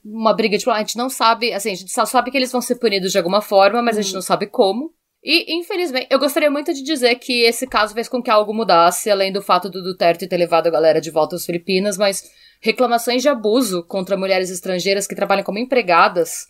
Uma 0.04 0.34
briga, 0.34 0.58
tipo, 0.58 0.72
a 0.72 0.78
gente 0.78 0.96
não 0.96 1.08
sabe. 1.08 1.52
Assim, 1.52 1.70
a 1.70 1.74
gente 1.76 1.92
só 1.92 2.04
sabe 2.04 2.32
que 2.32 2.36
eles 2.36 2.50
vão 2.50 2.60
ser 2.60 2.80
punidos 2.80 3.12
de 3.12 3.18
alguma 3.18 3.40
forma, 3.40 3.80
mas 3.80 3.94
hum. 3.94 4.00
a 4.00 4.02
gente 4.02 4.12
hum. 4.12 4.16
não 4.16 4.22
sabe 4.22 4.48
como. 4.48 4.92
E, 5.22 5.54
infelizmente, 5.56 6.08
eu 6.10 6.18
gostaria 6.18 6.50
muito 6.50 6.74
de 6.74 6.82
dizer 6.82 7.14
que 7.16 7.42
esse 7.42 7.66
caso 7.66 7.94
fez 7.94 8.08
com 8.08 8.20
que 8.20 8.30
algo 8.30 8.52
mudasse, 8.52 9.10
além 9.10 9.32
do 9.32 9.40
fato 9.40 9.70
do 9.70 9.82
Duterte 9.82 10.26
ter 10.26 10.36
levado 10.36 10.66
a 10.66 10.70
galera 10.70 11.00
de 11.00 11.10
volta 11.10 11.36
às 11.36 11.46
Filipinas, 11.46 11.96
mas 11.96 12.28
reclamações 12.60 13.22
de 13.22 13.28
abuso 13.28 13.84
contra 13.84 14.16
mulheres 14.16 14.50
estrangeiras 14.50 15.06
que 15.06 15.14
trabalham 15.14 15.44
como 15.44 15.58
empregadas 15.58 16.46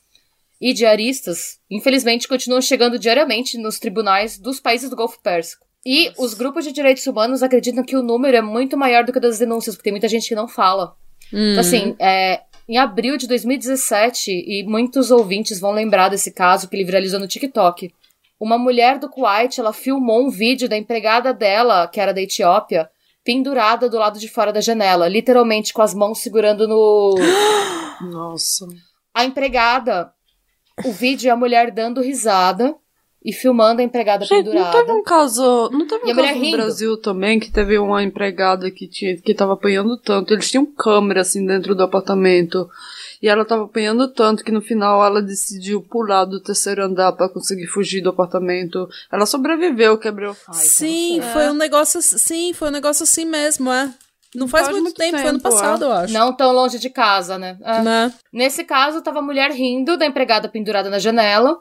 e 0.61 0.73
diaristas, 0.73 1.59
infelizmente, 1.71 2.29
continuam 2.29 2.63
chegando 2.63 2.99
diariamente 2.99 3.59
nos 3.59 3.79
tribunais 3.79 4.39
dos 4.39 4.61
países 4.61 4.89
do 4.89 4.97
Golfo 4.97 5.21
Pérsico. 5.21 5.67
E 5.85 6.09
Nossa. 6.11 6.23
os 6.23 6.35
grupos 6.35 6.65
de 6.65 6.73
direitos 6.73 7.07
humanos 7.07 7.43
acreditam 7.43 7.85
que 7.85 7.97
o 7.97 8.03
número 8.03 8.37
é 8.37 8.43
muito 8.43 8.77
maior 8.77 9.05
do 9.05 9.13
que 9.13 9.19
das 9.19 9.39
denúncias, 9.39 9.75
porque 9.75 9.85
tem 9.85 9.93
muita 9.93 10.09
gente 10.09 10.29
que 10.29 10.35
não 10.35 10.47
fala. 10.47 10.95
Então, 11.33 11.61
assim, 11.61 11.97
é, 11.99 12.43
em 12.69 12.79
abril 12.79 13.17
de 13.17 13.27
2017, 13.27 14.31
e 14.31 14.65
muitos 14.65 15.11
ouvintes 15.11 15.59
vão 15.59 15.73
lembrar 15.73 16.09
desse 16.09 16.31
caso 16.31 16.69
que 16.69 16.77
ele 16.77 16.85
viralizou 16.85 17.19
no 17.19 17.27
TikTok. 17.27 17.93
Uma 18.43 18.59
mulher 18.59 18.99
do 18.99 19.09
Kuwait, 19.09 19.61
ela 19.61 19.73
filmou 19.73 20.27
um 20.27 20.29
vídeo 20.29 20.69
da 20.69 20.77
empregada 20.77 21.33
dela, 21.33 21.87
que 21.87 22.01
era 22.01 22.13
da 22.13 22.21
Etiópia, 22.21 22.91
pendurada 23.23 23.89
do 23.89 23.97
lado 23.97 24.19
de 24.19 24.27
fora 24.27 24.53
da 24.53 24.61
janela, 24.61 25.07
literalmente 25.07 25.73
com 25.73 25.81
as 25.81 25.95
mãos 25.95 26.19
segurando 26.19 26.67
no. 26.67 27.15
Nossa. 28.11 28.67
A 29.15 29.25
empregada, 29.25 30.13
o 30.85 30.91
vídeo 30.91 31.29
é 31.29 31.31
a 31.31 31.37
mulher 31.37 31.71
dando 31.71 32.01
risada 32.01 32.75
e 33.25 33.33
filmando 33.33 33.81
a 33.81 33.85
empregada 33.85 34.25
Gente, 34.25 34.47
pendurada. 34.47 34.77
Não 34.77 34.87
teve 34.87 34.93
um 34.93 35.03
caso, 35.05 35.71
não 35.71 35.87
teve 35.87 36.11
um 36.11 36.17
caso 36.17 36.35
no 36.35 36.43
rindo. 36.43 36.57
Brasil 36.57 36.97
também 36.97 37.39
que 37.39 37.53
teve 37.53 37.79
uma 37.79 38.03
empregada 38.03 38.69
que 38.73 38.89
tinha 38.89 39.17
que 39.17 39.35
tava 39.35 39.53
apanhando 39.53 39.97
tanto. 39.97 40.35
Eles 40.35 40.51
tinham 40.51 40.67
câmera 40.67 41.21
assim 41.21 41.47
dentro 41.47 41.77
do 41.77 41.85
apartamento. 41.85 42.69
E 43.23 43.29
ela 43.29 43.45
tava 43.45 43.65
apanhando 43.65 44.13
tanto 44.13 44.43
que 44.43 44.51
no 44.51 44.61
final 44.61 45.05
ela 45.05 45.23
decidiu 45.23 45.81
pular 45.81 46.25
do 46.25 46.43
terceiro 46.43 46.85
andar 46.85 47.13
para 47.13 47.29
conseguir 47.29 47.69
fugir 47.69 48.01
do 48.01 48.11
apartamento. 48.11 48.89
Ela 49.13 49.27
sobreviveu, 49.27 49.97
quebrou. 49.97 50.37
Ai, 50.49 50.55
sim, 50.55 51.19
então, 51.19 51.33
foi 51.33 51.45
é. 51.45 51.51
um 51.53 51.55
negócio, 51.55 52.03
sim, 52.03 52.53
foi 52.53 52.69
um 52.69 52.73
negócio 52.73 53.05
assim 53.05 53.25
mesmo, 53.25 53.71
é. 53.71 53.95
Não 54.35 54.49
faz, 54.49 54.65
faz 54.65 54.77
muito, 54.77 54.85
muito, 54.85 54.97
tempo, 54.97 55.13
tempo, 55.13 55.23
foi 55.23 55.31
ano 55.31 55.41
passado, 55.41 55.85
é. 55.85 55.87
eu 55.87 55.93
acho. 55.93 56.13
Não 56.13 56.35
tão 56.35 56.53
longe 56.53 56.79
de 56.79 56.91
casa, 56.91 57.39
né? 57.39 57.57
É. 57.63 57.83
né? 57.83 58.13
Nesse 58.33 58.65
caso, 58.65 59.03
tava 59.03 59.21
a 59.21 59.23
mulher 59.23 59.53
rindo 59.53 59.97
da 59.97 60.07
empregada 60.07 60.49
pendurada 60.49 60.91
na 60.91 60.99
janela. 60.99 61.61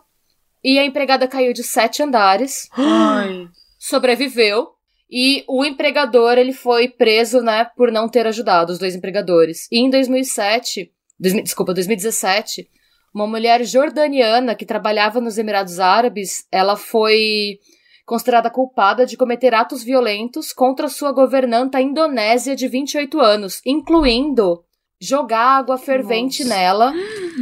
E 0.64 0.80
a 0.80 0.86
empregada 0.86 1.28
caiu 1.28 1.53
de 1.53 1.64
sete 1.64 2.01
andares. 2.01 2.70
Ai. 2.74 3.47
Sobreviveu. 3.78 4.70
E 5.09 5.43
o 5.47 5.66
empregador, 5.66 6.38
ele 6.38 6.53
foi 6.53 6.88
preso, 6.88 7.41
né, 7.41 7.66
por 7.76 7.91
não 7.91 8.07
ter 8.07 8.26
ajudado 8.26 8.72
os 8.72 8.80
dois 8.80 8.95
empregadores. 8.95 9.68
E 9.70 9.80
em 9.80 9.89
2007, 9.89 10.89
dois, 11.22 11.43
desculpa, 11.43 11.74
2017, 11.74 12.67
uma 13.13 13.28
mulher 13.28 13.63
jordaniana 13.63 14.55
que 14.55 14.65
trabalhava 14.65 15.22
nos 15.22 15.38
Emirados 15.38 15.80
Árabes, 15.80 16.45
ela 16.51 16.76
foi 16.76 17.59
considerada 18.05 18.49
culpada 18.49 19.05
de 19.05 19.15
cometer 19.15 19.53
atos 19.53 19.84
violentos 19.84 20.51
contra 20.51 20.89
sua 20.89 21.11
governanta 21.11 21.80
indonésia 21.80 22.55
de 22.55 22.67
28 22.67 23.19
anos, 23.19 23.61
incluindo 23.65 24.63
jogar 24.99 25.57
água 25.59 25.78
fervente 25.78 26.43
Nossa. 26.43 26.55
nela 26.55 26.93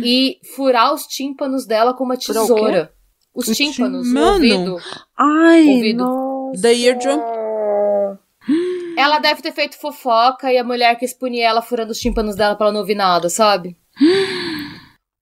e 0.03 0.39
furar 0.55 0.93
os 0.93 1.07
tímpanos 1.07 1.65
dela 1.65 1.93
com 1.93 2.03
uma 2.03 2.17
tesoura. 2.17 2.93
Os 3.33 3.45
tímpanos, 3.55 4.07
o 4.11 4.19
ouvido. 4.19 4.77
Ai, 5.17 5.65
ouvido. 5.65 6.03
Nossa. 6.03 6.61
The 6.61 6.73
eardrum. 6.73 7.38
Ela 8.99 9.19
deve 9.19 9.41
ter 9.41 9.53
feito 9.53 9.77
fofoca 9.77 10.51
e 10.51 10.57
a 10.57 10.63
mulher 10.63 10.97
quis 10.97 11.13
punir 11.13 11.39
ela 11.39 11.61
furando 11.61 11.93
os 11.93 11.99
tímpanos 11.99 12.35
dela 12.35 12.53
pra 12.55 12.65
ela 12.65 12.73
não 12.73 12.81
ouvir 12.81 12.95
nada, 12.95 13.29
sabe? 13.29 13.77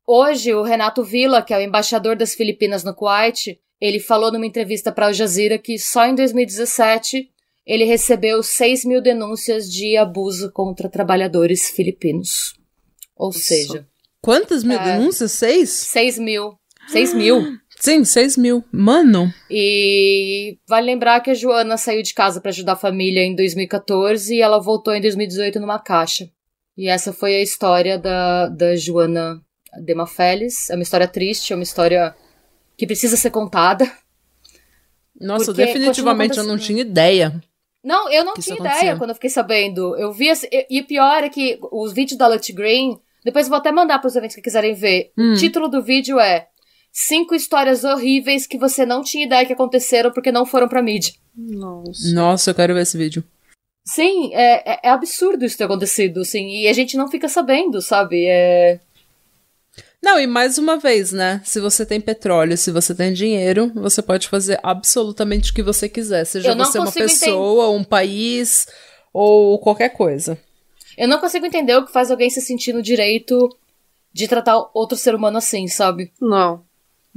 Hoje, 0.06 0.52
o 0.54 0.64
Renato 0.64 1.04
Villa, 1.04 1.44
que 1.44 1.54
é 1.54 1.58
o 1.58 1.62
embaixador 1.62 2.16
das 2.16 2.34
Filipinas 2.34 2.84
no 2.84 2.96
Kuwait, 2.96 3.60
ele 3.80 4.00
falou 4.00 4.32
numa 4.32 4.48
entrevista 4.48 4.92
para 4.92 5.06
Al 5.06 5.14
Jazeera 5.14 5.60
que 5.60 5.78
só 5.78 6.08
em 6.08 6.16
2017 6.16 7.30
ele 7.68 7.84
recebeu 7.84 8.42
6 8.42 8.84
mil 8.84 9.00
denúncias 9.00 9.72
de 9.72 9.96
abuso 9.96 10.52
contra 10.52 10.90
trabalhadores 10.90 11.70
filipinos. 11.70 12.56
Ou 13.16 13.30
Isso. 13.30 13.42
seja. 13.42 13.88
Quantas 14.22 14.64
mil 14.64 14.80
é, 14.80 14.98
denúncias? 14.98 15.34
Seis? 15.34 15.70
6 15.70 16.18
mil. 16.18 16.58
6 16.88 17.14
mil. 17.14 17.60
Sim, 17.80 18.04
6 18.04 18.38
mil. 18.38 18.64
Mano. 18.72 19.32
E 19.50 20.58
vale 20.68 20.88
lembrar 20.88 21.22
que 21.22 21.30
a 21.30 21.34
Joana 21.34 21.78
saiu 21.78 22.02
de 22.02 22.14
casa 22.14 22.42
para 22.42 22.50
ajudar 22.50 22.74
a 22.74 22.78
família 22.78 23.24
em 23.24 23.36
2014 23.36 24.36
e 24.36 24.42
ela 24.42 24.60
voltou 24.60 24.94
em 24.94 25.02
2018 25.02 25.60
numa 25.60 25.80
caixa. 25.80 26.30
E 26.78 26.88
essa 26.88 27.14
foi 27.14 27.36
a 27.36 27.42
história 27.42 27.98
da, 27.98 28.48
da 28.50 28.76
Joana 28.76 29.42
Demafeles. 29.84 30.70
É 30.70 30.76
uma 30.76 30.84
história 30.84 31.08
triste, 31.08 31.54
é 31.54 31.56
uma 31.56 31.64
história 31.64 32.16
que 32.78 32.86
precisa 32.86 33.18
ser 33.18 33.32
contada. 33.32 33.90
Nossa, 35.20 35.54
definitivamente 35.54 36.38
eu 36.38 36.44
não 36.44 36.58
tinha 36.58 36.82
ideia. 36.82 37.42
Não, 37.84 38.12
eu 38.12 38.24
não 38.24 38.34
tinha 38.36 38.58
ideia 38.58 38.96
quando 38.96 39.12
eu 39.12 39.16
fiquei 39.16 39.30
sabendo. 39.30 39.96
Eu 39.98 40.12
vi. 40.12 40.28
E 40.70 40.82
o 40.82 40.86
pior 40.86 41.24
é 41.24 41.30
que 41.30 41.58
os 41.72 41.94
vídeos 41.94 42.18
da 42.18 42.28
Lut 42.28 42.52
Green. 42.54 43.00
Depois 43.24 43.46
eu 43.46 43.50
vou 43.50 43.58
até 43.58 43.72
mandar 43.72 44.00
para 44.00 44.08
os 44.08 44.16
eventos 44.16 44.36
que 44.36 44.42
quiserem 44.42 44.74
ver. 44.74 45.12
Hum. 45.18 45.34
O 45.34 45.38
título 45.38 45.68
do 45.68 45.82
vídeo 45.82 46.20
é 46.20 46.48
Cinco 47.00 47.36
histórias 47.36 47.84
horríveis 47.84 48.48
que 48.48 48.58
você 48.58 48.84
não 48.84 49.04
tinha 49.04 49.28
ideia 49.28 49.46
que 49.46 49.54
aconteceram 49.54 50.12
porque 50.12 50.32
não 50.32 50.48
foram 50.48 50.68
pra 50.68 50.82
mídia. 50.82 51.14
Nossa. 51.36 52.12
Nossa, 52.12 52.50
eu 52.50 52.56
quero 52.56 52.74
ver 52.74 52.82
esse 52.82 52.98
vídeo. 52.98 53.24
Sim, 53.86 54.34
é, 54.34 54.74
é, 54.74 54.80
é 54.86 54.90
absurdo 54.90 55.46
isso 55.46 55.56
ter 55.56 55.66
acontecido, 55.66 56.22
assim, 56.22 56.48
e 56.50 56.68
a 56.68 56.74
gente 56.74 56.98
não 56.98 57.08
fica 57.08 57.30
sabendo, 57.30 57.84
sabe? 57.84 58.26
É. 58.26 58.80
Não, 60.02 60.20
e 60.20 60.26
mais 60.26 60.58
uma 60.58 60.78
vez, 60.78 61.12
né? 61.12 61.40
Se 61.46 61.60
você 61.60 61.86
tem 61.86 62.02
petróleo, 62.02 62.58
se 62.58 62.72
você 62.72 62.96
tem 62.96 63.14
dinheiro, 63.14 63.72
você 63.76 64.02
pode 64.02 64.28
fazer 64.28 64.60
absolutamente 64.64 65.52
o 65.52 65.54
que 65.54 65.62
você 65.62 65.88
quiser. 65.88 66.26
Seja 66.26 66.56
você 66.56 66.80
uma 66.80 66.92
pessoa, 66.92 67.68
entender. 67.68 67.80
um 67.80 67.84
país 67.84 68.66
ou 69.14 69.60
qualquer 69.60 69.90
coisa. 69.90 70.36
Eu 70.98 71.08
não 71.08 71.20
consigo 71.20 71.46
entender 71.46 71.76
o 71.76 71.86
que 71.86 71.92
faz 71.92 72.10
alguém 72.10 72.32
se 72.32 72.42
sentir 72.42 72.74
no 72.74 72.82
direito 72.82 73.56
de 74.12 74.28
tratar 74.28 74.58
outro 74.74 74.98
ser 74.98 75.14
humano 75.14 75.38
assim, 75.38 75.68
sabe? 75.68 76.12
Não. 76.20 76.66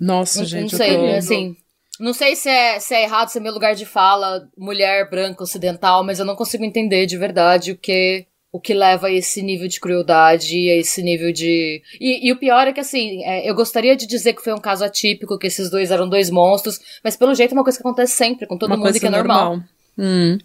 Nossa, 0.01 0.45
gente. 0.45 0.73
Não 0.73 0.79
sei, 0.79 0.97
tô... 0.97 1.07
assim. 1.07 1.57
Não 2.01 2.15
sei 2.15 2.35
se 2.35 2.49
é, 2.49 2.81
se 2.81 2.95
é 2.95 3.03
errado, 3.03 3.29
se 3.29 3.37
é 3.37 3.41
meu 3.41 3.53
lugar 3.53 3.75
de 3.75 3.85
fala, 3.85 4.49
mulher 4.57 5.11
branca 5.11 5.43
ocidental, 5.43 6.03
mas 6.03 6.19
eu 6.19 6.25
não 6.25 6.35
consigo 6.35 6.65
entender 6.65 7.05
de 7.05 7.19
verdade 7.19 7.73
o 7.73 7.77
que 7.77 8.27
o 8.53 8.59
que 8.59 8.75
leva 8.75 9.07
a 9.07 9.13
esse 9.13 9.43
nível 9.43 9.69
de 9.69 9.79
crueldade, 9.79 10.57
a 10.71 10.77
esse 10.77 11.03
nível 11.03 11.33
de. 11.33 11.83
E, 12.01 12.29
e 12.29 12.33
o 12.33 12.37
pior 12.37 12.67
é 12.67 12.73
que, 12.73 12.81
assim, 12.81 13.23
é, 13.23 13.49
eu 13.49 13.55
gostaria 13.55 13.95
de 13.95 14.07
dizer 14.07 14.33
que 14.33 14.43
foi 14.43 14.53
um 14.53 14.61
caso 14.61 14.85
atípico, 14.85 15.39
que 15.39 15.47
esses 15.47 15.71
dois 15.71 15.91
eram 15.91 16.09
dois 16.09 16.31
monstros, 16.31 16.81
mas 17.05 17.17
pelo 17.17 17.35
jeito 17.35 17.53
é 17.53 17.55
uma 17.55 17.63
coisa 17.63 17.79
que 17.79 17.87
acontece 17.87 18.15
sempre, 18.15 18.47
com 18.47 18.59
todo 18.59 18.71
uma 18.71 18.77
mundo 18.77 18.99
que 18.99 19.07
é 19.07 19.11
normal. 19.11 19.51
normal. 19.51 19.69
Hum. 19.97 20.39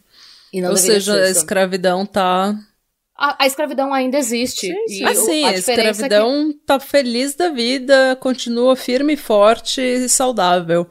Ou 0.70 0.78
seja, 0.78 1.16
a 1.16 1.30
escravidão 1.30 2.06
tá. 2.06 2.56
A, 3.18 3.44
a, 3.44 3.48
escravidão 3.48 3.94
ainda 3.94 4.18
existe. 4.18 4.68
Sim, 4.68 4.88
sim. 4.88 5.06
Assim, 5.06 5.44
a, 5.46 5.50
a 5.50 5.54
escravidão 5.54 6.50
é 6.50 6.54
que... 6.54 6.60
tá 6.66 6.80
feliz 6.80 7.34
da 7.34 7.50
vida, 7.50 8.18
continua 8.20 8.76
firme, 8.76 9.16
forte 9.16 9.80
e 9.80 10.10
saudável. 10.10 10.88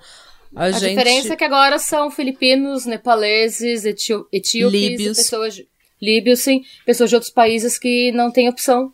A, 0.56 0.64
a 0.64 0.70
gente... 0.70 0.90
diferença 0.90 1.34
é 1.34 1.36
que 1.36 1.44
agora 1.44 1.78
são 1.78 2.10
filipinos, 2.10 2.86
nepaleses, 2.86 3.84
etíopes, 3.84 4.54
líbios. 4.54 5.18
pessoas 5.18 5.62
líbios, 6.00 6.40
sim, 6.40 6.62
pessoas 6.84 7.10
de 7.10 7.16
outros 7.16 7.32
países 7.32 7.78
que 7.78 8.12
não 8.12 8.30
têm 8.30 8.48
opção 8.48 8.92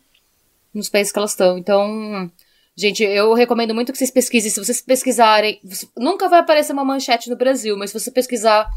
nos 0.73 0.89
países 0.89 1.11
que 1.11 1.19
elas 1.19 1.31
estão. 1.31 1.57
Então, 1.57 2.31
gente, 2.75 3.03
eu 3.03 3.33
recomendo 3.33 3.75
muito 3.75 3.91
que 3.91 3.97
vocês 3.97 4.11
pesquisem. 4.11 4.49
Se 4.49 4.59
vocês 4.59 4.81
pesquisarem, 4.81 5.59
nunca 5.97 6.27
vai 6.27 6.39
aparecer 6.39 6.73
uma 6.73 6.85
manchete 6.85 7.29
no 7.29 7.35
Brasil, 7.35 7.77
mas 7.77 7.91
se 7.91 7.99
você 7.99 8.11
pesquisar 8.11 8.67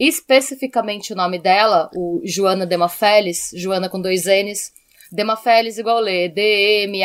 especificamente 0.00 1.12
o 1.12 1.16
nome 1.16 1.38
dela, 1.38 1.90
o 1.94 2.22
Joana 2.24 2.64
Demafelis, 2.64 3.50
Joana 3.54 3.90
com 3.90 4.00
dois 4.00 4.24
N's, 4.24 4.72
Demafelis 5.12 5.76
igual 5.76 6.00
lê, 6.00 6.28
D-E-M-A-F-E-L-S, 6.30 6.96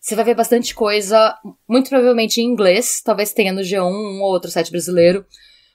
Você 0.00 0.14
vai 0.16 0.24
ver 0.24 0.34
bastante 0.34 0.74
coisa, 0.74 1.36
muito 1.68 1.88
provavelmente 1.88 2.40
em 2.40 2.44
inglês, 2.44 3.00
talvez 3.04 3.32
tenha 3.32 3.52
no 3.52 3.60
G1 3.60 3.84
um 3.84 4.20
ou 4.22 4.30
outro 4.32 4.50
site 4.50 4.70
brasileiro, 4.72 5.24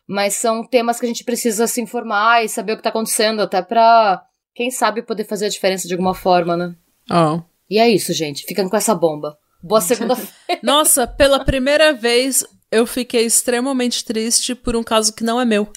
mas 0.06 0.34
são 0.36 0.66
temas 0.66 1.00
que 1.00 1.06
a 1.06 1.10
gente 1.10 1.24
precisa 1.24 1.68
se 1.68 1.80
informar 1.80 2.44
e 2.44 2.50
saber 2.50 2.74
o 2.74 2.78
que 2.78 2.84
tá 2.84 2.90
acontecendo, 2.90 3.42
até 3.42 3.62
pra, 3.62 4.22
quem 4.54 4.70
sabe, 4.70 5.02
poder 5.02 5.24
fazer 5.24 5.46
a 5.46 5.50
diferença 5.50 5.88
de 5.88 5.94
alguma 5.94 6.14
forma, 6.14 6.58
né? 6.58 6.76
Ó. 7.10 7.42
E 7.70 7.80
é 7.80 7.88
isso, 7.90 8.12
gente. 8.14 8.44
Ficando 8.46 8.70
com 8.70 8.76
essa 8.78 8.94
bomba. 8.94 9.38
Boa 9.62 9.80
segunda-feira. 9.82 10.60
Nossa, 10.62 11.08
pela 11.08 11.46
primeira 11.46 11.94
vez 11.94 12.44
eu 12.74 12.86
fiquei 12.88 13.26
extremamente 13.26 14.04
triste 14.04 14.56
por 14.56 14.76
um 14.76 14.84
caso 14.84 15.14
que 15.14 15.24
não 15.24 15.40
é 15.40 15.46
meu. 15.46 15.72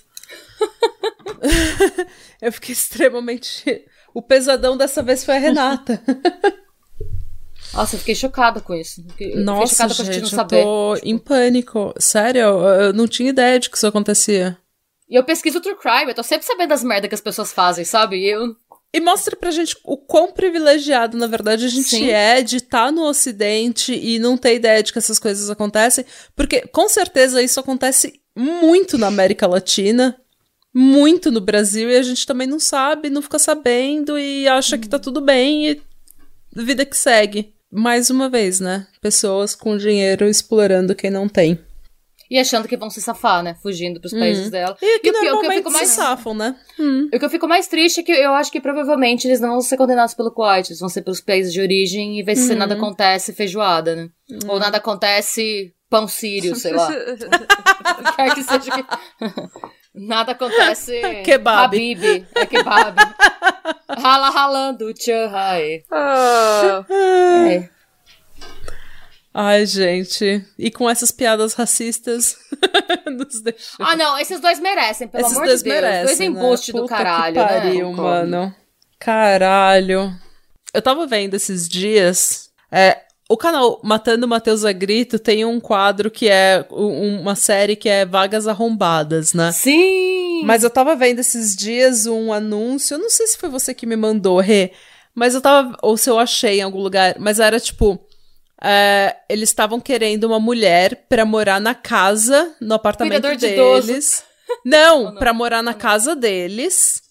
eu 2.41 2.53
fiquei 2.53 2.73
extremamente. 2.73 3.85
O 4.15 4.23
pesadão 4.23 4.77
dessa 4.77 5.03
vez 5.03 5.25
foi 5.25 5.37
a 5.37 5.39
Renata. 5.39 6.03
Nossa, 7.73 7.97
eu 7.97 7.99
fiquei 8.01 8.15
chocada 8.15 8.61
com 8.61 8.75
isso. 8.75 9.05
Nossa, 9.37 9.75
chocada 9.75 9.95
com 9.95 10.03
a 10.03 10.05
gente 10.07 10.15
gente, 10.15 10.33
eu 10.33 10.37
saber. 10.37 10.63
tô 10.63 10.97
em 11.03 11.19
pânico. 11.19 11.93
Sério, 11.99 12.41
eu, 12.41 12.59
eu 12.61 12.93
não 12.93 13.07
tinha 13.07 13.29
ideia 13.29 13.59
de 13.59 13.69
que 13.69 13.77
isso 13.77 13.87
acontecia. 13.87 14.57
E 15.09 15.15
eu 15.15 15.25
pesquiso 15.25 15.61
true 15.61 15.77
crime, 15.77 16.11
eu 16.11 16.15
tô 16.15 16.23
sempre 16.23 16.47
sabendo 16.47 16.71
das 16.71 16.83
merdas 16.83 17.09
que 17.09 17.15
as 17.15 17.21
pessoas 17.21 17.53
fazem, 17.53 17.85
sabe? 17.85 18.17
E 18.17 18.29
eu. 18.29 18.57
E 18.95 19.01
mostra 19.01 19.37
pra 19.37 19.51
gente 19.51 19.77
o 19.85 19.97
quão 19.97 20.33
privilegiado, 20.33 21.19
na 21.19 21.27
verdade, 21.27 21.67
a 21.67 21.69
gente 21.69 21.89
Sim. 21.89 22.11
é 22.11 22.41
de 22.43 22.57
estar 22.57 22.91
no 22.91 23.03
Ocidente 23.03 23.93
e 23.93 24.19
não 24.19 24.39
ter 24.39 24.55
ideia 24.55 24.83
de 24.83 24.93
que 24.93 24.99
essas 24.99 25.19
coisas 25.19 25.51
acontecem. 25.51 26.05
Porque, 26.35 26.63
com 26.69 26.89
certeza, 26.89 27.43
isso 27.43 27.61
acontece 27.61 28.21
muito 28.35 28.97
na 28.97 29.09
América 29.09 29.47
Latina, 29.47 30.17
muito 30.73 31.31
no 31.31 31.41
Brasil, 31.41 31.91
e 31.91 31.97
a 31.97 32.03
gente 32.03 32.27
também 32.27 32.47
não 32.47 32.61
sabe, 32.61 33.11
não 33.11 33.23
fica 33.23 33.39
sabendo 33.39 34.19
e 34.19 34.47
acha 34.47 34.79
que 34.79 34.89
tá 34.89 34.99
tudo 34.99 35.21
bem 35.21 35.71
e 35.71 35.83
vida 36.55 36.85
que 36.85 36.97
segue. 36.97 37.55
Mais 37.71 38.11
uma 38.11 38.29
vez, 38.31 38.61
né? 38.61 38.87
Pessoas 39.01 39.55
com 39.55 39.77
dinheiro 39.77 40.29
explorando 40.29 40.95
quem 40.95 41.11
não 41.11 41.29
tem. 41.29 41.59
E 42.31 42.39
achando 42.39 42.67
que 42.67 42.77
vão 42.77 42.91
se 42.91 43.01
safar, 43.01 43.43
né? 43.43 43.55
Fugindo 43.63 44.01
pros 44.01 44.13
países 44.13 44.51
dela. 44.51 44.77
E 44.83 44.97
aqui 44.97 45.11
o 45.11 45.21
pior- 45.21 45.35
o 45.37 45.41
que 45.41 45.47
eu 45.47 45.51
fico 45.53 45.71
mais- 45.71 45.89
se 45.89 45.95
safam, 45.97 46.35
né? 46.35 46.57
Hum. 46.79 47.09
O 47.13 47.19
que 47.19 47.25
eu 47.25 47.31
fico 47.31 47.47
mais 47.47 47.67
triste 47.69 48.01
é 48.01 48.03
que 48.03 48.13
eu 48.13 48.33
acho 48.35 48.51
que 48.51 48.61
provavelmente 48.61 49.27
eles 49.29 49.41
não 49.41 49.51
vão 49.51 49.61
ser 49.61 49.77
condenados 49.77 50.15
pelo 50.15 50.31
Kuwait, 50.33 50.69
eles 50.71 50.81
vão 50.81 50.89
ser 50.89 51.03
pelos 51.03 51.21
países 51.21 51.53
de 51.53 51.61
origem 51.61 52.19
e 52.19 52.23
ver 52.23 52.37
se 52.37 52.55
nada 52.55 52.75
acontece 52.75 53.33
feijoada, 53.33 53.95
né? 53.95 54.09
Ou 54.49 54.59
nada 54.59 54.79
acontece 54.79 55.73
pão 55.89 56.09
sírio, 56.09 56.55
sei 56.57 56.73
lá. 56.73 56.89
Quer 58.17 58.35
que 58.35 58.43
seja 58.43 58.71
que... 58.73 58.85
Nada 59.99 60.33
acontece. 60.33 61.01
Kebab. 61.25 61.65
Habib. 61.75 62.27
É 62.35 62.45
kebab. 62.45 62.97
Rala 63.89 64.29
ralando, 64.29 64.93
tchau, 64.93 65.15
Ah, 65.33 65.59
é. 65.59 65.83
Ai, 69.39 69.67
gente. 69.67 70.43
E 70.59 70.71
com 70.71 70.89
essas 70.89 71.11
piadas 71.11 71.53
racistas, 71.53 72.37
nos 73.07 73.43
deixou. 73.43 73.85
Ah, 73.85 73.95
não, 73.95 74.19
esses 74.19 74.41
dois 74.41 74.59
merecem, 74.59 75.07
pelo 75.09 75.25
Esses 75.27 75.37
amor 75.37 75.47
dois 75.47 75.63
de 75.63 75.69
Deus. 75.69 75.75
merecem, 75.83 76.05
dois 76.07 76.19
né? 76.19 76.25
embustes 76.25 76.75
do 76.75 76.81
Puta 76.83 76.97
caralho, 76.97 77.35
que 77.35 77.41
pariu, 77.49 77.89
né? 77.91 77.97
mano. 77.97 78.55
Caralho. 78.99 80.13
Eu 80.73 80.83
tava 80.83 81.07
vendo 81.07 81.35
esses 81.35 81.69
dias. 81.69 82.49
É, 82.73 82.99
o 83.29 83.37
canal 83.37 83.81
Matando 83.83 84.27
Matheus 84.27 84.65
a 84.65 84.73
Grito 84.73 85.19
tem 85.19 85.45
um 85.45 85.61
quadro 85.61 86.11
que 86.11 86.29
é 86.29 86.67
um- 86.71 87.21
uma 87.21 87.35
série 87.35 87.77
que 87.77 87.89
é 87.89 88.05
Vagas 88.07 88.47
Arrombadas, 88.47 89.33
né? 89.35 89.53
Sim! 89.53 90.43
Mas 90.45 90.63
eu 90.65 90.71
tava 90.71 90.95
vendo 90.97 91.19
esses 91.21 91.55
dias 91.57 92.07
um 92.07 92.33
anúncio, 92.33 92.95
eu 92.95 92.99
não 92.99 93.11
sei 93.11 93.27
se 93.27 93.39
foi 93.39 93.49
você 93.49 93.73
que 93.75 93.87
me 93.87 93.97
mandou, 93.97 94.39
Rê, 94.41 94.73
mas 95.15 95.35
eu 95.35 95.41
tava, 95.41 95.77
ou 95.83 95.97
se 95.97 96.11
eu 96.11 96.19
achei 96.19 96.59
em 96.61 96.63
algum 96.63 96.81
lugar, 96.81 97.17
mas 97.19 97.41
era 97.41 97.59
tipo, 97.59 97.99
é, 98.63 99.17
eles 99.29 99.51
estavam 99.51 99.81
querendo 99.81 100.25
uma 100.25 100.41
mulher 100.41 101.07
pra 101.09 101.25
morar 101.25 101.61
na 101.61 101.75
casa, 101.75 102.55
no 102.61 102.75
apartamento 102.75 103.23
Cuidador 103.23 103.37
de 103.37 103.55
idoso. 103.55 103.87
deles. 103.87 104.25
Não, 104.65 105.05
não? 105.13 105.15
pra 105.17 105.33
morar 105.33 105.63
na 105.63 105.75
casa 105.75 106.17
deles. 106.17 107.03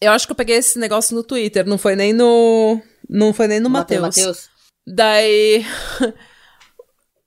Eu 0.00 0.12
acho 0.12 0.26
que 0.26 0.32
eu 0.32 0.36
peguei 0.36 0.56
esse 0.56 0.78
negócio 0.78 1.14
no 1.14 1.22
Twitter, 1.22 1.66
não 1.66 1.78
foi 1.78 1.94
nem 1.94 2.12
no, 2.12 2.80
não 3.08 3.32
foi 3.32 3.46
nem 3.46 3.60
no 3.60 3.68
Matheus. 3.68 4.48
Daí 4.86 5.64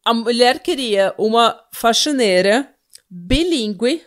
a 0.03 0.13
mulher 0.13 0.59
queria 0.59 1.13
uma 1.17 1.59
faxineira 1.71 2.69
bilíngue 3.09 4.03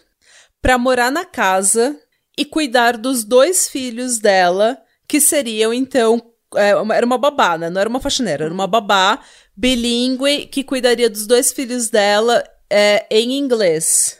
pra 0.60 0.76
morar 0.76 1.12
na 1.12 1.24
casa 1.24 1.96
e 2.36 2.44
cuidar 2.44 2.96
dos 2.96 3.24
dois 3.24 3.68
filhos 3.68 4.18
dela, 4.18 4.76
que 5.08 5.20
seriam 5.20 5.72
então 5.72 6.20
era 6.54 7.06
uma 7.06 7.18
babá, 7.18 7.58
né? 7.58 7.70
Não 7.70 7.80
era 7.80 7.88
uma 7.88 8.00
faxineira, 8.00 8.44
era 8.44 8.54
uma 8.54 8.66
babá 8.66 9.18
bilíngue 9.56 10.46
que 10.46 10.62
cuidaria 10.62 11.08
dos 11.08 11.26
dois 11.26 11.52
filhos 11.52 11.88
dela 11.88 12.44
é, 12.70 13.06
em 13.10 13.36
inglês. 13.38 14.18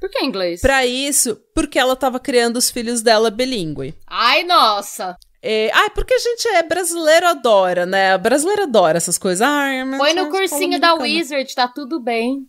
Por 0.00 0.08
que 0.08 0.24
inglês? 0.24 0.60
Pra 0.60 0.86
isso, 0.86 1.40
porque 1.54 1.78
ela 1.78 1.96
tava 1.96 2.20
criando 2.20 2.56
os 2.56 2.70
filhos 2.70 3.02
dela 3.02 3.30
bilíngue. 3.30 3.94
Ai, 4.06 4.44
nossa! 4.44 5.16
É, 5.42 5.70
ai, 5.72 5.90
porque 5.90 6.14
a 6.14 6.18
gente 6.18 6.48
é 6.48 6.62
brasileiro, 6.62 7.26
adora, 7.26 7.86
né? 7.86 8.16
Brasileiro 8.18 8.62
adora 8.62 8.96
essas 8.96 9.18
coisas. 9.18 9.40
Ai, 9.40 9.84
Põe 9.96 10.14
no 10.14 10.30
cursinho 10.30 10.80
da. 10.80 10.94
Wizard, 10.94 11.54
tá 11.54 11.68
tudo 11.68 12.00
bem. 12.00 12.48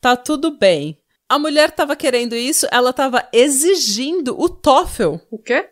Tá 0.00 0.16
tudo 0.16 0.50
bem. 0.50 0.98
A 1.28 1.38
mulher 1.38 1.70
tava 1.70 1.94
querendo 1.94 2.34
isso, 2.34 2.66
ela 2.72 2.92
tava 2.92 3.26
exigindo 3.32 4.38
o 4.38 4.48
TOEFL. 4.48 5.16
o 5.30 5.38
quê? 5.38 5.68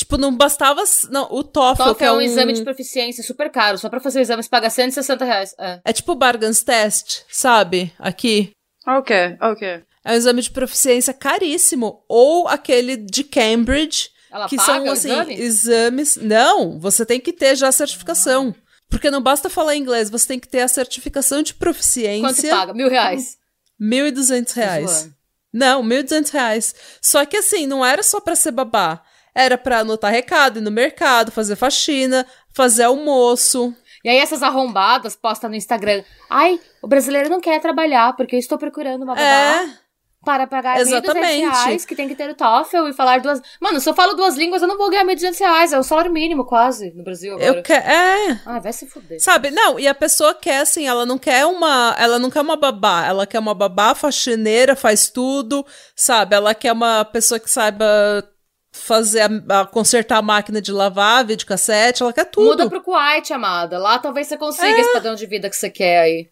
Tipo, 0.00 0.16
não 0.16 0.34
bastava. 0.34 0.82
Não, 1.10 1.28
o 1.30 1.44
TOEFL, 1.44 1.82
TOEFL 1.82 1.94
que 1.98 2.04
é 2.04 2.10
um 2.10 2.22
exame 2.22 2.54
de 2.54 2.62
proficiência 2.62 3.22
super 3.22 3.50
caro. 3.50 3.76
Só 3.76 3.90
pra 3.90 4.00
fazer 4.00 4.18
o 4.18 4.22
exame 4.22 4.42
você 4.42 4.48
paga 4.48 4.70
160 4.70 5.24
reais. 5.26 5.54
É. 5.58 5.80
É 5.84 5.92
tipo 5.92 6.12
o 6.12 6.14
Bargains 6.14 6.62
Test, 6.62 7.20
sabe? 7.30 7.92
Aqui. 7.98 8.50
Ok, 8.86 9.36
ok. 9.42 9.82
É 10.02 10.12
um 10.12 10.14
exame 10.14 10.40
de 10.40 10.50
proficiência 10.50 11.12
caríssimo. 11.12 12.02
Ou 12.08 12.48
aquele 12.48 12.96
de 12.96 13.22
Cambridge, 13.22 14.08
Ela 14.32 14.48
que 14.48 14.56
paga 14.56 14.72
são, 14.72 14.84
o 14.86 14.90
assim, 14.90 15.10
exame? 15.10 15.34
exames. 15.38 16.16
Não, 16.16 16.80
você 16.80 17.04
tem 17.04 17.20
que 17.20 17.34
ter 17.34 17.54
já 17.54 17.68
a 17.68 17.72
certificação. 17.72 18.54
Porque 18.88 19.10
não 19.10 19.20
basta 19.20 19.50
falar 19.50 19.76
inglês, 19.76 20.08
você 20.08 20.28
tem 20.28 20.40
que 20.40 20.48
ter 20.48 20.62
a 20.62 20.68
certificação 20.68 21.42
de 21.42 21.52
Quanto 21.52 21.58
proficiência. 21.60 22.50
paga? 22.56 22.72
Mil 22.72 22.88
reais. 22.88 23.36
1.200 23.78 24.52
reais. 24.54 24.90
zoando. 24.90 25.14
Não, 25.52 25.82
1.200 25.82 26.30
reais. 26.30 26.74
Só 27.02 27.26
que 27.26 27.36
assim, 27.36 27.66
não 27.66 27.84
era 27.84 28.02
só 28.02 28.18
pra 28.18 28.34
ser 28.34 28.52
babá. 28.52 29.02
Era 29.34 29.56
pra 29.58 29.80
anotar 29.80 30.10
recado, 30.10 30.58
ir 30.58 30.62
no 30.62 30.70
mercado, 30.70 31.30
fazer 31.30 31.56
faxina, 31.56 32.26
fazer 32.54 32.84
almoço. 32.84 33.74
E 34.04 34.08
aí 34.08 34.16
essas 34.18 34.42
arrombadas 34.42 35.14
postam 35.14 35.50
no 35.50 35.56
Instagram. 35.56 36.02
Ai, 36.28 36.58
o 36.82 36.88
brasileiro 36.88 37.28
não 37.28 37.40
quer 37.40 37.60
trabalhar 37.60 38.14
porque 38.16 38.34
eu 38.34 38.40
estou 38.40 38.56
procurando 38.56 39.02
uma 39.02 39.14
babá 39.14 39.22
É, 39.22 39.70
para 40.24 40.46
pagar 40.46 40.76
R$ 40.76 40.84
1.200 40.84 40.86
exatamente. 40.86 41.40
reais, 41.40 41.84
que 41.84 41.94
tem 41.94 42.08
que 42.08 42.14
ter 42.14 42.30
o 42.30 42.34
TOEFL 42.34 42.88
e 42.88 42.92
falar 42.94 43.20
duas... 43.20 43.40
Mano, 43.60 43.78
se 43.80 43.88
eu 43.88 43.94
falo 43.94 44.14
duas 44.14 44.36
línguas, 44.36 44.62
eu 44.62 44.68
não 44.68 44.78
vou 44.78 44.90
ganhar 44.90 45.04
1.200 45.04 45.38
reais. 45.38 45.72
É 45.72 45.78
o 45.78 45.82
salário 45.82 46.10
mínimo 46.10 46.44
quase 46.46 46.90
no 46.94 47.04
Brasil 47.04 47.34
agora. 47.34 47.46
eu 47.46 47.62
quero. 47.62 47.86
É. 47.86 48.40
Ai, 48.46 48.60
vai 48.60 48.72
se 48.72 48.86
fuder. 48.86 49.20
Sabe? 49.22 49.50
Não, 49.50 49.78
e 49.78 49.86
a 49.86 49.94
pessoa 49.94 50.34
quer 50.34 50.60
assim, 50.60 50.86
ela 50.86 51.04
não 51.04 51.18
quer 51.18 51.44
uma, 51.46 51.94
ela 51.98 52.18
não 52.18 52.30
quer 52.30 52.40
uma 52.40 52.56
babá, 52.56 53.04
ela 53.06 53.26
quer 53.26 53.38
uma 53.38 53.54
babá 53.54 53.94
faxineira, 53.94 54.74
faz 54.74 55.08
tudo, 55.10 55.64
sabe? 55.94 56.34
Ela 56.36 56.54
quer 56.54 56.72
uma 56.72 57.04
pessoa 57.04 57.38
que 57.38 57.50
saiba 57.50 57.86
fazer 58.72 59.20
a, 59.20 59.60
a- 59.60 59.66
consertar 59.66 60.18
a 60.18 60.22
máquina 60.22 60.60
de 60.60 60.72
lavar, 60.72 61.24
videocassete, 61.26 62.02
ela 62.02 62.12
quer 62.12 62.24
tudo. 62.26 62.46
Muda 62.50 62.68
pro 62.68 62.82
Kuwait, 62.82 63.32
amada. 63.32 63.78
Lá 63.78 63.98
talvez 63.98 64.26
você 64.26 64.36
consiga 64.36 64.68
esse 64.80 64.92
padrão 64.92 65.14
de 65.14 65.26
vida 65.26 65.48
que 65.50 65.56
você 65.56 65.70
quer 65.70 66.00
aí. 66.00 66.28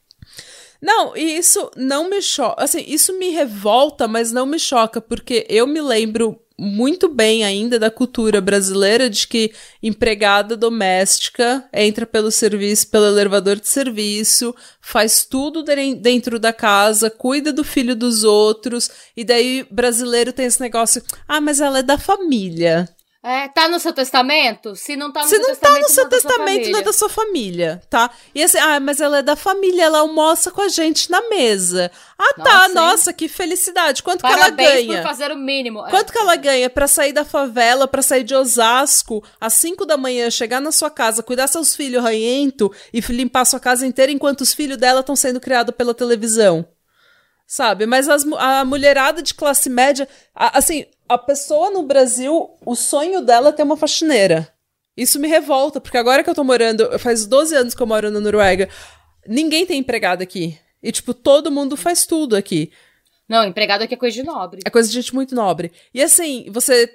Não, 0.81 1.17
e 1.17 1.37
isso 1.37 1.71
não 1.77 2.09
me 2.09 2.23
choca. 2.23 2.63
Assim, 2.63 2.85
isso 2.87 3.19
me 3.19 3.31
revolta, 3.31 4.07
mas 4.07 4.31
não 4.31 4.47
me 4.47 4.59
choca, 4.59 5.01
porque 5.01 5.45
eu 5.49 5.67
me 5.67 5.81
lembro 5.81 6.41
muito 6.59 7.09
bem 7.09 7.45
ainda 7.45 7.79
da 7.79 7.91
cultura 7.91 8.41
brasileira 8.41 9.09
de 9.09 9.29
que 9.29 9.53
empregada 9.83 10.57
doméstica 10.57 11.65
entra 11.73 12.05
pelo 12.05 12.31
serviço, 12.31 12.89
pelo 12.89 13.07
elevador 13.07 13.61
de 13.61 13.69
serviço, 13.69 14.55
faz 14.81 15.25
tudo 15.25 15.63
de- 15.63 15.95
dentro 15.95 16.39
da 16.39 16.53
casa, 16.53 17.09
cuida 17.09 17.53
do 17.53 17.63
filho 17.63 17.95
dos 17.95 18.25
outros, 18.25 18.91
e 19.17 19.23
daí 19.25 19.65
brasileiro 19.71 20.33
tem 20.33 20.47
esse 20.47 20.61
negócio, 20.61 21.03
ah, 21.29 21.41
mas 21.41 21.61
ela 21.61 21.79
é 21.79 21.83
da 21.83 21.97
família. 21.97 22.89
É, 23.21 23.49
tá 23.49 23.67
no 23.67 23.81
seu 23.81 23.93
testamento? 23.93 24.77
Se 24.77 24.95
não 24.95 25.11
tá 25.13 25.23
no 25.23 25.27
Se 25.29 25.35
seu 25.35 25.41
não 25.41 25.49
testamento, 25.49 25.75
tá 25.75 25.81
no 25.83 25.89
seu 25.93 26.05
não 26.05 26.09
é 26.09 26.11
testamento, 26.13 26.71
não 26.71 26.79
é 26.79 26.83
da 26.83 26.93
sua 26.93 27.09
família, 27.09 27.83
tá? 27.91 28.11
E 28.33 28.41
assim, 28.45 28.59
ah, 28.59 28.79
mas 28.79 29.01
ela 29.01 29.19
é 29.19 29.23
da 29.23 29.35
família, 29.35 29.83
ela 29.83 29.99
almoça 29.99 30.53
com 30.53 30.63
a 30.63 30.69
gente 30.69 31.11
na 31.11 31.21
mesa. 31.29 31.91
Ah, 32.17 32.35
tá, 32.37 32.45
Nossa, 32.45 32.69
hein? 32.69 32.75
nossa, 32.75 33.13
que 33.13 33.27
felicidade. 33.29 34.05
Quanto 34.05 34.21
que 34.21 34.27
ela 34.27 34.39
Parabéns 34.39 34.87
ganha? 34.87 35.03
por 35.03 35.09
fazer 35.09 35.33
o 35.33 35.37
mínimo. 35.37 35.85
É. 35.85 35.91
Quanto 35.91 36.13
que 36.13 36.19
ela 36.19 36.37
ganha 36.37 36.71
pra 36.71 36.87
sair 36.87 37.13
da 37.13 37.25
favela, 37.25 37.89
pra 37.89 38.03
sair 38.03 38.23
de 38.23 38.37
Osasco, 38.37 39.23
às 39.41 39.55
5 39.55 39.85
da 39.85 39.97
manhã, 39.97 40.31
chegar 40.31 40.61
na 40.61 40.71
sua 40.71 40.89
casa, 40.89 41.21
cuidar 41.21 41.49
seus 41.49 41.75
filhos 41.75 42.01
ranhento 42.03 42.73
e 42.93 43.01
limpar 43.01 43.45
sua 43.47 43.59
casa 43.59 43.85
inteira 43.85 44.13
enquanto 44.13 44.43
os 44.43 44.55
filhos 44.55 44.77
dela 44.79 45.01
estão 45.01 45.17
sendo 45.17 45.41
criados 45.41 45.75
pela 45.75 45.93
televisão? 45.93 46.65
Sabe? 47.51 47.85
Mas 47.87 48.09
as 48.09 48.25
a 48.37 48.65
mulherada 48.65 49.23
de 49.23 49.33
classe 49.33 49.71
média, 49.71 50.07
a- 50.35 50.59
assim, 50.59 50.85
a 51.09 51.17
pessoa 51.19 51.71
no 51.71 51.83
Brasil, 51.83 52.51
o 52.65 52.75
sonho 52.75 53.21
dela 53.23 53.49
é 53.49 53.53
ter 53.53 53.63
uma 53.63 53.77
faxineira. 53.77 54.53
Isso 54.97 55.19
me 55.19 55.29
revolta, 55.29 55.81
porque 55.81 55.97
agora 55.97 56.25
que 56.25 56.31
eu 56.31 56.35
tô 56.35 56.43
morando, 56.43 56.99
faz 56.99 57.25
12 57.25 57.55
anos 57.55 57.75
que 57.75 57.81
eu 57.81 57.87
moro 57.87 58.11
na 58.11 58.21
Noruega, 58.21 58.69
ninguém 59.27 59.65
tem 59.65 59.79
empregado 59.79 60.23
aqui. 60.23 60.59
E, 60.83 60.91
tipo, 60.93 61.15
todo 61.15 61.51
mundo 61.51 61.77
faz 61.77 62.05
tudo 62.05 62.37
aqui. 62.37 62.73
Não, 63.29 63.45
empregado 63.45 63.83
aqui 63.83 63.95
é 63.95 63.97
coisa 63.97 64.15
de 64.15 64.23
nobre. 64.23 64.61
É 64.65 64.71
coisa 64.71 64.89
de 64.89 64.95
gente 64.95 65.15
muito 65.15 65.35
nobre. 65.35 65.71
E 65.93 66.03
assim, 66.03 66.47
você 66.51 66.91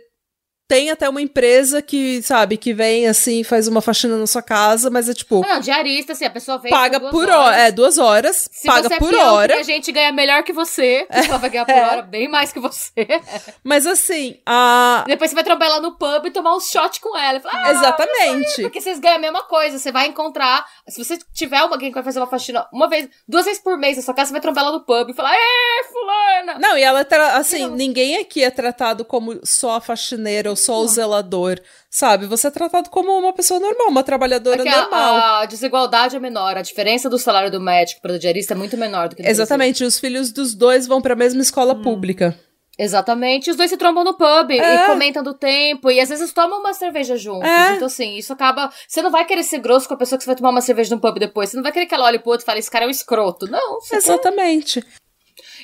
tem 0.67 0.89
até 0.89 1.07
uma 1.07 1.21
empresa 1.21 1.81
que, 1.81 2.21
sabe, 2.21 2.57
que 2.57 2.73
vem 2.73 3.07
assim, 3.07 3.43
faz 3.43 3.67
uma 3.67 3.81
faxina 3.81 4.17
na 4.17 4.27
sua 4.27 4.41
casa, 4.41 4.89
mas 4.89 5.09
é 5.09 5.13
tipo. 5.13 5.41
Não, 5.41 5.59
diarista, 5.59 6.13
assim, 6.13 6.25
a 6.25 6.29
pessoa 6.29 6.57
vem. 6.57 6.71
Paga 6.71 6.99
por 6.99 7.29
hora. 7.29 7.55
É, 7.55 7.71
duas 7.71 7.97
horas. 7.97 8.49
Se 8.51 8.67
paga 8.67 8.87
você 8.87 8.95
é 8.95 8.99
por 8.99 9.13
hora. 9.13 9.59
A 9.59 9.63
gente 9.63 9.91
ganha 9.91 10.11
melhor 10.11 10.43
que 10.43 10.53
você. 10.53 11.07
É, 11.13 11.25
ela 11.25 11.37
vai 11.37 11.49
ganhar 11.49 11.65
por 11.65 11.75
é. 11.75 11.81
hora 11.81 12.01
bem 12.01 12.27
mais 12.27 12.51
que 12.51 12.59
você. 12.59 13.07
Mas 13.63 13.85
assim, 13.85 14.39
a. 14.45 15.03
Depois 15.05 15.29
você 15.29 15.35
vai 15.35 15.43
trombar 15.43 15.69
ela 15.69 15.79
no 15.79 15.95
pub 15.95 16.25
e 16.25 16.31
tomar 16.31 16.55
um 16.55 16.59
shot 16.59 16.99
com 16.99 17.15
ela. 17.15 17.39
Falar, 17.39 17.65
ah, 17.65 17.71
Exatamente. 17.71 18.61
Porque 18.61 18.81
vocês 18.81 18.99
ganham 18.99 19.17
a 19.17 19.19
mesma 19.19 19.43
coisa. 19.43 19.77
Você 19.77 19.91
vai 19.91 20.07
encontrar. 20.07 20.65
Se 20.87 21.03
você 21.03 21.19
tiver 21.33 21.57
alguém 21.57 21.89
que 21.89 21.93
vai 21.93 22.03
fazer 22.03 22.19
uma 22.19 22.27
faxina 22.27 22.67
uma 22.73 22.89
vez, 22.89 23.07
duas 23.27 23.45
vezes 23.45 23.61
por 23.61 23.77
mês 23.77 23.97
na 23.97 24.03
sua 24.03 24.13
casa, 24.13 24.29
você 24.29 24.33
vai 24.33 24.41
trombar 24.41 24.63
ela 24.63 24.73
no 24.73 24.85
pub 24.85 25.09
e 25.09 25.13
falar, 25.13 25.35
ê, 25.35 25.83
fulana! 25.91 26.59
Não, 26.59 26.77
e 26.77 26.81
ela 26.81 27.01
é 27.01 27.15
assim, 27.35 27.67
ninguém 27.69 28.17
aqui 28.17 28.43
é 28.43 28.49
tratado 28.49 29.05
como 29.05 29.39
só 29.45 29.75
a 29.75 29.81
faxineira 29.81 30.49
ou 30.49 30.55
só 30.63 30.79
o 30.81 30.87
zelador, 30.87 31.59
sabe? 31.89 32.25
Você 32.27 32.47
é 32.47 32.51
tratado 32.51 32.89
como 32.89 33.11
uma 33.17 33.33
pessoa 33.33 33.59
normal, 33.59 33.87
uma 33.89 34.03
trabalhadora 34.03 34.61
a- 34.61 34.65
normal. 34.81 35.15
a, 35.41 35.45
desigualdade 35.45 36.15
é 36.15 36.19
menor. 36.19 36.57
A 36.57 36.61
diferença 36.61 37.09
do 37.09 37.17
salário 37.19 37.51
do 37.51 37.59
médico 37.61 38.01
para 38.01 38.13
do 38.13 38.19
diarista 38.19 38.53
é 38.53 38.57
muito 38.57 38.77
menor 38.77 39.09
do 39.09 39.15
que 39.15 39.21
Brasil. 39.21 39.31
Exatamente, 39.43 39.83
os 39.83 39.99
filhos 39.99 40.31
dos 40.31 40.53
dois 40.55 40.87
vão 40.87 41.01
pra 41.01 41.15
mesma 41.15 41.41
escola 41.41 41.75
pública. 41.75 42.37
Exatamente. 42.77 43.51
Os 43.51 43.55
dois 43.55 43.69
se 43.69 43.77
trombam 43.77 44.03
no 44.03 44.15
pub 44.15 44.49
É. 44.51 44.55
e 44.75 44.87
comentam 44.87 45.21
do 45.21 45.35
tempo. 45.35 45.91
E 45.91 45.99
às 45.99 46.09
vezes 46.09 46.33
tomam 46.33 46.59
uma 46.59 46.73
cerveja 46.73 47.15
juntos. 47.15 47.47
É. 47.47 47.75
Então, 47.75 47.85
assim, 47.85 48.15
isso 48.17 48.33
acaba. 48.33 48.71
Você 48.87 48.99
não 49.03 49.11
vai 49.11 49.25
querer 49.25 49.43
ser 49.43 49.59
grosso 49.59 49.87
com 49.87 49.93
a 49.93 49.97
pessoa 49.97 50.17
que 50.17 50.23
você 50.23 50.29
vai 50.31 50.35
tomar 50.35 50.49
uma 50.49 50.59
cerveja 50.61 50.93
no 50.95 50.99
pub 50.99 51.19
depois. 51.19 51.49
Você 51.51 51.55
não 51.55 51.61
vai 51.63 51.71
querer 51.71 51.85
que 51.85 51.93
ela 51.93 52.05
olhe 52.05 52.17
pro 52.17 52.31
outro 52.31 52.43
e 52.43 52.47
fale, 52.47 52.59
esse 52.59 52.71
cara 52.71 52.85
é 52.85 52.87
um 52.87 52.91
escroto. 52.91 53.45
Não, 53.45 53.79
você 53.79 53.89
quer- 53.91 53.97
Exatamente. 53.97 54.83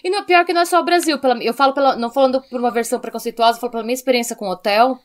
E 0.04 0.10
não, 0.10 0.24
pior 0.24 0.46
que 0.46 0.54
não 0.54 0.62
é 0.62 0.66
só 0.66 0.80
o 0.80 0.86
Brasil. 0.86 1.18
Pela, 1.20 1.42
eu 1.44 1.54
falo 1.54 1.74
pela, 1.74 1.96
não 1.96 2.12
falando 2.12 2.42
por 2.42 2.60
uma 2.60 2.72
versão 2.72 3.00
preconceituosa, 3.00 3.58
eu 3.58 3.62
falo 3.62 3.72
pela 3.72 3.84
minha 3.84 3.94
experiência 3.94 4.36
com 4.36 4.50
hotel. 4.50 4.98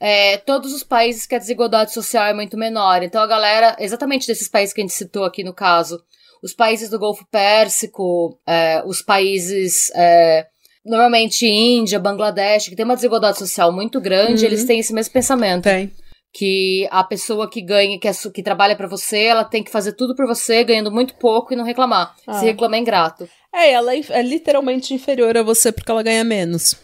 É, 0.00 0.36
todos 0.38 0.72
os 0.72 0.82
países 0.82 1.26
que 1.26 1.34
a 1.34 1.38
desigualdade 1.38 1.92
social 1.92 2.24
é 2.26 2.34
muito 2.34 2.56
menor. 2.56 3.02
Então 3.02 3.22
a 3.22 3.26
galera, 3.26 3.76
exatamente 3.78 4.26
desses 4.26 4.48
países 4.48 4.74
que 4.74 4.80
a 4.80 4.84
gente 4.84 4.94
citou 4.94 5.24
aqui 5.24 5.44
no 5.44 5.54
caso, 5.54 6.02
os 6.42 6.52
países 6.52 6.90
do 6.90 6.98
Golfo 6.98 7.24
Pérsico, 7.30 8.36
é, 8.44 8.82
os 8.84 9.00
países, 9.00 9.92
é, 9.94 10.46
normalmente 10.84 11.46
Índia, 11.46 12.00
Bangladesh, 12.00 12.68
que 12.68 12.74
tem 12.74 12.84
uma 12.84 12.96
desigualdade 12.96 13.38
social 13.38 13.70
muito 13.72 14.00
grande, 14.00 14.40
Uhum. 14.44 14.48
eles 14.48 14.64
têm 14.64 14.80
esse 14.80 14.92
mesmo 14.92 15.12
pensamento. 15.12 15.62
Tem. 15.64 15.92
Que 16.34 16.88
a 16.90 17.04
pessoa 17.04 17.48
que 17.48 17.60
ganha, 17.60 18.00
que, 18.00 18.08
é 18.08 18.12
que 18.34 18.42
trabalha 18.42 18.74
pra 18.74 18.88
você, 18.88 19.24
ela 19.24 19.44
tem 19.44 19.62
que 19.62 19.70
fazer 19.70 19.92
tudo 19.92 20.16
por 20.16 20.26
você, 20.26 20.64
ganhando 20.64 20.90
muito 20.90 21.14
pouco 21.14 21.52
e 21.52 21.56
não 21.56 21.64
reclamar. 21.64 22.12
Ah. 22.26 22.40
Se 22.40 22.46
reclamar 22.46 22.78
é 22.78 22.82
ingrato. 22.82 23.28
É, 23.52 23.72
ela 23.72 23.94
é 23.94 24.00
é 24.08 24.22
literalmente 24.22 24.94
inferior 24.94 25.36
a 25.36 25.42
você 25.42 25.70
porque 25.70 25.90
ela 25.90 26.02
ganha 26.02 26.24
menos. 26.24 26.74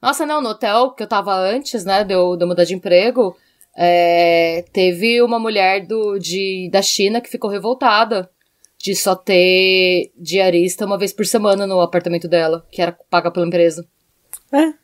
Nossa, 0.00 0.26
não, 0.26 0.42
no 0.42 0.48
hotel 0.48 0.90
que 0.90 1.02
eu 1.02 1.06
tava 1.06 1.32
antes, 1.34 1.84
né, 1.84 2.02
de 2.02 2.12
eu, 2.12 2.36
de 2.36 2.42
eu 2.42 2.48
mudar 2.48 2.64
de 2.64 2.74
emprego, 2.74 3.36
é, 3.76 4.64
teve 4.72 5.22
uma 5.22 5.38
mulher 5.38 5.86
do, 5.86 6.18
de, 6.18 6.68
da 6.72 6.82
China 6.82 7.20
que 7.20 7.30
ficou 7.30 7.48
revoltada 7.48 8.28
de 8.76 8.96
só 8.96 9.14
ter 9.14 10.12
diarista 10.16 10.84
uma 10.84 10.98
vez 10.98 11.12
por 11.12 11.24
semana 11.24 11.68
no 11.68 11.80
apartamento 11.80 12.26
dela, 12.26 12.66
que 12.72 12.82
era 12.82 12.90
paga 13.08 13.30
pela 13.30 13.46
empresa. 13.46 13.86
É. 14.52 14.74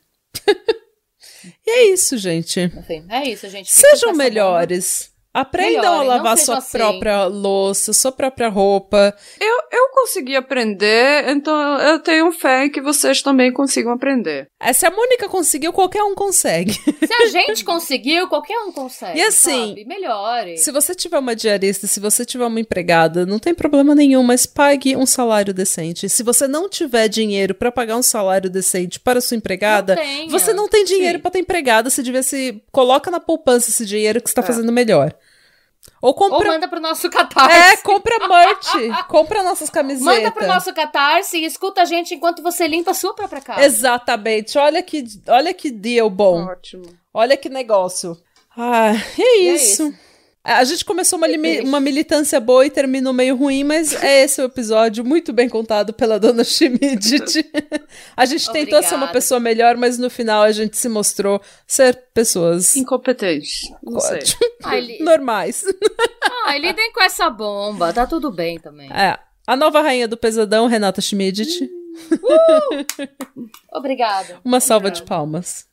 e 1.66 1.70
é 1.70 1.84
isso, 1.92 2.16
gente. 2.16 2.60
Enfim, 2.60 3.04
é 3.10 3.28
isso, 3.28 3.48
gente. 3.48 3.74
Fiquem 3.74 3.90
Sejam 3.90 4.14
melhores. 4.14 5.12
Aprendam 5.32 5.82
Melhorem, 5.82 6.10
a 6.10 6.14
lavar 6.14 6.38
sua 6.38 6.58
assim. 6.58 6.78
própria 6.78 7.24
louça, 7.26 7.92
sua 7.92 8.10
própria 8.10 8.48
roupa. 8.48 9.14
Eu, 9.40 9.56
eu 9.70 9.88
consegui 9.92 10.34
aprender, 10.34 11.28
então 11.28 11.78
eu 11.80 12.00
tenho 12.00 12.32
fé 12.32 12.64
em 12.64 12.70
que 12.70 12.80
vocês 12.80 13.22
também 13.22 13.52
consigam 13.52 13.92
aprender. 13.92 14.48
É, 14.60 14.72
se 14.72 14.86
a 14.86 14.90
Mônica 14.90 15.28
conseguiu, 15.28 15.72
qualquer 15.72 16.02
um 16.02 16.14
consegue. 16.14 16.72
Se 16.72 17.12
a 17.14 17.26
gente 17.26 17.64
conseguiu, 17.64 18.26
qualquer 18.28 18.58
um 18.60 18.72
consegue. 18.72 19.18
E 19.18 19.22
assim, 19.22 19.68
sabe? 19.68 19.84
melhore. 19.84 20.56
Se 20.58 20.72
você 20.72 20.94
tiver 20.94 21.18
uma 21.18 21.36
diarista, 21.36 21.86
se 21.86 22.00
você 22.00 22.24
tiver 22.24 22.46
uma 22.46 22.58
empregada, 22.60 23.24
não 23.26 23.38
tem 23.38 23.54
problema 23.54 23.94
nenhum, 23.94 24.22
mas 24.22 24.46
pague 24.46 24.96
um 24.96 25.06
salário 25.06 25.52
decente. 25.54 26.08
Se 26.08 26.22
você 26.22 26.48
não 26.48 26.68
tiver 26.68 27.06
dinheiro 27.08 27.54
pra 27.54 27.70
pagar 27.70 27.96
um 27.96 28.02
salário 28.02 28.50
decente 28.50 28.98
para 28.98 29.20
sua 29.20 29.36
empregada, 29.36 29.94
Não 29.94 30.28
você 30.30 30.52
não 30.52 30.68
tem 30.68 30.84
dinheiro 30.84 31.20
pra 31.20 31.30
ter 31.30 31.38
empregada, 31.38 31.90
você 31.90 32.02
devia 32.02 32.22
se 32.22 32.60
coloca 32.72 33.10
na 33.10 33.20
poupança 33.20 33.70
esse 33.70 33.84
dinheiro 33.86 34.20
que 34.22 34.28
você 34.28 34.34
tá 34.34 34.42
É. 34.42 34.46
fazendo 34.46 34.72
melhor. 34.72 35.14
Ou 36.00 36.10
Ou 36.10 36.14
compra 36.14 36.48
manda 36.52 36.68
pro 36.68 36.80
nosso 36.80 37.10
catarse. 37.10 37.56
É, 37.56 37.76
compra 37.78 38.28
merch, 38.28 38.68
compra 39.08 39.42
nossas 39.42 39.68
camisetas. 39.68 40.16
Manda 40.16 40.30
pro 40.30 40.46
nosso 40.46 40.72
catarse 40.72 41.38
e 41.38 41.44
escuta 41.44 41.82
a 41.82 41.84
gente 41.84 42.14
enquanto 42.14 42.42
você 42.42 42.66
limpa 42.68 42.92
a 42.92 42.94
sua 42.94 43.14
própria 43.14 43.40
casa. 43.40 43.62
Exatamente. 43.62 44.56
Olha 44.58 44.82
que, 44.82 45.04
olha 45.28 45.52
que 45.52 45.70
deal 45.70 46.08
bom. 46.08 46.44
Ótimo. 46.44 46.84
Olha 47.12 47.36
que 47.36 47.48
negócio. 47.48 48.16
Ah, 48.56 48.92
é 48.92 49.20
E 49.20 49.22
é 49.48 49.54
isso. 49.54 49.94
A 50.48 50.64
gente 50.64 50.82
começou 50.82 51.18
uma, 51.18 51.26
uma 51.62 51.78
militância 51.78 52.40
boa 52.40 52.64
e 52.64 52.70
terminou 52.70 53.12
meio 53.12 53.36
ruim, 53.36 53.64
mas 53.64 53.92
é 54.02 54.24
esse 54.24 54.40
o 54.40 54.44
episódio, 54.44 55.04
muito 55.04 55.30
bem 55.30 55.46
contado 55.46 55.92
pela 55.92 56.18
dona 56.18 56.42
Schmidt. 56.42 57.44
a 58.16 58.24
gente 58.24 58.50
tentou 58.50 58.82
ser 58.82 58.94
uma 58.94 59.04
Obrigada. 59.04 59.12
pessoa 59.12 59.38
melhor, 59.38 59.76
mas 59.76 59.98
no 59.98 60.08
final 60.08 60.42
a 60.42 60.50
gente 60.50 60.78
se 60.78 60.88
mostrou 60.88 61.38
ser 61.66 62.02
pessoas 62.14 62.74
Incompetentes. 62.76 63.70
Não 63.82 64.00
sei. 64.00 64.20
Ai, 64.64 64.80
li... 64.80 64.98
normais. 65.04 65.64
Ai, 66.46 66.58
lidem 66.60 66.92
com 66.92 67.02
essa 67.02 67.28
bomba. 67.28 67.92
Tá 67.92 68.06
tudo 68.06 68.32
bem 68.32 68.58
também. 68.58 68.90
É. 68.90 69.18
A 69.46 69.54
nova 69.54 69.82
rainha 69.82 70.08
do 70.08 70.16
pesadão, 70.16 70.66
Renata 70.66 71.02
Schmidt. 71.02 71.70
Obrigada. 73.70 74.40
Uma 74.42 74.60
salva 74.60 74.90
de 74.90 75.02
palmas. 75.02 75.66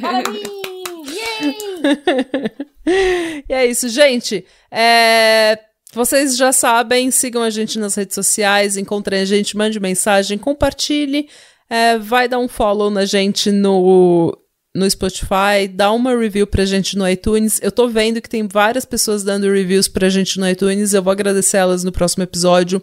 Parabéns! 0.00 0.71
Yay! 1.06 2.72
E 3.48 3.52
é 3.52 3.64
isso, 3.66 3.88
gente. 3.88 4.44
É, 4.70 5.56
Vocês 5.94 6.36
já 6.36 6.52
sabem, 6.52 7.10
sigam 7.10 7.42
a 7.42 7.50
gente 7.50 7.78
nas 7.78 7.94
redes 7.94 8.14
sociais, 8.14 8.76
encontrem 8.76 9.20
a 9.20 9.24
gente, 9.24 9.56
mande 9.56 9.78
mensagem, 9.78 10.36
compartilhe, 10.38 11.28
é, 11.70 11.98
vai 11.98 12.26
dar 12.28 12.38
um 12.38 12.48
follow 12.48 12.90
na 12.90 13.04
gente 13.04 13.52
no, 13.52 14.36
no 14.74 14.90
Spotify, 14.90 15.68
dá 15.72 15.92
uma 15.92 16.16
review 16.16 16.46
pra 16.46 16.64
gente 16.64 16.96
no 16.96 17.08
iTunes. 17.08 17.60
Eu 17.62 17.70
tô 17.70 17.88
vendo 17.88 18.20
que 18.20 18.28
tem 18.28 18.48
várias 18.48 18.84
pessoas 18.84 19.22
dando 19.22 19.52
reviews 19.52 19.86
pra 19.86 20.08
gente 20.08 20.40
no 20.40 20.48
iTunes, 20.48 20.92
eu 20.92 21.02
vou 21.02 21.12
agradecer 21.12 21.58
elas 21.58 21.84
no 21.84 21.92
próximo 21.92 22.24
episódio. 22.24 22.82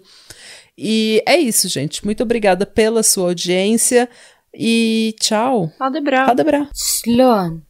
E 0.78 1.22
é 1.28 1.38
isso, 1.38 1.68
gente. 1.68 2.06
Muito 2.06 2.24
obrigada 2.24 2.66
pela 2.66 3.04
sua 3.04 3.30
audiência 3.30 4.08
e 4.54 5.14
tchau. 5.20 5.70
Adebra. 5.80 6.26
Radebra. 6.26 6.70
Sloan. 7.06 7.62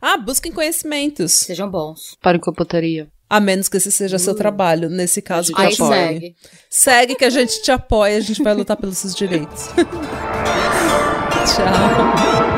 Ah, 0.00 0.16
busquem 0.16 0.52
conhecimentos. 0.52 1.32
Sejam 1.32 1.70
bons. 1.70 2.16
Para 2.20 2.38
com 2.38 2.50
a 2.50 2.52
putaria. 2.52 3.08
A 3.28 3.40
menos 3.40 3.68
que 3.68 3.78
esse 3.78 3.90
seja 3.90 4.18
seu 4.18 4.34
trabalho. 4.34 4.90
Nesse 4.90 5.22
caso, 5.22 5.52
te 5.54 5.60
Aí 5.60 5.72
apoie. 5.72 5.88
segue. 5.98 6.36
Segue 6.68 7.14
que 7.14 7.24
a 7.24 7.30
gente 7.30 7.62
te 7.62 7.72
apoia, 7.72 8.18
a 8.18 8.20
gente 8.20 8.42
vai 8.42 8.52
lutar 8.54 8.76
pelos 8.76 8.98
seus 8.98 9.14
direitos. 9.14 9.68
Tchau. 11.46 12.51